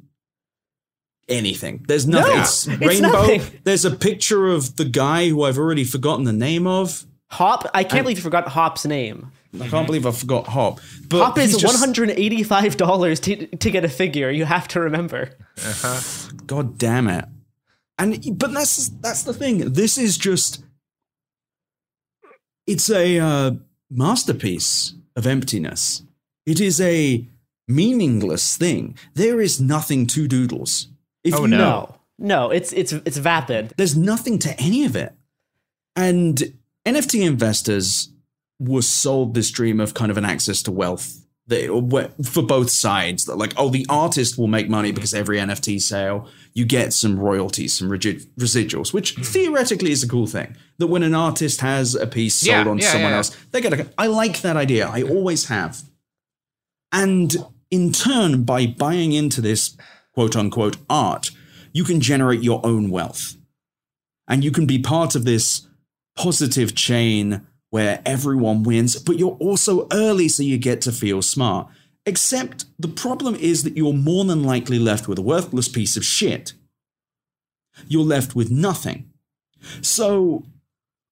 anything. 1.28 1.84
There's 1.88 2.06
nothing. 2.06 2.36
No, 2.36 2.42
it's 2.42 2.68
it's 2.68 2.80
rainbow. 2.80 3.12
nothing. 3.12 3.42
There's 3.64 3.86
a 3.86 3.92
picture 3.92 4.48
of 4.48 4.76
the 4.76 4.86
guy 4.86 5.30
who 5.30 5.44
I've 5.44 5.58
already 5.58 5.84
forgotten 5.84 6.26
the 6.26 6.34
name 6.34 6.68
of. 6.68 7.06
Hop. 7.32 7.70
I 7.74 7.84
can't 7.84 8.04
believe 8.04 8.18
you 8.18 8.24
forgot 8.24 8.48
Hop's 8.50 8.86
name. 8.86 9.32
I 9.60 9.68
can't 9.68 9.86
believe 9.86 10.06
I 10.06 10.12
forgot 10.12 10.48
Hop. 10.48 10.80
But 11.08 11.26
Hop 11.26 11.38
is 11.38 11.64
one 11.64 11.76
hundred 11.76 12.10
and 12.10 12.20
eighty-five 12.20 12.78
dollars 12.78 13.20
to 13.22 13.48
to 13.48 13.72
get 13.72 13.84
a 13.84 13.90
figure. 13.90 14.30
You 14.30 14.46
have 14.46 14.68
to 14.70 14.80
remember. 14.80 15.32
God 16.46 16.78
damn 16.78 17.08
it. 17.08 17.26
And 17.98 18.38
but 18.38 18.54
that's 18.54 18.90
that's 18.90 19.24
the 19.24 19.34
thing. 19.34 19.74
This 19.74 19.98
is 19.98 20.18
just 20.18 20.64
it's 22.72 22.90
a 22.90 23.20
uh, 23.20 23.52
masterpiece 23.90 24.94
of 25.16 25.26
emptiness. 25.28 26.04
It 26.46 26.60
is 26.60 26.80
a 26.82 27.26
meaningless 27.68 28.58
thing. 28.58 28.98
There 29.14 29.40
is 29.42 29.60
nothing 29.62 30.08
to 30.08 30.28
doodles. 30.28 30.88
If 31.24 31.36
Oh, 31.36 31.42
you 31.42 31.48
no. 31.50 31.58
No, 31.58 31.96
no, 32.18 32.52
it's 32.52 32.74
it's 32.74 32.94
it's 32.94 33.18
vapid. 33.18 33.74
there's 33.78 33.96
nothing 33.96 34.40
to 34.40 34.60
any 34.60 34.86
of 34.86 34.96
it. 34.96 35.14
And 35.96 36.54
NFT 36.86 37.26
investors 37.26 38.10
were 38.60 38.82
sold 38.82 39.34
this 39.34 39.52
dream 39.52 39.80
of 39.80 39.94
kind 39.94 40.12
of 40.12 40.18
an 40.18 40.26
access 40.26 40.62
to 40.64 40.72
wealth 40.72 41.21
they, 41.48 41.68
for 41.68 42.44
both 42.44 42.70
sides. 42.70 43.26
That 43.26 43.38
like, 43.38 43.54
oh, 43.58 43.70
the 43.70 43.86
artist 43.90 44.38
will 44.38 44.48
make 44.48 44.70
money 44.70 44.92
because 44.92 45.14
every 45.14 45.38
NFT 45.38 45.82
sale 45.82 46.30
you 46.54 46.66
get 46.66 46.94
some 46.94 47.18
royalties, 47.18 47.74
some 47.74 47.90
regi- 47.90 48.26
residuals, 48.38 48.94
which 48.94 49.16
hmm. 49.16 49.22
theoretically 49.22 49.92
is 49.92 50.04
a 50.04 50.08
cool 50.08 50.28
thing. 50.28 50.56
That 50.78 50.88
when 50.88 51.04
an 51.04 51.16
artist 51.16 51.62
has 51.62 51.96
a 51.96 52.08
piece 52.08 52.36
sold 52.36 52.66
Yeah, 52.66 52.72
on 52.72 52.78
yeah, 52.78 52.92
someone 52.92 53.12
yeah. 53.12 53.18
else, 53.18 53.38
they 53.52 53.62
get 53.62 53.74
a. 53.74 53.90
I 53.98 54.08
like 54.08 54.42
that 54.42 54.58
idea. 54.58 54.88
I 54.88 55.04
always 55.04 55.46
have. 55.46 55.82
And 56.92 57.36
in 57.70 57.92
turn, 57.92 58.44
by 58.44 58.68
buying 58.68 59.14
into 59.14 59.42
this 59.42 59.78
quote 60.14 60.36
unquote 60.36 60.78
art, 60.90 61.32
you 61.74 61.84
can 61.84 62.02
generate 62.02 62.44
your 62.44 62.66
own 62.66 62.90
wealth. 62.90 63.36
And 64.28 64.44
you 64.44 64.52
can 64.52 64.66
be 64.66 64.80
part 64.80 65.16
of 65.16 65.26
this 65.26 65.68
positive 66.16 66.76
chain 66.76 67.48
where 67.72 68.02
everyone 68.06 68.64
wins, 68.64 69.02
but 69.02 69.18
you're 69.18 69.38
also 69.40 69.88
early, 69.92 70.28
so 70.28 70.44
you 70.44 70.58
get 70.58 70.82
to 70.82 70.92
feel 70.92 71.22
smart. 71.22 71.68
Except 72.06 72.66
the 72.78 72.88
problem 72.88 73.36
is 73.36 73.64
that 73.64 73.78
you're 73.78 73.94
more 73.94 74.26
than 74.26 74.44
likely 74.44 74.78
left 74.78 75.08
with 75.08 75.18
a 75.18 75.24
worthless 75.24 75.68
piece 75.68 75.96
of 75.98 76.06
shit. 76.06 76.54
You're 77.88 78.04
left 78.04 78.36
with 78.36 78.52
nothing. 78.52 79.10
So, 79.82 80.44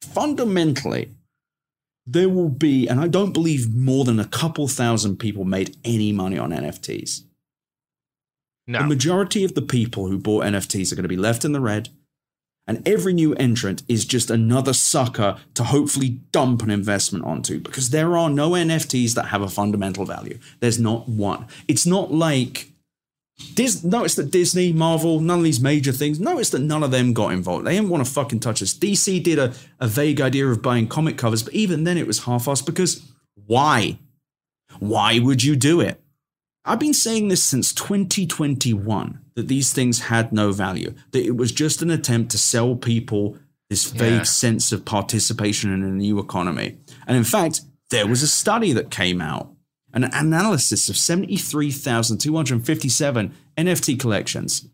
fundamentally, 0.02 1.16
there 2.06 2.30
will 2.30 2.50
be, 2.50 2.88
and 2.88 3.00
I 3.00 3.08
don't 3.08 3.34
believe 3.34 3.74
more 3.74 4.04
than 4.04 4.20
a 4.20 4.26
couple 4.26 4.68
thousand 4.68 5.18
people 5.18 5.46
made 5.46 5.78
any 5.86 6.12
money 6.12 6.38
on 6.38 6.50
NFTs. 6.50 7.24
No. 8.68 8.80
The 8.80 8.88
majority 8.88 9.44
of 9.46 9.56
the 9.56 9.62
people 9.62 10.08
who 10.08 10.18
bought 10.18 10.44
NFTs 10.44 10.92
are 10.92 10.96
going 10.96 11.04
to 11.04 11.10
be 11.10 11.18
left 11.18 11.46
in 11.46 11.54
the 11.54 11.62
red, 11.62 11.90
and 12.70 12.88
every 12.88 13.14
new 13.14 13.34
entrant 13.34 13.82
is 13.88 14.06
just 14.06 14.30
another 14.30 14.74
sucker 14.74 15.38
to 15.56 15.64
hopefully 15.64 16.20
dump 16.32 16.62
an 16.62 16.70
investment 16.70 17.26
onto 17.26 17.60
because 17.60 17.90
there 17.90 18.16
are 18.16 18.30
no 18.30 18.52
NFTs 18.52 19.16
that 19.16 19.30
have 19.30 19.42
a 19.42 19.50
fundamental 19.50 20.06
value. 20.06 20.38
There's 20.60 20.80
not 20.80 21.10
one. 21.10 21.48
It's 21.68 21.88
not 21.88 22.14
like 22.14 22.68
Dis- 23.56 23.84
notice 23.84 24.16
that 24.16 24.32
Disney, 24.32 24.72
Marvel, 24.74 25.20
none 25.20 25.40
of 25.40 25.46
these 25.46 25.62
major 25.62 25.94
things, 25.94 26.20
notice 26.20 26.50
that 26.50 26.60
none 26.60 26.84
of 26.84 26.92
them 26.92 27.14
got 27.14 27.32
involved. 27.32 27.66
They 27.66 27.74
didn't 27.74 27.90
want 27.90 28.06
to 28.06 28.12
fucking 28.12 28.42
touch 28.42 28.62
us. 28.62 28.74
DC 28.74 29.24
did 29.24 29.40
a, 29.40 29.54
a 29.80 29.88
vague 29.88 30.22
idea 30.22 30.46
of 30.46 30.62
buying 30.62 30.88
comic 30.88 31.18
covers, 31.18 31.42
but 31.42 31.54
even 31.54 31.86
then 31.86 31.98
it 31.98 32.06
was 32.06 32.26
half 32.26 32.46
assed 32.46 32.66
because 32.66 33.02
why? 33.48 33.98
Why 34.80 35.20
would 35.20 35.42
you 35.42 35.56
do 35.56 35.80
it? 35.82 36.02
I've 36.70 36.80
been 36.80 36.94
saying 36.94 37.30
this 37.30 37.44
since 37.44 37.74
2021 37.74 39.20
that 39.34 39.48
these 39.48 39.74
things 39.74 40.02
had 40.02 40.32
no 40.32 40.52
value, 40.52 40.94
that 41.12 41.26
it 41.26 41.36
was 41.36 41.52
just 41.52 41.82
an 41.82 41.90
attempt 41.90 42.30
to 42.32 42.38
sell 42.38 42.76
people 42.76 43.40
this 43.72 43.90
vague 43.90 44.14
Yeah. 44.18 44.24
sense 44.24 44.72
of 44.72 44.86
participation 44.86 45.74
in 45.74 45.82
a 45.84 45.90
new 45.90 46.20
economy. 46.20 46.78
And 47.08 47.18
in 47.18 47.24
fact, 47.24 47.62
there 47.90 48.06
was 48.06 48.22
a 48.22 48.28
study 48.28 48.72
that 48.74 48.92
came 48.92 49.20
out, 49.20 49.52
an 49.94 50.04
analysis 50.04 50.90
of 50.90 50.98
73,257 50.98 53.34
NFT 53.58 54.00
collections. 54.00 54.68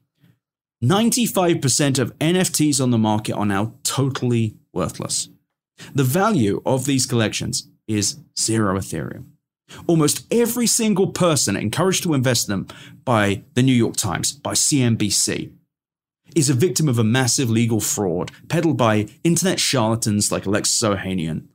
95% 0.84 1.98
of 1.98 2.18
NFTs 2.20 2.82
on 2.82 2.92
the 2.92 2.98
market 2.98 3.32
are 3.34 3.46
now 3.46 3.74
totally 3.84 4.56
worthless. 4.74 5.30
The 5.94 6.04
value 6.04 6.62
of 6.66 6.86
these 6.86 7.06
collections 7.06 7.70
is 7.88 8.18
zero 8.38 8.78
Ethereum. 8.78 9.26
Almost 9.88 10.26
every 10.32 10.68
single 10.68 11.08
person 11.08 11.56
encouraged 11.56 12.04
to 12.04 12.14
invest 12.14 12.48
in 12.48 12.52
them 12.52 12.68
by 13.04 13.44
the 13.54 13.64
New 13.64 13.74
York 13.74 13.96
Times, 13.96 14.32
by 14.32 14.54
CNBC, 14.54 15.52
is 16.36 16.50
a 16.50 16.54
victim 16.54 16.88
of 16.88 17.00
a 17.00 17.04
massive 17.04 17.50
legal 17.50 17.80
fraud 17.80 18.32
peddled 18.48 18.78
by 18.78 19.08
internet 19.24 19.60
charlatans 19.60 20.32
like 20.32 20.46
Alexis 20.46 20.82
Ohanian. 20.82 21.48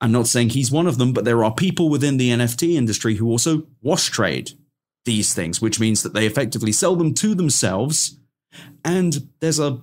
I'm 0.00 0.12
not 0.12 0.28
saying 0.28 0.50
he's 0.50 0.70
one 0.70 0.86
of 0.86 0.96
them, 0.98 1.12
but 1.12 1.24
there 1.24 1.44
are 1.44 1.54
people 1.54 1.90
within 1.90 2.16
the 2.16 2.30
NFT 2.30 2.74
industry 2.74 3.16
who 3.16 3.28
also 3.28 3.66
wash 3.82 4.08
trade 4.08 4.52
these 5.04 5.34
things, 5.34 5.60
which 5.60 5.80
means 5.80 6.02
that 6.02 6.14
they 6.14 6.26
effectively 6.26 6.72
sell 6.72 6.96
them 6.96 7.14
to 7.14 7.34
themselves. 7.34 8.18
And 8.84 9.28
there's 9.40 9.58
a 9.58 9.80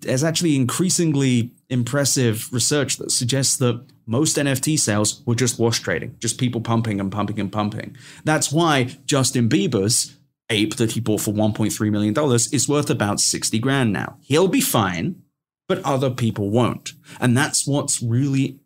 there's 0.00 0.24
actually 0.24 0.56
increasingly 0.56 1.52
impressive 1.68 2.52
research 2.52 2.96
that 2.96 3.12
suggests 3.12 3.56
that 3.58 3.86
most 4.06 4.36
NFT 4.36 4.78
sales 4.78 5.22
were 5.26 5.34
just 5.34 5.58
wash 5.58 5.80
trading, 5.80 6.16
just 6.18 6.38
people 6.38 6.60
pumping 6.60 7.00
and 7.00 7.12
pumping 7.12 7.40
and 7.40 7.52
pumping. 7.52 7.96
That's 8.24 8.52
why 8.52 8.96
Justin 9.04 9.48
Bieber's 9.48 10.16
ape 10.50 10.76
that 10.76 10.92
he 10.92 11.00
bought 11.00 11.20
for 11.20 11.32
$1.3 11.32 11.90
million 11.90 12.14
is 12.52 12.68
worth 12.68 12.90
about 12.90 13.20
60 13.20 13.58
grand 13.58 13.92
now. 13.92 14.18
He'll 14.20 14.48
be 14.48 14.60
fine, 14.60 15.22
but 15.68 15.82
other 15.84 16.10
people 16.10 16.50
won't. 16.50 16.92
And 17.20 17.36
that's 17.36 17.66
what's 17.66 18.02
really 18.02 18.60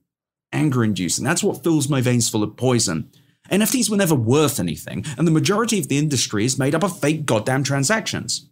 anger 0.53 0.83
inducing. 0.83 1.25
That's 1.25 1.45
what 1.45 1.63
fills 1.63 1.89
my 1.89 2.01
veins 2.01 2.29
full 2.29 2.43
of 2.43 2.57
poison. 2.57 3.11
NFTs 3.51 3.89
were 3.89 3.97
never 3.97 4.15
worth 4.15 4.59
anything, 4.59 5.05
and 5.17 5.27
the 5.27 5.33
majority 5.33 5.79
of 5.79 5.89
the 5.89 5.99
industry 5.99 6.45
is 6.45 6.59
made 6.59 6.75
up 6.75 6.83
of 6.83 6.99
fake 6.99 7.27
goddamn 7.27 7.63
transactions. 7.63 8.49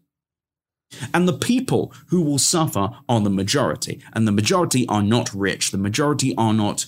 And 1.12 1.26
the 1.26 1.36
people 1.36 1.92
who 2.08 2.22
will 2.22 2.38
suffer 2.38 2.90
are 3.08 3.20
the 3.20 3.30
majority. 3.30 4.00
And 4.12 4.28
the 4.28 4.32
majority 4.32 4.86
are 4.88 5.02
not 5.02 5.32
rich. 5.34 5.70
The 5.70 5.78
majority 5.78 6.34
are 6.36 6.52
not 6.52 6.86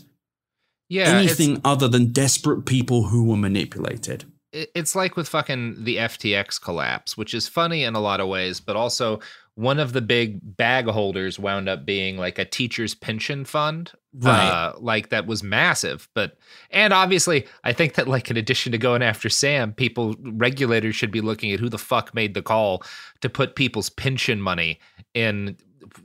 yeah, 0.88 1.08
anything 1.08 1.60
other 1.64 1.88
than 1.88 2.12
desperate 2.12 2.66
people 2.66 3.04
who 3.04 3.24
were 3.24 3.36
manipulated. 3.36 4.24
it's 4.52 4.94
like 4.94 5.16
with 5.16 5.28
fucking 5.28 5.84
the 5.84 5.96
FTX 5.96 6.60
collapse, 6.62 7.16
which 7.16 7.34
is 7.34 7.48
funny 7.48 7.84
in 7.84 7.94
a 7.94 8.00
lot 8.00 8.20
of 8.20 8.28
ways, 8.28 8.60
but 8.60 8.76
also 8.76 9.20
one 9.56 9.80
of 9.80 9.92
the 9.92 10.02
big 10.02 10.38
bag 10.56 10.86
holders 10.86 11.38
wound 11.38 11.68
up 11.68 11.84
being 11.84 12.16
like 12.16 12.38
a 12.38 12.44
teacher's 12.44 12.94
pension 12.94 13.44
fund, 13.44 13.92
Right. 14.18 14.48
Uh, 14.48 14.72
like 14.78 15.10
that 15.10 15.26
was 15.26 15.42
massive. 15.42 16.08
But 16.14 16.38
and 16.70 16.94
obviously, 16.94 17.46
I 17.64 17.74
think 17.74 17.94
that 17.94 18.08
like 18.08 18.30
in 18.30 18.36
addition 18.38 18.72
to 18.72 18.78
going 18.78 19.02
after 19.02 19.28
Sam, 19.28 19.72
people 19.72 20.14
regulators 20.22 20.96
should 20.96 21.10
be 21.10 21.20
looking 21.20 21.52
at 21.52 21.60
who 21.60 21.68
the 21.68 21.78
fuck 21.78 22.14
made 22.14 22.32
the 22.32 22.40
call 22.40 22.82
to 23.20 23.28
put 23.28 23.56
people's 23.56 23.90
pension 23.90 24.40
money 24.40 24.78
in 25.12 25.56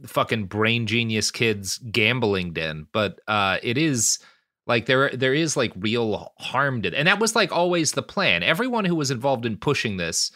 fucking 0.05 0.45
brain 0.45 0.87
genius 0.87 1.31
kids 1.31 1.77
gambling 1.77 2.51
den. 2.51 2.87
But 2.91 3.21
uh, 3.29 3.59
it 3.63 3.77
is 3.77 4.19
like 4.67 4.87
there 4.87 5.09
there 5.11 5.33
is 5.33 5.55
like 5.55 5.71
real 5.77 6.33
harm 6.37 6.81
to 6.81 6.93
and 6.93 7.07
that 7.07 7.19
was 7.19 7.35
like 7.35 7.51
always 7.51 7.93
the 7.93 8.03
plan 8.03 8.43
everyone 8.43 8.85
who 8.85 8.95
was 8.95 9.09
involved 9.09 9.45
in 9.45 9.57
pushing 9.57 9.97
this 9.97 10.31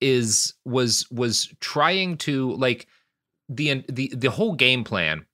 is 0.00 0.54
was 0.64 1.06
was 1.10 1.52
trying 1.60 2.16
to 2.18 2.52
like 2.52 2.86
the 3.48 3.84
the 3.88 4.12
the 4.14 4.30
whole 4.30 4.54
game 4.54 4.84
plan 4.84 5.24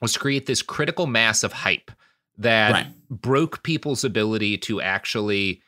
was 0.00 0.12
to 0.14 0.18
create 0.18 0.46
this 0.46 0.62
critical 0.62 1.06
mass 1.06 1.42
of 1.42 1.52
hype 1.52 1.90
that 2.38 2.72
Right. 2.72 2.86
broke 3.10 3.62
people's 3.62 4.04
ability 4.04 4.56
to 4.58 4.80
actually 4.80 5.60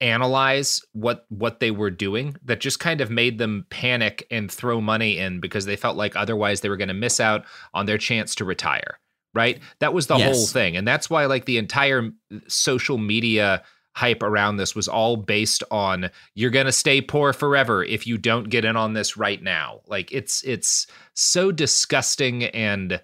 analyze 0.00 0.82
what 0.92 1.24
what 1.30 1.58
they 1.60 1.70
were 1.70 1.90
doing 1.90 2.36
that 2.44 2.60
just 2.60 2.78
kind 2.80 3.00
of 3.00 3.10
made 3.10 3.38
them 3.38 3.64
panic 3.70 4.26
and 4.30 4.50
throw 4.50 4.78
money 4.78 5.16
in 5.16 5.40
because 5.40 5.64
they 5.64 5.76
felt 5.76 5.96
like 5.96 6.14
otherwise 6.14 6.60
they 6.60 6.68
were 6.68 6.76
going 6.76 6.88
to 6.88 6.94
miss 6.94 7.18
out 7.18 7.44
on 7.72 7.86
their 7.86 7.98
chance 7.98 8.34
to 8.34 8.44
retire 8.44 8.98
right? 9.34 9.60
That 9.80 9.92
was 9.92 10.06
the 10.06 10.16
Yes. 10.16 10.34
whole 10.34 10.46
thing. 10.46 10.78
And 10.78 10.88
that's 10.88 11.10
why 11.10 11.26
like 11.26 11.44
the 11.44 11.58
entire 11.58 12.10
social 12.48 12.96
media 12.96 13.62
hype 13.96 14.22
around 14.22 14.58
this 14.58 14.74
was 14.74 14.88
all 14.88 15.16
based 15.16 15.64
on 15.70 16.10
you're 16.34 16.50
going 16.50 16.66
to 16.66 16.72
stay 16.72 17.00
poor 17.00 17.32
forever 17.32 17.82
if 17.82 18.06
you 18.06 18.18
don't 18.18 18.50
get 18.50 18.64
in 18.64 18.76
on 18.76 18.92
this 18.92 19.16
right 19.16 19.42
now. 19.42 19.80
Like 19.86 20.12
it's 20.12 20.42
it's 20.44 20.86
so 21.14 21.50
disgusting 21.50 22.44
and 22.44 23.00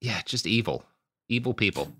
yeah, 0.00 0.20
just 0.24 0.46
evil. 0.46 0.84
Evil 1.28 1.54
people. 1.54 1.92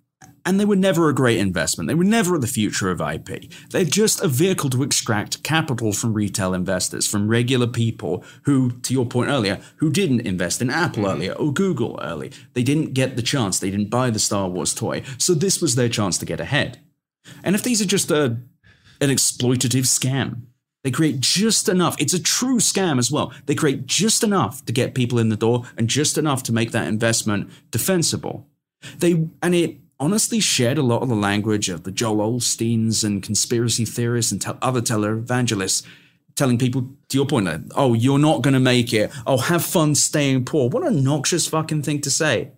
And 0.44 0.58
they 0.58 0.64
were 0.64 0.76
never 0.76 1.08
a 1.08 1.14
great 1.14 1.38
investment. 1.38 1.88
They 1.88 1.94
were 1.94 2.04
never 2.04 2.38
the 2.38 2.46
future 2.46 2.90
of 2.90 3.00
IP. 3.00 3.50
They're 3.70 3.84
just 3.84 4.20
a 4.22 4.28
vehicle 4.28 4.70
to 4.70 4.82
extract 4.82 5.42
capital 5.42 5.92
from 5.92 6.14
retail 6.14 6.54
investors, 6.54 7.06
from 7.06 7.28
regular 7.28 7.66
people 7.66 8.24
who, 8.42 8.72
to 8.82 8.94
your 8.94 9.06
point 9.06 9.30
earlier, 9.30 9.60
who 9.76 9.90
didn't 9.90 10.20
invest 10.20 10.62
in 10.62 10.70
Apple 10.70 11.02
mm-hmm. 11.02 11.12
earlier 11.12 11.32
or 11.32 11.52
Google 11.52 11.98
early. 12.02 12.32
They 12.54 12.62
didn't 12.62 12.94
get 12.94 13.16
the 13.16 13.22
chance. 13.22 13.58
They 13.58 13.70
didn't 13.70 13.90
buy 13.90 14.10
the 14.10 14.18
Star 14.18 14.48
Wars 14.48 14.72
toy. 14.72 15.02
So 15.18 15.34
this 15.34 15.60
was 15.60 15.74
their 15.74 15.88
chance 15.88 16.16
to 16.18 16.26
get 16.26 16.40
ahead. 16.40 16.80
NFTs 17.44 17.80
are 17.82 17.86
just 17.86 18.10
a, 18.10 18.38
an 19.00 19.10
exploitative 19.10 19.84
scam. 19.86 20.42
They 20.84 20.90
create 20.92 21.18
just 21.20 21.68
enough. 21.68 21.96
It's 21.98 22.14
a 22.14 22.22
true 22.22 22.58
scam 22.58 22.98
as 22.98 23.10
well. 23.10 23.32
They 23.46 23.54
create 23.56 23.86
just 23.86 24.22
enough 24.22 24.64
to 24.66 24.72
get 24.72 24.94
people 24.94 25.18
in 25.18 25.30
the 25.30 25.36
door 25.36 25.64
and 25.76 25.88
just 25.88 26.16
enough 26.16 26.44
to 26.44 26.52
make 26.52 26.70
that 26.72 26.86
investment 26.86 27.50
defensible. 27.72 28.46
They 28.98 29.26
and 29.42 29.54
it 29.54 29.78
honestly 29.98 30.38
shared 30.38 30.78
a 30.78 30.82
lot 30.82 31.02
of 31.02 31.08
the 31.08 31.16
language 31.16 31.68
of 31.68 31.82
the 31.82 31.90
Joel 31.90 32.38
Osteens 32.38 33.02
and 33.02 33.22
conspiracy 33.22 33.84
theorists 33.84 34.30
and 34.30 34.40
tel- 34.40 34.58
other 34.62 34.80
televangelists, 34.82 35.84
telling 36.36 36.58
people, 36.58 36.90
to 37.08 37.16
your 37.16 37.26
point, 37.26 37.48
oh, 37.74 37.94
you're 37.94 38.18
not 38.18 38.42
going 38.42 38.54
to 38.54 38.60
make 38.60 38.92
it. 38.92 39.10
Oh, 39.26 39.38
have 39.38 39.64
fun 39.64 39.94
staying 39.96 40.44
poor. 40.44 40.68
What 40.68 40.86
a 40.86 40.90
noxious 40.90 41.48
fucking 41.48 41.82
thing 41.82 42.00
to 42.02 42.10
say. 42.10 42.52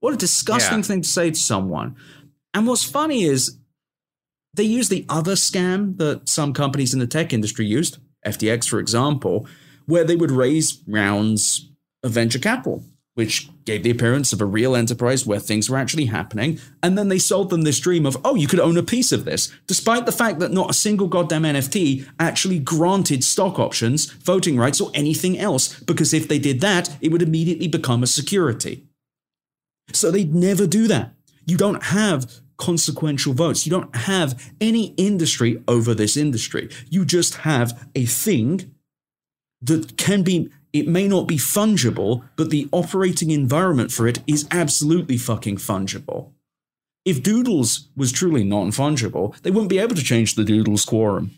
What 0.00 0.14
a 0.14 0.16
disgusting 0.16 0.78
Yeah. 0.78 0.84
thing 0.84 1.02
to 1.02 1.08
say 1.08 1.30
to 1.32 1.38
someone. 1.38 1.96
And 2.54 2.66
what's 2.66 2.84
funny 2.84 3.24
is 3.24 3.58
they 4.56 4.64
use 4.64 4.88
the 4.88 5.04
other 5.08 5.34
scam 5.34 5.98
that 5.98 6.28
some 6.28 6.52
companies 6.52 6.92
in 6.92 7.00
the 7.00 7.06
tech 7.06 7.32
industry 7.32 7.66
used, 7.66 7.98
FTX, 8.26 8.68
for 8.68 8.78
example, 8.78 9.46
where 9.86 10.04
they 10.04 10.16
would 10.16 10.30
raise 10.30 10.82
rounds 10.86 11.70
of 12.02 12.12
venture 12.12 12.38
capital, 12.38 12.84
which 13.14 13.48
gave 13.64 13.82
the 13.82 13.90
appearance 13.90 14.32
of 14.32 14.40
a 14.40 14.44
real 14.44 14.76
enterprise 14.76 15.24
where 15.24 15.38
things 15.38 15.70
were 15.70 15.76
actually 15.76 16.06
happening. 16.06 16.58
And 16.82 16.98
then 16.98 17.08
they 17.08 17.18
sold 17.18 17.50
them 17.50 17.62
this 17.62 17.80
dream 17.80 18.04
of, 18.04 18.16
oh, 18.24 18.34
you 18.34 18.46
could 18.46 18.60
own 18.60 18.76
a 18.76 18.82
piece 18.82 19.12
of 19.12 19.24
this, 19.24 19.52
despite 19.66 20.06
the 20.06 20.12
fact 20.12 20.38
that 20.40 20.52
not 20.52 20.70
a 20.70 20.74
single 20.74 21.06
goddamn 21.06 21.44
NFT 21.44 22.06
actually 22.18 22.58
granted 22.58 23.24
stock 23.24 23.58
options, 23.58 24.06
voting 24.06 24.56
rights, 24.56 24.80
or 24.80 24.90
anything 24.92 25.38
else, 25.38 25.78
because 25.80 26.12
if 26.12 26.28
they 26.28 26.38
did 26.38 26.60
that, 26.60 26.96
it 27.00 27.10
would 27.10 27.22
immediately 27.22 27.68
become 27.68 28.02
a 28.02 28.06
security. 28.06 28.84
So 29.92 30.10
they'd 30.10 30.34
never 30.34 30.66
do 30.66 30.88
that. 30.88 31.14
You 31.46 31.56
don't 31.56 31.84
have 31.84 32.40
consequential 32.56 33.34
votes. 33.34 33.66
You 33.66 33.70
don't 33.70 33.94
have 33.94 34.52
any 34.60 34.94
industry 34.96 35.62
over 35.68 35.94
this 35.94 36.16
industry. 36.16 36.68
You 36.90 37.04
just 37.04 37.36
have 37.36 37.88
a 37.94 38.06
thing 38.06 38.74
that 39.62 39.96
can 39.96 40.22
be, 40.22 40.50
it 40.72 40.86
may 40.86 41.08
not 41.08 41.26
be 41.26 41.36
fungible, 41.36 42.24
but 42.36 42.50
the 42.50 42.68
operating 42.72 43.30
environment 43.30 43.90
for 43.92 44.06
it 44.06 44.20
is 44.26 44.46
absolutely 44.50 45.16
fucking 45.18 45.56
fungible. 45.56 46.32
If 47.04 47.22
Doodles 47.22 47.88
was 47.96 48.10
truly 48.12 48.42
non 48.44 48.70
fungible, 48.70 49.40
they 49.42 49.50
wouldn't 49.50 49.70
be 49.70 49.78
able 49.78 49.94
to 49.94 50.02
change 50.02 50.34
the 50.34 50.44
Doodles 50.44 50.84
quorum. 50.84 51.30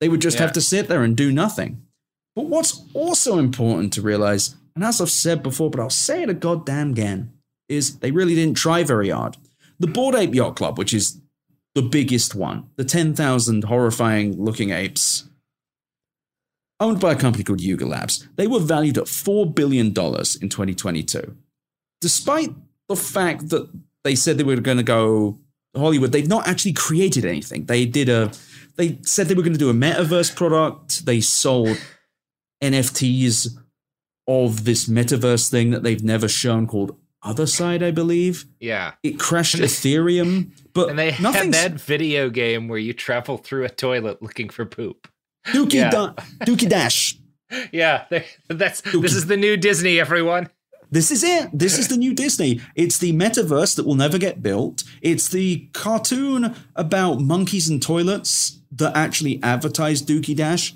They 0.00 0.08
would 0.08 0.20
just 0.20 0.36
Yeah. 0.36 0.42
have 0.42 0.52
to 0.52 0.60
sit 0.60 0.88
there 0.88 1.02
and 1.02 1.16
do 1.16 1.32
nothing. 1.32 1.82
But 2.36 2.46
what's 2.46 2.82
also 2.92 3.38
important 3.38 3.92
to 3.94 4.02
realize, 4.02 4.54
and 4.74 4.84
as 4.84 5.00
I've 5.00 5.10
said 5.10 5.42
before, 5.42 5.70
but 5.70 5.80
I'll 5.80 5.88
say 5.88 6.22
it 6.22 6.28
a 6.30 6.34
goddamn 6.34 6.90
again, 6.90 7.32
is 7.68 7.96
they 8.00 8.10
really 8.10 8.34
didn't 8.34 8.56
try 8.56 8.82
very 8.84 9.08
hard. 9.08 9.36
The 9.78 9.86
Bored 9.86 10.14
Ape 10.14 10.34
Yacht 10.34 10.56
Club, 10.56 10.78
which 10.78 10.94
is 10.94 11.20
the 11.74 11.82
biggest 11.82 12.34
one, 12.34 12.70
the 12.76 12.84
10,000 12.84 13.64
horrifying 13.64 14.40
looking 14.40 14.70
apes, 14.70 15.28
owned 16.80 17.00
by 17.00 17.12
a 17.12 17.16
company 17.16 17.44
called 17.44 17.60
Yuga 17.60 17.86
Labs, 17.86 18.28
they 18.36 18.46
were 18.46 18.60
valued 18.60 18.98
at 18.98 19.04
$4 19.04 19.54
billion 19.54 19.88
in 19.88 19.92
2022. 19.92 21.36
Despite 22.00 22.50
the 22.88 22.96
fact 22.96 23.48
that 23.50 23.68
they 24.04 24.14
said 24.14 24.36
they 24.36 24.44
were 24.44 24.56
going 24.56 24.76
to 24.76 24.82
go 24.82 25.38
Hollywood, 25.74 26.12
they've 26.12 26.28
not 26.28 26.46
actually 26.46 26.74
created 26.74 27.24
anything. 27.24 27.64
They 27.64 27.86
did 27.86 28.08
a, 28.08 28.30
they 28.76 28.98
said 29.02 29.28
they 29.28 29.34
were 29.34 29.42
going 29.42 29.54
to 29.54 29.58
do 29.58 29.70
a 29.70 29.74
metaverse 29.74 30.34
product. 30.34 31.06
They 31.06 31.20
sold 31.20 31.78
NFTs 32.62 33.48
of 34.26 34.64
this 34.64 34.88
metaverse 34.88 35.50
thing 35.50 35.70
that 35.70 35.82
they've 35.82 36.02
never 36.02 36.28
shown 36.28 36.66
called 36.66 36.96
Other 37.24 37.46
Side, 37.46 37.82
I 37.82 37.90
believe. 37.90 38.44
Yeah. 38.60 38.92
It 39.02 39.18
crashed 39.18 39.56
Ethereum, 39.56 40.50
but 40.74 40.90
And 40.90 40.98
they 40.98 41.10
had 41.10 41.52
that 41.52 41.72
video 41.72 42.30
game 42.30 42.68
where 42.68 42.78
you 42.78 42.92
travel 42.92 43.38
through 43.38 43.64
a 43.64 43.68
toilet 43.70 44.22
looking 44.22 44.48
for 44.48 44.64
poop. 44.66 45.08
Dookie, 45.46 45.74
Yeah. 45.74 45.90
da- 45.90 46.14
Dookie 46.44 46.68
Dash. 46.68 47.16
Yeah, 47.72 48.06
that's 48.48 48.80
this 48.80 49.14
is 49.14 49.26
the 49.26 49.36
new 49.36 49.56
Disney, 49.56 50.00
everyone. 50.00 50.48
This 50.90 51.10
is 51.12 51.22
it. 51.22 51.50
This 51.52 51.78
is 51.78 51.86
the 51.88 51.96
new 51.96 52.12
Disney. 52.12 52.60
It's 52.74 52.98
the 52.98 53.12
metaverse 53.12 53.76
that 53.76 53.86
will 53.86 53.94
never 53.94 54.18
get 54.18 54.42
built. 54.42 54.82
It's 55.02 55.28
the 55.28 55.68
cartoon 55.72 56.54
about 56.74 57.20
monkeys 57.20 57.68
and 57.68 57.80
toilets 57.80 58.58
that 58.72 58.96
actually 58.96 59.40
advertised 59.42 60.08
Dookie 60.08 60.34
Dash. 60.34 60.74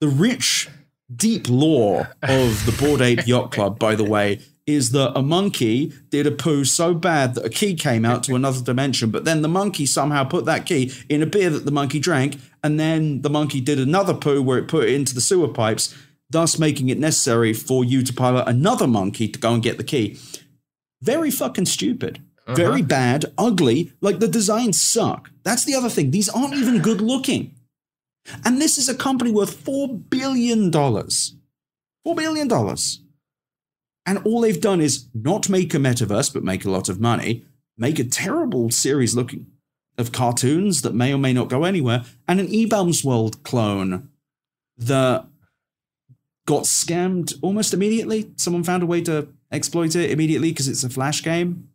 The 0.00 0.08
rich, 0.08 0.68
deep 1.14 1.48
lore 1.48 2.10
of 2.22 2.66
the 2.66 2.76
Bored 2.78 3.00
Ape 3.00 3.26
Yacht 3.26 3.50
Club, 3.52 3.78
by 3.78 3.94
the 3.94 4.04
way, 4.04 4.40
is 4.66 4.92
that 4.92 5.16
a 5.16 5.22
monkey 5.22 5.92
did 6.10 6.26
a 6.26 6.30
poo 6.30 6.64
so 6.64 6.94
bad 6.94 7.34
that 7.34 7.44
a 7.44 7.50
key 7.50 7.74
came 7.74 8.04
out 8.04 8.22
to 8.24 8.34
another 8.34 8.62
dimension, 8.62 9.10
but 9.10 9.24
then 9.24 9.42
the 9.42 9.48
monkey 9.48 9.86
somehow 9.86 10.24
put 10.24 10.44
that 10.44 10.66
key 10.66 10.92
in 11.08 11.22
a 11.22 11.26
beer 11.26 11.50
that 11.50 11.64
the 11.64 11.70
monkey 11.70 11.98
drank, 11.98 12.38
and 12.62 12.78
then 12.78 13.22
the 13.22 13.30
monkey 13.30 13.60
did 13.60 13.78
another 13.78 14.14
poo 14.14 14.42
where 14.42 14.58
it 14.58 14.68
put 14.68 14.84
it 14.84 14.94
into 14.94 15.14
the 15.14 15.20
sewer 15.20 15.48
pipes, 15.48 15.94
thus 16.28 16.58
making 16.58 16.88
it 16.88 16.98
necessary 16.98 17.52
for 17.52 17.84
you 17.84 18.02
to 18.02 18.12
pilot 18.12 18.46
another 18.46 18.86
monkey 18.86 19.26
to 19.28 19.38
go 19.38 19.54
and 19.54 19.62
get 19.62 19.78
the 19.78 19.84
key. 19.84 20.18
Very 21.02 21.30
fucking 21.30 21.66
stupid. 21.66 22.20
Uh-huh. 22.46 22.54
Very 22.54 22.82
bad, 22.82 23.26
ugly, 23.38 23.92
like 24.00 24.18
the 24.18 24.28
designs 24.28 24.80
suck. 24.80 25.30
That's 25.42 25.64
the 25.64 25.74
other 25.74 25.88
thing. 25.88 26.10
These 26.10 26.28
aren't 26.28 26.54
even 26.54 26.82
good 26.82 27.00
looking. 27.00 27.54
And 28.44 28.60
this 28.60 28.78
is 28.78 28.88
a 28.88 28.94
company 28.94 29.32
worth 29.32 29.64
$4 29.64 30.10
billion. 30.10 30.70
$4 30.70 31.34
billion. 32.04 32.48
And 34.06 34.18
all 34.24 34.40
they've 34.40 34.60
done 34.60 34.80
is 34.80 35.08
not 35.14 35.48
make 35.48 35.74
a 35.74 35.78
metaverse, 35.78 36.32
but 36.32 36.42
make 36.42 36.64
a 36.64 36.70
lot 36.70 36.88
of 36.88 37.00
money, 37.00 37.44
make 37.76 37.98
a 37.98 38.04
terrible 38.04 38.70
series 38.70 39.14
looking 39.14 39.46
of 39.98 40.12
cartoons 40.12 40.82
that 40.82 40.94
may 40.94 41.12
or 41.12 41.18
may 41.18 41.32
not 41.32 41.48
go 41.48 41.64
anywhere, 41.64 42.04
and 42.26 42.40
an 42.40 42.48
eBaum's 42.48 43.04
World 43.04 43.42
clone 43.42 44.08
that 44.78 45.26
got 46.46 46.64
scammed 46.64 47.34
almost 47.42 47.74
immediately. 47.74 48.32
Someone 48.36 48.64
found 48.64 48.82
a 48.82 48.86
way 48.86 49.02
to 49.02 49.28
exploit 49.52 49.94
it 49.94 50.10
immediately 50.10 50.50
because 50.50 50.68
it's 50.68 50.84
a 50.84 50.90
flash 50.90 51.22
game. 51.22 51.68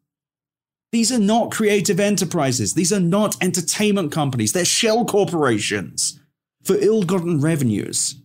These 0.91 1.11
are 1.11 1.19
not 1.19 1.51
creative 1.51 1.99
enterprises. 1.99 2.73
These 2.73 2.91
are 2.93 2.99
not 2.99 3.41
entertainment 3.43 4.11
companies. 4.11 4.53
They're 4.53 4.65
shell 4.65 5.05
corporations 5.05 6.19
for 6.63 6.76
ill 6.80 7.03
gotten 7.03 7.41
revenues, 7.41 8.15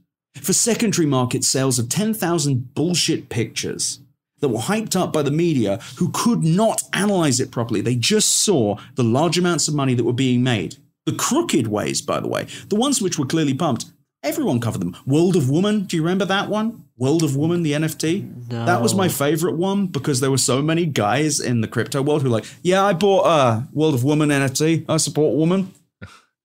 for 0.43 0.53
secondary 0.53 1.07
market 1.07 1.45
sales 1.45 1.79
of 1.79 1.89
10,000 1.89 2.75
bullshit 2.75 3.29
pictures 3.29 4.01
that 4.41 4.49
were 4.49 4.59
hyped 4.59 4.97
up 4.97 5.13
by 5.13 5.23
the 5.23 5.31
media 5.31 5.79
who 5.97 6.11
could 6.13 6.43
not 6.43 6.83
analyze 6.93 7.41
it 7.41 7.51
properly. 7.51 7.81
They 7.81 7.95
just 7.95 8.43
saw 8.43 8.77
the 8.95 9.05
large 9.05 9.39
amounts 9.39 9.69
of 9.69 9.75
money 9.75 9.95
that 9.95 10.05
were 10.05 10.13
being 10.13 10.43
made. 10.43 10.77
The 11.07 11.15
crooked 11.15 11.67
ways, 11.67 12.03
by 12.03 12.21
the 12.21 12.29
way, 12.29 12.47
the 12.69 12.77
ones 12.77 13.01
which 13.01 13.19
were 13.19 13.27
clearly 13.27 13.55
pumped, 13.55 13.87
everyone 14.23 14.61
covered 14.61 14.81
them. 14.81 14.97
World 15.07 15.37
of 15.37 15.49
Woman, 15.49 15.85
do 15.85 15.97
you 15.97 16.03
remember 16.03 16.25
that 16.27 16.49
one? 16.49 16.85
World 16.97 17.23
of 17.23 17.37
Woman, 17.37 17.63
the 17.63 17.73
NFT? 17.73 18.51
No. 18.51 18.67
That 18.67 18.83
was 18.83 18.95
my 18.95 19.09
favorite 19.09 19.57
one 19.57 19.87
because 19.87 20.21
there 20.21 20.31
were 20.31 20.39
so 20.39 20.61
many 20.61 20.85
guys 20.85 21.41
in 21.41 21.63
the 21.63 21.69
crypto 21.69 22.03
world 22.03 22.23
who 22.23 22.29
were 22.29 22.37
like, 22.37 22.47
yeah, 22.63 22.85
I 22.85 22.93
bought 22.93 23.23
uh, 23.23 23.63
World 23.73 23.95
of 23.95 24.05
Woman 24.05 24.29
NFT. 24.29 24.85
I 24.89 24.99
support 24.99 25.35
woman. 25.37 25.73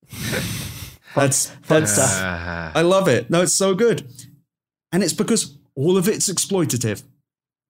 that's 1.15 1.47
that's 1.67 1.93
stuff. 1.93 2.75
I 2.75 2.81
love 2.81 3.07
it. 3.07 3.29
No, 3.29 3.41
it's 3.41 3.53
so 3.53 3.73
good. 3.73 4.07
And 4.91 5.03
it's 5.03 5.13
because 5.13 5.57
all 5.75 5.97
of 5.97 6.07
it's 6.07 6.29
exploitative. 6.31 7.03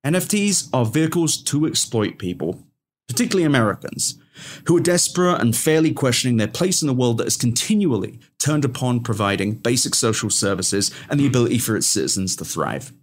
NFTs 0.05 0.69
are 0.71 0.85
vehicles 0.85 1.41
to 1.43 1.65
exploit 1.65 2.19
people, 2.19 2.61
particularly 3.07 3.45
Americans, 3.45 4.19
who 4.67 4.77
are 4.77 4.81
desperate 4.81 5.41
and 5.41 5.55
fairly 5.55 5.91
questioning 5.91 6.37
their 6.37 6.47
place 6.47 6.81
in 6.83 6.89
a 6.89 6.93
world 6.93 7.17
that 7.17 7.27
is 7.27 7.37
continually 7.37 8.19
turned 8.37 8.63
upon 8.65 9.01
providing 9.01 9.55
basic 9.55 9.95
social 9.95 10.29
services 10.29 10.91
and 11.09 11.19
the 11.19 11.25
ability 11.25 11.57
for 11.57 11.75
its 11.75 11.87
citizens 11.87 12.35
to 12.35 12.45
thrive. 12.45 12.93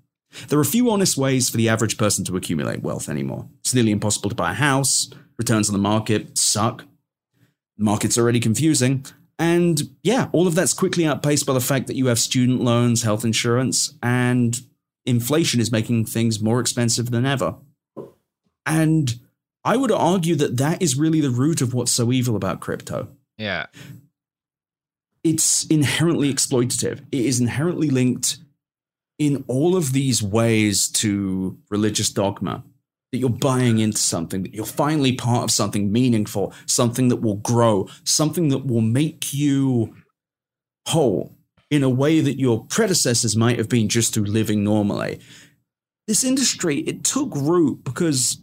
There 0.48 0.58
are 0.58 0.64
few 0.64 0.90
honest 0.90 1.16
ways 1.16 1.50
for 1.50 1.56
the 1.56 1.68
average 1.68 1.98
person 1.98 2.24
to 2.26 2.36
accumulate 2.36 2.82
wealth 2.82 3.08
anymore. 3.08 3.48
It's 3.60 3.74
nearly 3.74 3.90
impossible 3.90 4.30
to 4.30 4.36
buy 4.36 4.52
a 4.52 4.54
house, 4.54 5.10
returns 5.36 5.68
on 5.68 5.72
the 5.72 5.78
market 5.80 6.38
suck, 6.38 6.84
the 7.76 7.84
market's 7.84 8.16
already 8.16 8.40
confusing. 8.40 9.04
And 9.38 9.80
yeah, 10.02 10.28
all 10.32 10.46
of 10.46 10.54
that's 10.54 10.74
quickly 10.74 11.06
outpaced 11.06 11.46
by 11.46 11.52
the 11.52 11.60
fact 11.60 11.86
that 11.86 11.96
you 11.96 12.06
have 12.06 12.18
student 12.18 12.60
loans, 12.60 13.02
health 13.02 13.24
insurance, 13.24 13.94
and 14.02 14.60
inflation 15.04 15.60
is 15.60 15.72
making 15.72 16.04
things 16.04 16.40
more 16.40 16.60
expensive 16.60 17.10
than 17.10 17.26
ever. 17.26 17.56
And 18.66 19.18
I 19.64 19.76
would 19.76 19.90
argue 19.90 20.34
that 20.36 20.56
that 20.58 20.82
is 20.82 20.96
really 20.96 21.20
the 21.20 21.30
root 21.30 21.60
of 21.60 21.74
what's 21.74 21.92
so 21.92 22.12
evil 22.12 22.36
about 22.36 22.60
crypto. 22.60 23.08
Yeah. 23.38 23.66
It's 25.24 25.66
inherently 25.66 26.32
exploitative. 26.32 27.00
It 27.12 27.26
is 27.26 27.40
inherently 27.40 27.90
linked 27.90 28.38
in 29.18 29.44
all 29.46 29.76
of 29.76 29.92
these 29.92 30.22
ways 30.22 30.88
to 30.88 31.58
religious 31.70 32.10
dogma 32.10 32.64
that 33.12 33.18
you're 33.18 33.28
buying 33.28 33.78
into 33.78 33.98
something, 33.98 34.42
that 34.42 34.54
you're 34.54 34.64
finally 34.64 35.12
part 35.12 35.44
of 35.44 35.50
something 35.50 35.92
meaningful, 35.92 36.52
something 36.66 37.08
that 37.08 37.16
will 37.16 37.36
grow, 37.36 37.86
something 38.04 38.48
that 38.48 38.66
will 38.66 38.80
make 38.80 39.34
you 39.34 39.94
whole 40.88 41.36
in 41.70 41.82
a 41.82 41.90
way 41.90 42.20
that 42.20 42.38
your 42.38 42.64
predecessors 42.64 43.36
might 43.36 43.58
have 43.58 43.68
been 43.68 43.88
just 43.88 44.14
through 44.14 44.24
living 44.24 44.64
normally. 44.64 45.20
This 46.08 46.24
industry, 46.24 46.78
it 46.80 47.04
took 47.04 47.34
root 47.34 47.84
because 47.84 48.42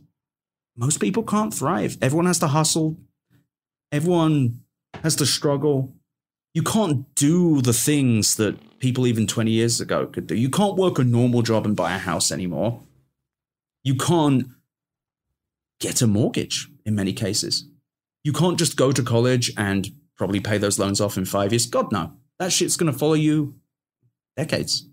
most 0.77 0.99
people 0.99 1.23
can't 1.23 1.53
thrive. 1.53 1.97
Everyone 2.01 2.27
has 2.27 2.39
to 2.39 2.47
hustle, 2.47 2.97
everyone 3.91 4.61
has 5.03 5.15
to 5.17 5.25
struggle. 5.25 5.93
You 6.53 6.63
can't 6.63 7.13
do 7.15 7.61
the 7.61 7.73
things 7.73 8.35
that 8.37 8.79
people 8.79 9.05
even 9.05 9.27
20 9.27 9.51
years 9.51 9.79
ago 9.79 10.07
could 10.07 10.25
do. 10.25 10.35
You 10.35 10.49
can't 10.49 10.77
work 10.77 10.97
a 10.97 11.03
normal 11.03 11.41
job 11.41 11.65
and 11.65 11.75
buy 11.75 11.93
a 11.93 11.99
house 11.99 12.31
anymore. 12.31 12.81
You 13.83 13.95
can't 13.95 14.47
get 15.79 16.01
a 16.01 16.07
mortgage 16.07 16.67
in 16.85 16.95
many 16.95 17.13
cases. 17.13 17.67
You 18.23 18.33
can't 18.33 18.59
just 18.59 18.75
go 18.75 18.91
to 18.91 19.01
college 19.01 19.51
and 19.57 19.89
probably 20.17 20.39
pay 20.39 20.57
those 20.57 20.79
loans 20.79 20.99
off 20.99 21.17
in 21.17 21.25
five 21.25 21.53
years. 21.53 21.65
God, 21.65 21.91
no. 21.91 22.13
That 22.37 22.51
shit's 22.51 22.77
going 22.77 22.91
to 22.91 22.97
follow 22.97 23.13
you 23.13 23.55
decades. 24.35 24.87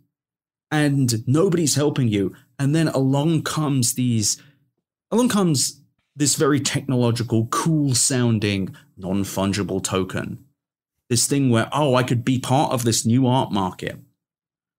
And 0.71 1.27
nobody's 1.29 1.75
helping 1.75 2.09
you. 2.09 2.35
And 2.59 2.75
then 2.75 2.89
along 2.89 3.43
comes 3.43 3.95
these, 3.95 4.41
along 5.11 5.29
comes 5.29 5.83
this 6.15 6.35
very 6.35 6.61
technological, 6.61 7.47
cool 7.49 7.95
sounding, 7.95 8.75
non 8.97 9.23
fungible 9.23 9.83
token. 9.83 10.45
This 11.09 11.27
thing 11.27 11.51
where, 11.51 11.69
oh, 11.73 11.95
I 11.95 12.03
could 12.03 12.25
be 12.25 12.39
part 12.39 12.73
of 12.73 12.85
this 12.85 13.07
new 13.07 13.27
art 13.27 13.53
market. 13.53 14.01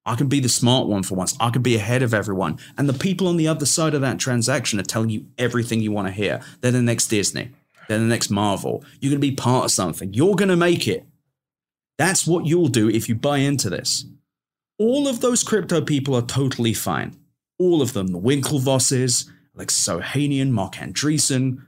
I 0.08 0.16
can 0.16 0.28
be 0.28 0.39
the 0.39 0.49
smart 0.49 0.88
one 0.88 1.03
for 1.03 1.16
once. 1.16 1.36
I 1.39 1.49
can 1.49 1.62
be 1.62 1.76
ahead 1.76 2.01
of 2.01 2.14
everyone. 2.14 2.60
And 2.78 2.88
the 2.88 2.93
people 2.93 3.28
on 3.28 3.36
the 3.36 3.47
other 3.47 3.66
side 3.66 3.93
of 3.93 4.01
that 4.01 4.20
transaction 4.20 4.80
are 4.80 4.84
telling 4.84 5.10
you 5.10 5.26
everything 5.38 5.82
you 5.82 5.91
want 5.91 6.08
to 6.08 6.14
hear. 6.14 6.41
They're 6.62 6.72
the 6.72 6.82
next 6.82 7.08
Disney. 7.08 7.51
They're 7.88 7.99
the 7.99 8.05
next 8.05 8.30
Marvel. 8.30 8.84
You're 9.01 9.12
going 9.12 9.22
to 9.22 9.28
be 9.28 9.36
part 9.36 9.66
of 9.66 9.72
something. 9.72 10.14
You're 10.14 10.36
going 10.36 10.49
to 10.49 10.55
make 10.55 10.88
it. 10.88 11.05
That's 11.97 12.26
what 12.26 12.45
you'll 12.45 12.70
do 12.70 12.89
if 12.89 13.10
you 13.10 13.16
buy 13.16 13.39
into 13.39 13.70
this. 13.70 14.05
All 14.80 15.08
of 15.10 15.20
those 15.20 15.43
crypto 15.43 15.82
people 15.82 16.16
are 16.16 16.22
totally 16.22 16.74
fine. 16.74 17.18
All 17.60 17.82
of 17.82 17.91
them. 17.93 18.08
The 18.08 18.20
Winklevosses, 18.20 19.30
Alex 19.55 19.76
Ohanian, 19.88 20.51
Marc 20.51 20.76
Andreessen, 20.76 21.66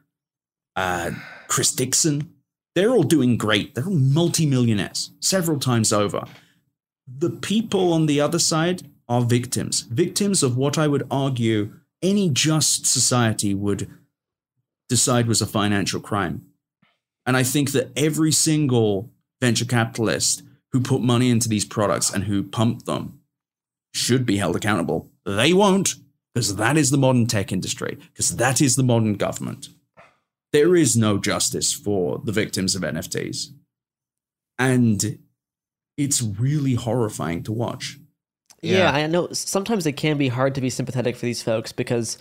uh, 0.78 1.12
Chris 1.48 1.74
Dixon. 1.74 2.34
They're 2.74 2.92
all 2.92 3.04
doing 3.04 3.36
great. 3.36 3.76
They're 3.76 3.88
all 3.88 3.92
multimillionaires 3.92 5.12
several 5.20 5.60
times 5.60 5.92
over. 5.92 6.26
The 7.18 7.30
people 7.30 7.94
on 7.94 8.06
the 8.06 8.22
other 8.22 8.40
side 8.40 8.84
are 9.08 9.22
victims. 9.22 9.82
Victims 9.82 10.44
of 10.44 10.56
what 10.56 10.78
I 10.78 10.88
would 10.88 11.08
argue 11.10 11.74
any 12.02 12.30
just 12.30 12.86
society 12.86 13.54
would 13.54 13.90
decide 14.88 15.28
was 15.28 15.42
a 15.42 15.48
financial 15.48 16.00
crime. 16.00 16.46
And 17.26 17.36
I 17.36 17.44
think 17.44 17.72
that 17.72 17.92
every 17.96 18.32
single 18.32 19.12
venture 19.42 19.66
capitalist 19.66 20.44
who 20.72 20.82
put 20.82 21.02
money 21.02 21.30
into 21.30 21.50
these 21.50 21.66
products 21.66 22.12
and 22.14 22.26
who 22.26 22.44
pumped 22.44 22.86
them 22.86 23.20
should 23.94 24.26
be 24.26 24.38
held 24.38 24.56
accountable. 24.56 25.12
They 25.26 25.54
won't, 25.54 25.96
because 26.34 26.56
that 26.56 26.78
is 26.78 26.92
the 26.92 26.98
modern 26.98 27.28
tech 27.28 27.52
industry, 27.52 27.98
because 28.14 28.36
that 28.38 28.62
is 28.62 28.76
the 28.76 28.84
modern 28.84 29.14
government. 29.14 29.70
There 30.52 30.76
is 30.76 30.96
no 30.96 31.18
justice 31.18 31.74
for 31.74 32.22
the 32.24 32.32
victims 32.32 32.76
of 32.76 32.82
NFTs. 32.82 33.48
And 34.58 35.20
it's 36.00 36.22
really 36.22 36.76
horrifying 36.76 37.44
to 37.44 37.52
watch. 37.52 38.00
Yeah. 38.62 38.78
yeah, 38.78 38.92
I 38.92 39.08
know 39.08 39.28
sometimes 39.34 39.86
it 39.86 39.94
can 39.94 40.18
be 40.18 40.30
hard 40.30 40.56
to 40.56 40.62
be 40.62 40.70
sympathetic 40.70 41.18
for 41.18 41.26
these 41.26 41.44
folks 41.44 41.74
because 41.74 42.18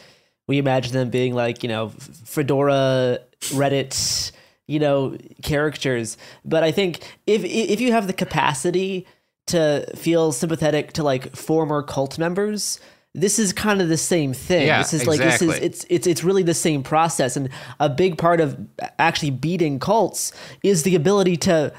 we 0.49 0.59
imagine 0.59 0.93
them 0.93 1.11
being 1.11 1.33
like, 1.35 1.63
you 1.63 1.69
know, 1.69 1.91
Fedora, 1.91 3.21
Reddit, 3.41 4.33
you 4.67 4.81
know, 4.81 5.17
characters. 5.43 6.17
But 6.45 6.65
I 6.65 6.73
think 6.73 7.01
if 7.27 7.45
if 7.45 7.81
you 7.81 7.93
have 7.93 8.09
the 8.09 8.13
capacity 8.13 9.07
to 9.47 9.87
feel 9.95 10.33
sympathetic 10.33 10.93
to 10.95 11.05
like 11.05 11.37
former 11.37 11.83
cult 11.83 12.19
members, 12.19 12.81
this 13.15 13.39
is 13.39 13.53
kind 13.53 13.81
of 13.81 13.89
the 13.89 13.97
same 13.97 14.33
thing. 14.33 14.67
Yeah, 14.67 14.79
this 14.79 14.93
is 14.93 15.03
exactly. 15.03 15.19
like 15.19 15.39
this 15.39 15.43
is 15.43 15.63
it's 15.63 15.87
it's 15.89 16.07
it's 16.09 16.25
really 16.25 16.43
the 16.43 16.55
same 16.55 16.83
process 16.83 17.37
and 17.37 17.49
a 17.79 17.89
big 17.89 18.19
part 18.19 18.41
of 18.41 18.59
actually 18.99 19.31
beating 19.31 19.79
cults 19.79 20.33
is 20.65 20.83
the 20.83 20.97
ability 20.97 21.37
to 21.37 21.73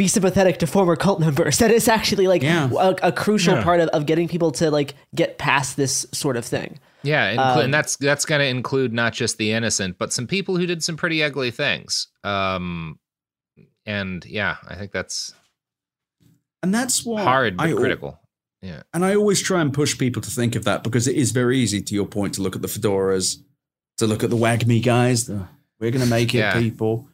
be 0.00 0.08
sympathetic 0.08 0.56
to 0.58 0.66
former 0.66 0.96
cult 0.96 1.20
members. 1.20 1.58
That 1.62 1.70
is 1.70 1.86
actually 1.88 2.26
like 2.26 2.42
Yeah. 2.42 2.70
a, 2.72 2.94
a 3.10 3.12
crucial 3.12 3.54
Yeah. 3.56 3.62
part 3.64 3.80
of, 3.80 3.88
of 3.90 4.06
getting 4.06 4.28
people 4.28 4.50
to 4.52 4.70
like 4.70 4.94
get 5.14 5.36
past 5.38 5.76
this 5.76 6.06
sort 6.12 6.36
of 6.36 6.44
thing. 6.44 6.78
Yeah, 7.02 7.34
inclu- 7.34 7.56
Um, 7.56 7.64
and 7.64 7.74
that's 7.74 7.96
that's 7.96 8.24
going 8.24 8.40
to 8.40 8.46
include 8.46 8.92
not 8.92 9.12
just 9.12 9.36
the 9.38 9.52
innocent, 9.52 9.96
but 9.98 10.12
some 10.12 10.26
people 10.26 10.56
who 10.58 10.66
did 10.66 10.82
some 10.82 10.96
pretty 10.96 11.22
ugly 11.22 11.50
things. 11.50 12.08
Um, 12.24 12.98
and 13.86 14.24
yeah, 14.24 14.56
I 14.68 14.74
think 14.76 14.92
that's 14.92 15.34
And 16.62 16.74
that's 16.74 17.04
why 17.04 17.22
hard 17.24 17.56
but 17.56 17.66
I 17.66 17.70
al- 17.70 17.76
critical. 17.78 18.20
Yeah, 18.62 18.82
And 18.92 19.04
I 19.06 19.14
always 19.16 19.40
try 19.40 19.60
and 19.62 19.72
push 19.72 19.96
people 19.96 20.20
to 20.22 20.30
think 20.30 20.54
of 20.56 20.64
that 20.64 20.82
because 20.84 21.08
it 21.08 21.16
is 21.16 21.30
very 21.32 21.58
easy, 21.58 21.80
to 21.80 21.94
your 21.94 22.04
point, 22.06 22.34
to 22.34 22.42
look 22.42 22.54
at 22.56 22.60
the 22.62 22.68
fedoras, 22.68 23.38
to 23.96 24.06
look 24.06 24.22
at 24.22 24.28
the 24.28 24.36
WAGMI 24.36 24.82
guys, 24.84 25.24
the 25.26 25.48
we're 25.80 25.90
going 25.90 26.04
to 26.04 26.10
make 26.10 26.34
it 26.34 26.38
Yeah. 26.40 26.52
people, 26.60 27.08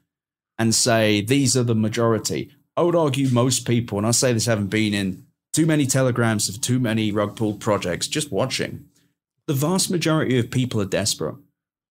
and 0.59 0.74
say 0.74 1.20
these 1.20 1.57
are 1.57 1.62
the 1.62 1.74
majority. 1.76 2.51
I 2.77 2.83
would 2.83 2.97
argue 2.97 3.29
most 3.31 3.66
people, 3.66 3.99
and 3.99 4.07
I 4.07 4.11
say 4.11 4.33
this 4.33 4.47
having 4.47 4.66
been 4.66 4.93
in 4.95 5.27
too 5.53 5.66
many 5.66 5.87
telegrams 5.87 6.49
of 6.49 6.61
too 6.61 6.79
many 6.79 7.11
rug 7.11 7.37
pulled 7.37 7.61
projects, 7.61 8.07
just 8.09 8.31
watching, 8.31 8.85
the 9.47 9.55
vast 9.55 9.91
majority 9.91 10.39
of 10.39 10.51
people 10.51 10.81
are 10.81 10.87
desperate. 10.87 11.37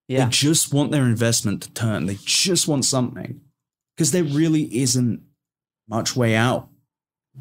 Yeah. 0.08 0.26
They 0.26 0.30
just 0.30 0.72
want 0.72 0.92
their 0.92 1.04
investment 1.04 1.62
to 1.64 1.70
turn. 1.72 2.06
They 2.06 2.18
just 2.24 2.68
want 2.68 2.84
something. 2.84 3.40
Because 3.96 4.12
there 4.12 4.22
really 4.22 4.64
isn't 4.78 5.22
much 5.88 6.14
way 6.14 6.36
out 6.36 6.68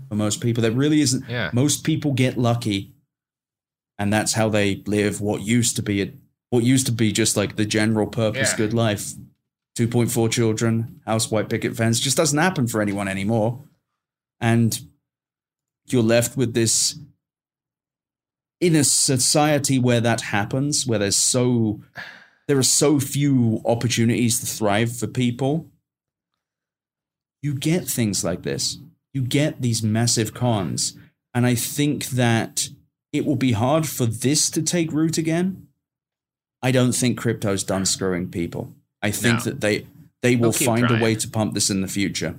for 0.10 0.16
most 0.16 0.41
people. 0.41 0.62
There 0.64 0.72
really 0.72 1.02
isn't. 1.02 1.30
Yeah. 1.30 1.52
Most 1.54 1.84
people 1.84 2.14
get 2.14 2.38
lucky, 2.38 2.93
and 4.00 4.12
that's 4.12 4.34
how 4.34 4.50
they 4.50 4.82
live 4.88 5.22
what 5.22 5.41
used 5.41 5.76
to 5.76 5.84
be 5.84 6.02
a, 6.02 6.12
what 6.50 6.64
used 6.64 6.86
to 6.88 6.91
be 6.91 7.12
just 7.12 7.38
like 7.38 7.56
the 7.56 7.66
general 7.66 8.08
purpose 8.08 8.52
Yeah. 8.52 8.58
good 8.58 8.74
life. 8.74 9.12
2.4 9.78 10.32
children, 10.32 11.01
house, 11.05 11.30
white 11.30 11.49
picket 11.49 11.76
fence 11.76 11.99
just 11.99 12.17
doesn't 12.17 12.39
happen 12.39 12.67
for 12.67 12.82
anyone 12.82 13.07
anymore. 13.07 13.63
And 14.39 14.80
you're 15.88 16.03
left 16.03 16.38
with 16.38 16.53
this 16.53 16.97
in 18.61 18.76
a 18.76 18.84
society 18.84 19.78
where 19.78 20.01
that 20.01 20.21
happens, 20.21 20.88
where 20.88 20.99
there's 20.99 21.17
so 21.17 21.82
there 22.47 22.57
are 22.57 22.63
so 22.63 22.99
few 22.99 23.61
opportunities 23.65 24.39
to 24.39 24.45
thrive 24.45 24.95
for 24.95 25.07
people, 25.07 25.69
you 27.41 27.53
get 27.55 27.88
things 27.88 28.23
like 28.23 28.43
this. 28.43 28.78
You 29.13 29.21
get 29.21 29.61
these 29.61 29.84
massive 29.84 30.34
cons. 30.34 30.97
And 31.34 31.45
I 31.45 31.55
think 31.55 32.07
that 32.07 32.69
it 33.11 33.26
will 33.26 33.36
be 33.36 33.53
hard 33.53 33.88
for 33.88 34.05
this 34.05 34.49
to 34.51 34.61
take 34.61 34.91
root 34.91 35.17
again. 35.17 35.67
I 36.61 36.71
don't 36.71 36.93
think 36.93 37.19
crypto's 37.19 37.63
done 37.63 37.86
screwing 37.86 38.30
people. 38.30 38.73
I 39.06 39.12
think 39.12 39.38
No. 39.39 39.43
that 39.45 39.62
they 39.62 39.88
they 40.22 40.36
will 40.36 40.51
find 40.51 40.89
a 40.89 40.97
way 41.01 41.16
to 41.16 41.28
pump 41.28 41.53
this 41.53 41.70
in 41.70 41.82
the 41.82 41.88
future. 41.88 42.36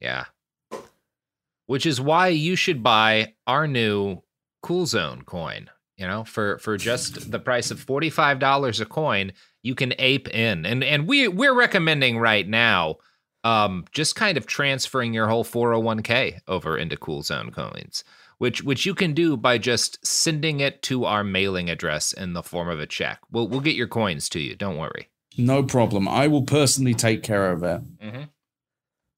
yeah. 0.00 0.26
Which 1.66 1.86
is 1.86 2.00
why 2.00 2.28
you 2.28 2.56
should 2.56 2.82
buy 2.82 3.34
our 3.46 3.66
new 3.66 4.22
Cool 4.62 4.86
Zone 4.86 5.22
coin. 5.22 5.70
You 5.96 6.06
know, 6.06 6.24
for 6.24 6.58
for 6.58 6.76
just 6.76 7.30
the 7.30 7.38
price 7.38 7.70
of 7.70 7.80
forty 7.80 8.10
five 8.10 8.38
dollars 8.38 8.80
a 8.80 8.84
coin, 8.86 9.32
you 9.62 9.74
can 9.74 9.94
ape 9.98 10.28
in, 10.28 10.66
and 10.66 10.82
and 10.82 11.06
we 11.06 11.28
we're 11.28 11.54
recommending 11.54 12.18
right 12.18 12.46
now, 12.48 12.96
um, 13.44 13.84
just 13.92 14.16
kind 14.16 14.36
of 14.36 14.46
transferring 14.46 15.14
your 15.14 15.28
whole 15.28 15.44
four 15.44 15.70
hundred 15.72 15.84
one 15.84 16.02
k 16.02 16.40
over 16.48 16.76
into 16.76 16.96
Cool 16.96 17.22
Zone 17.22 17.50
coins, 17.52 18.02
which 18.38 18.62
which 18.64 18.84
you 18.84 18.94
can 18.94 19.14
do 19.14 19.36
by 19.36 19.58
just 19.58 20.04
sending 20.04 20.58
it 20.60 20.82
to 20.82 21.04
our 21.04 21.22
mailing 21.22 21.70
address 21.70 22.12
in 22.12 22.32
the 22.32 22.42
form 22.42 22.68
of 22.68 22.80
a 22.80 22.86
check. 22.86 23.20
We'll 23.30 23.46
we'll 23.46 23.60
get 23.60 23.76
your 23.76 23.88
coins 23.88 24.28
to 24.30 24.40
you. 24.40 24.56
Don't 24.56 24.78
worry. 24.78 25.08
No 25.38 25.62
problem. 25.62 26.08
I 26.08 26.28
will 26.28 26.42
personally 26.42 26.94
take 26.94 27.22
care 27.22 27.50
of 27.50 27.62
it. 27.62 27.98
Mm-hmm. 27.98 28.22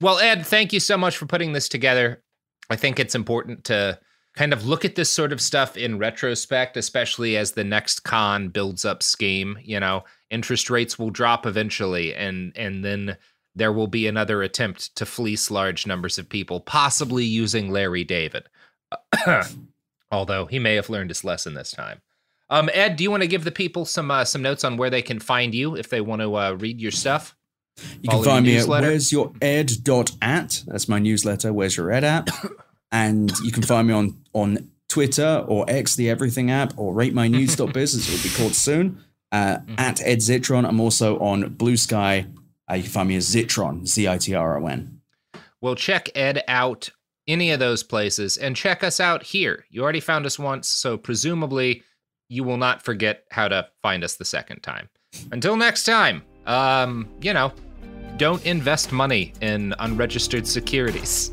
Well, 0.01 0.19
Ed, 0.19 0.47
thank 0.47 0.73
you 0.73 0.81
so 0.81 0.97
much 0.97 1.17
for 1.17 1.27
putting 1.27 1.53
this 1.53 1.69
together. 1.69 2.23
I 2.71 2.77
think 2.77 2.99
it's 2.99 3.15
important 3.15 3.65
to 3.65 3.99
kind 4.37 4.53
of 4.53 4.67
look 4.67 4.85
at 4.85 4.97
this 4.97 5.11
sort 5.11 5.33
of 5.33 5.41
stuff 5.41 5.77
in 5.77 5.99
retrospect, 5.99 6.77
especially 6.77 7.37
as 7.37 7.53
the 7.53 7.65
next 7.65 8.01
con 8.01 8.49
builds 8.49 8.85
up 8.85 9.03
scheme. 9.03 9.59
You 9.63 9.81
know, 9.81 10.05
interest 10.31 10.71
rates 10.71 10.99
will 10.99 11.11
drop 11.11 11.47
eventually, 11.47 12.15
and 12.15 12.53
and 12.57 12.85
then 12.85 13.17
there 13.55 13.73
will 13.73 13.87
be 13.87 14.07
another 14.07 14.43
attempt 14.43 14.97
to 14.97 15.07
fleece 15.07 15.51
large 15.51 15.87
numbers 15.87 16.19
of 16.19 16.29
people, 16.29 16.61
possibly 16.61 17.25
using 17.25 17.71
Larry 17.71 18.05
David. 18.05 18.49
Although 20.11 20.47
he 20.47 20.59
may 20.59 20.75
have 20.75 20.91
learned 20.91 21.11
his 21.11 21.25
lesson 21.25 21.55
this 21.55 21.71
time. 21.71 22.01
Um, 22.51 22.71
Ed, 22.73 22.97
do 22.97 23.05
you 23.05 23.11
want 23.11 23.23
to 23.23 23.27
give 23.27 23.45
the 23.45 23.51
people 23.51 23.85
some 23.85 24.11
uh, 24.11 24.25
some 24.25 24.43
notes 24.43 24.65
on 24.65 24.77
where 24.77 24.91
they 24.91 25.03
can 25.03 25.19
find 25.19 25.55
you 25.55 25.77
if 25.77 25.89
they 25.89 26.01
want 26.01 26.23
to 26.23 26.37
uh, 26.37 26.53
read 26.53 26.81
your 26.81 26.91
stuff? 26.91 27.35
You 28.03 28.09
can 28.09 28.23
find 28.23 28.47
me 28.47 28.59
at 28.59 28.69
where's 28.69 29.11
your 29.11 29.33
ed 29.43 29.73
dot 29.83 30.13
at. 30.23 30.63
That's 30.67 30.89
my 30.89 30.99
newsletter. 30.99 31.53
Where's 31.53 31.77
your 31.77 31.91
ed 31.91 32.05
at? 32.05 32.29
and 32.93 33.33
you 33.41 33.51
can 33.51 33.63
find 33.63 33.89
me 33.89 33.95
on 33.95 34.17
on 34.33 34.71
Twitter 34.89 35.45
or 35.49 35.65
X, 35.69 35.97
the 35.97 36.09
Everything 36.09 36.51
app, 36.51 36.75
or 36.77 36.95
rateMyNews.biz, 36.95 37.95
as 37.95 38.09
it 38.09 38.15
will 38.15 38.23
be 38.23 38.37
called 38.37 38.55
soon. 38.55 39.03
Uh, 39.33 39.57
mm-hmm. 39.57 39.75
At 39.79 40.01
Ed 40.03 40.19
Zitron. 40.19 40.69
I'm 40.69 40.79
also 40.79 41.19
on 41.19 41.55
Blue 41.55 41.77
Sky. 41.77 42.27
Uh, 42.71 42.75
you 42.75 42.85
can 42.85 42.93
find 42.93 43.09
me 43.09 43.17
as 43.17 43.29
Zitron, 43.35 43.87
Z 43.87 44.07
I 44.09 44.19
T 44.19 44.35
R 44.35 44.63
O 44.63 44.67
N. 44.67 45.01
Well, 45.61 45.75
check 45.75 46.11
Ed 46.15 46.45
out 46.47 46.91
any 47.27 47.51
of 47.51 47.59
those 47.59 47.83
places 47.83 48.37
and 48.37 48.55
check 48.55 48.85
us 48.85 49.01
out 49.01 49.23
here. 49.25 49.65
You 49.71 49.83
already 49.83 50.01
found 50.01 50.27
us 50.27 50.39
once, 50.39 50.69
so 50.69 50.97
presumably 50.97 51.83
you 52.35 52.43
will 52.43 52.57
not 52.57 52.83
forget 52.83 53.25
how 53.31 53.47
to 53.47 53.69
find 53.83 54.03
us 54.03 54.17
the 54.17 54.25
second 54.25 54.61
time. 54.63 54.89
Until 55.31 55.57
next 55.57 55.85
time, 55.85 56.23
um, 56.47 57.09
you 57.21 57.33
know, 57.33 57.53
don't 58.17 58.45
invest 58.45 58.93
money 58.93 59.33
in 59.41 59.75
unregistered 59.79 60.47
securities. 60.47 61.31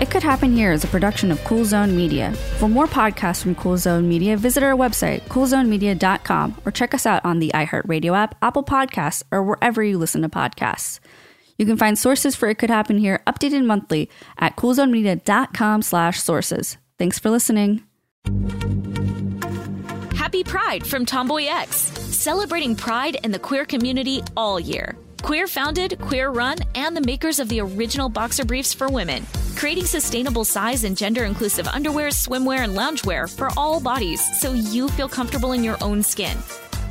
It 0.00 0.10
Could 0.10 0.22
Happen 0.22 0.52
Here 0.52 0.72
is 0.72 0.84
a 0.84 0.88
production 0.88 1.30
of 1.30 1.42
Cool 1.44 1.64
Zone 1.64 1.96
Media. 1.96 2.32
For 2.58 2.68
more 2.68 2.86
podcasts 2.86 3.42
from 3.42 3.54
Cool 3.56 3.76
Zone 3.76 4.08
Media, 4.08 4.36
visit 4.36 4.62
our 4.62 4.76
website, 4.76 5.22
coolzonemedia.com, 5.22 6.56
or 6.64 6.72
check 6.72 6.94
us 6.94 7.04
out 7.04 7.24
on 7.24 7.40
the 7.40 7.50
iHeartRadio 7.52 8.16
app, 8.16 8.36
Apple 8.40 8.62
Podcasts, 8.62 9.22
or 9.32 9.42
wherever 9.42 9.82
you 9.82 9.98
listen 9.98 10.22
to 10.22 10.28
podcasts. 10.28 11.00
You 11.58 11.66
can 11.66 11.76
find 11.76 11.98
sources 11.98 12.36
for 12.36 12.48
It 12.48 12.54
Could 12.54 12.70
Happen 12.70 12.98
Here 12.98 13.20
updated 13.26 13.64
monthly 13.64 14.08
at 14.38 14.56
coolzonemedia.com 14.56 15.82
slash 15.82 16.22
sources. 16.22 16.78
Thanks 16.98 17.18
for 17.18 17.30
listening. 17.30 17.82
Happy 20.14 20.44
Pride 20.44 20.86
from 20.86 21.04
Tomboy 21.04 21.46
X, 21.46 21.76
celebrating 21.76 22.76
pride 22.76 23.16
and 23.24 23.34
the 23.34 23.38
queer 23.40 23.64
community 23.64 24.22
all 24.36 24.60
year. 24.60 24.96
Queer 25.22 25.48
founded, 25.48 25.98
queer 26.00 26.30
run, 26.30 26.58
and 26.76 26.96
the 26.96 27.00
makers 27.00 27.40
of 27.40 27.48
the 27.48 27.60
original 27.60 28.08
boxer 28.08 28.44
briefs 28.44 28.72
for 28.72 28.88
women, 28.88 29.26
creating 29.56 29.86
sustainable 29.86 30.44
size 30.44 30.84
and 30.84 30.96
gender 30.96 31.24
inclusive 31.24 31.66
underwear, 31.66 32.10
swimwear, 32.10 32.60
and 32.60 32.76
loungewear 32.76 33.34
for 33.34 33.48
all 33.56 33.80
bodies 33.80 34.22
so 34.38 34.52
you 34.52 34.88
feel 34.90 35.08
comfortable 35.08 35.52
in 35.52 35.64
your 35.64 35.76
own 35.82 36.04
skin. 36.04 36.36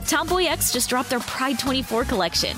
Tomboy 0.08 0.46
X 0.46 0.74
just 0.74 0.90
dropped 0.90 1.10
their 1.10 1.22
Pride 1.22 1.58
24 1.58 2.04
collection 2.04 2.58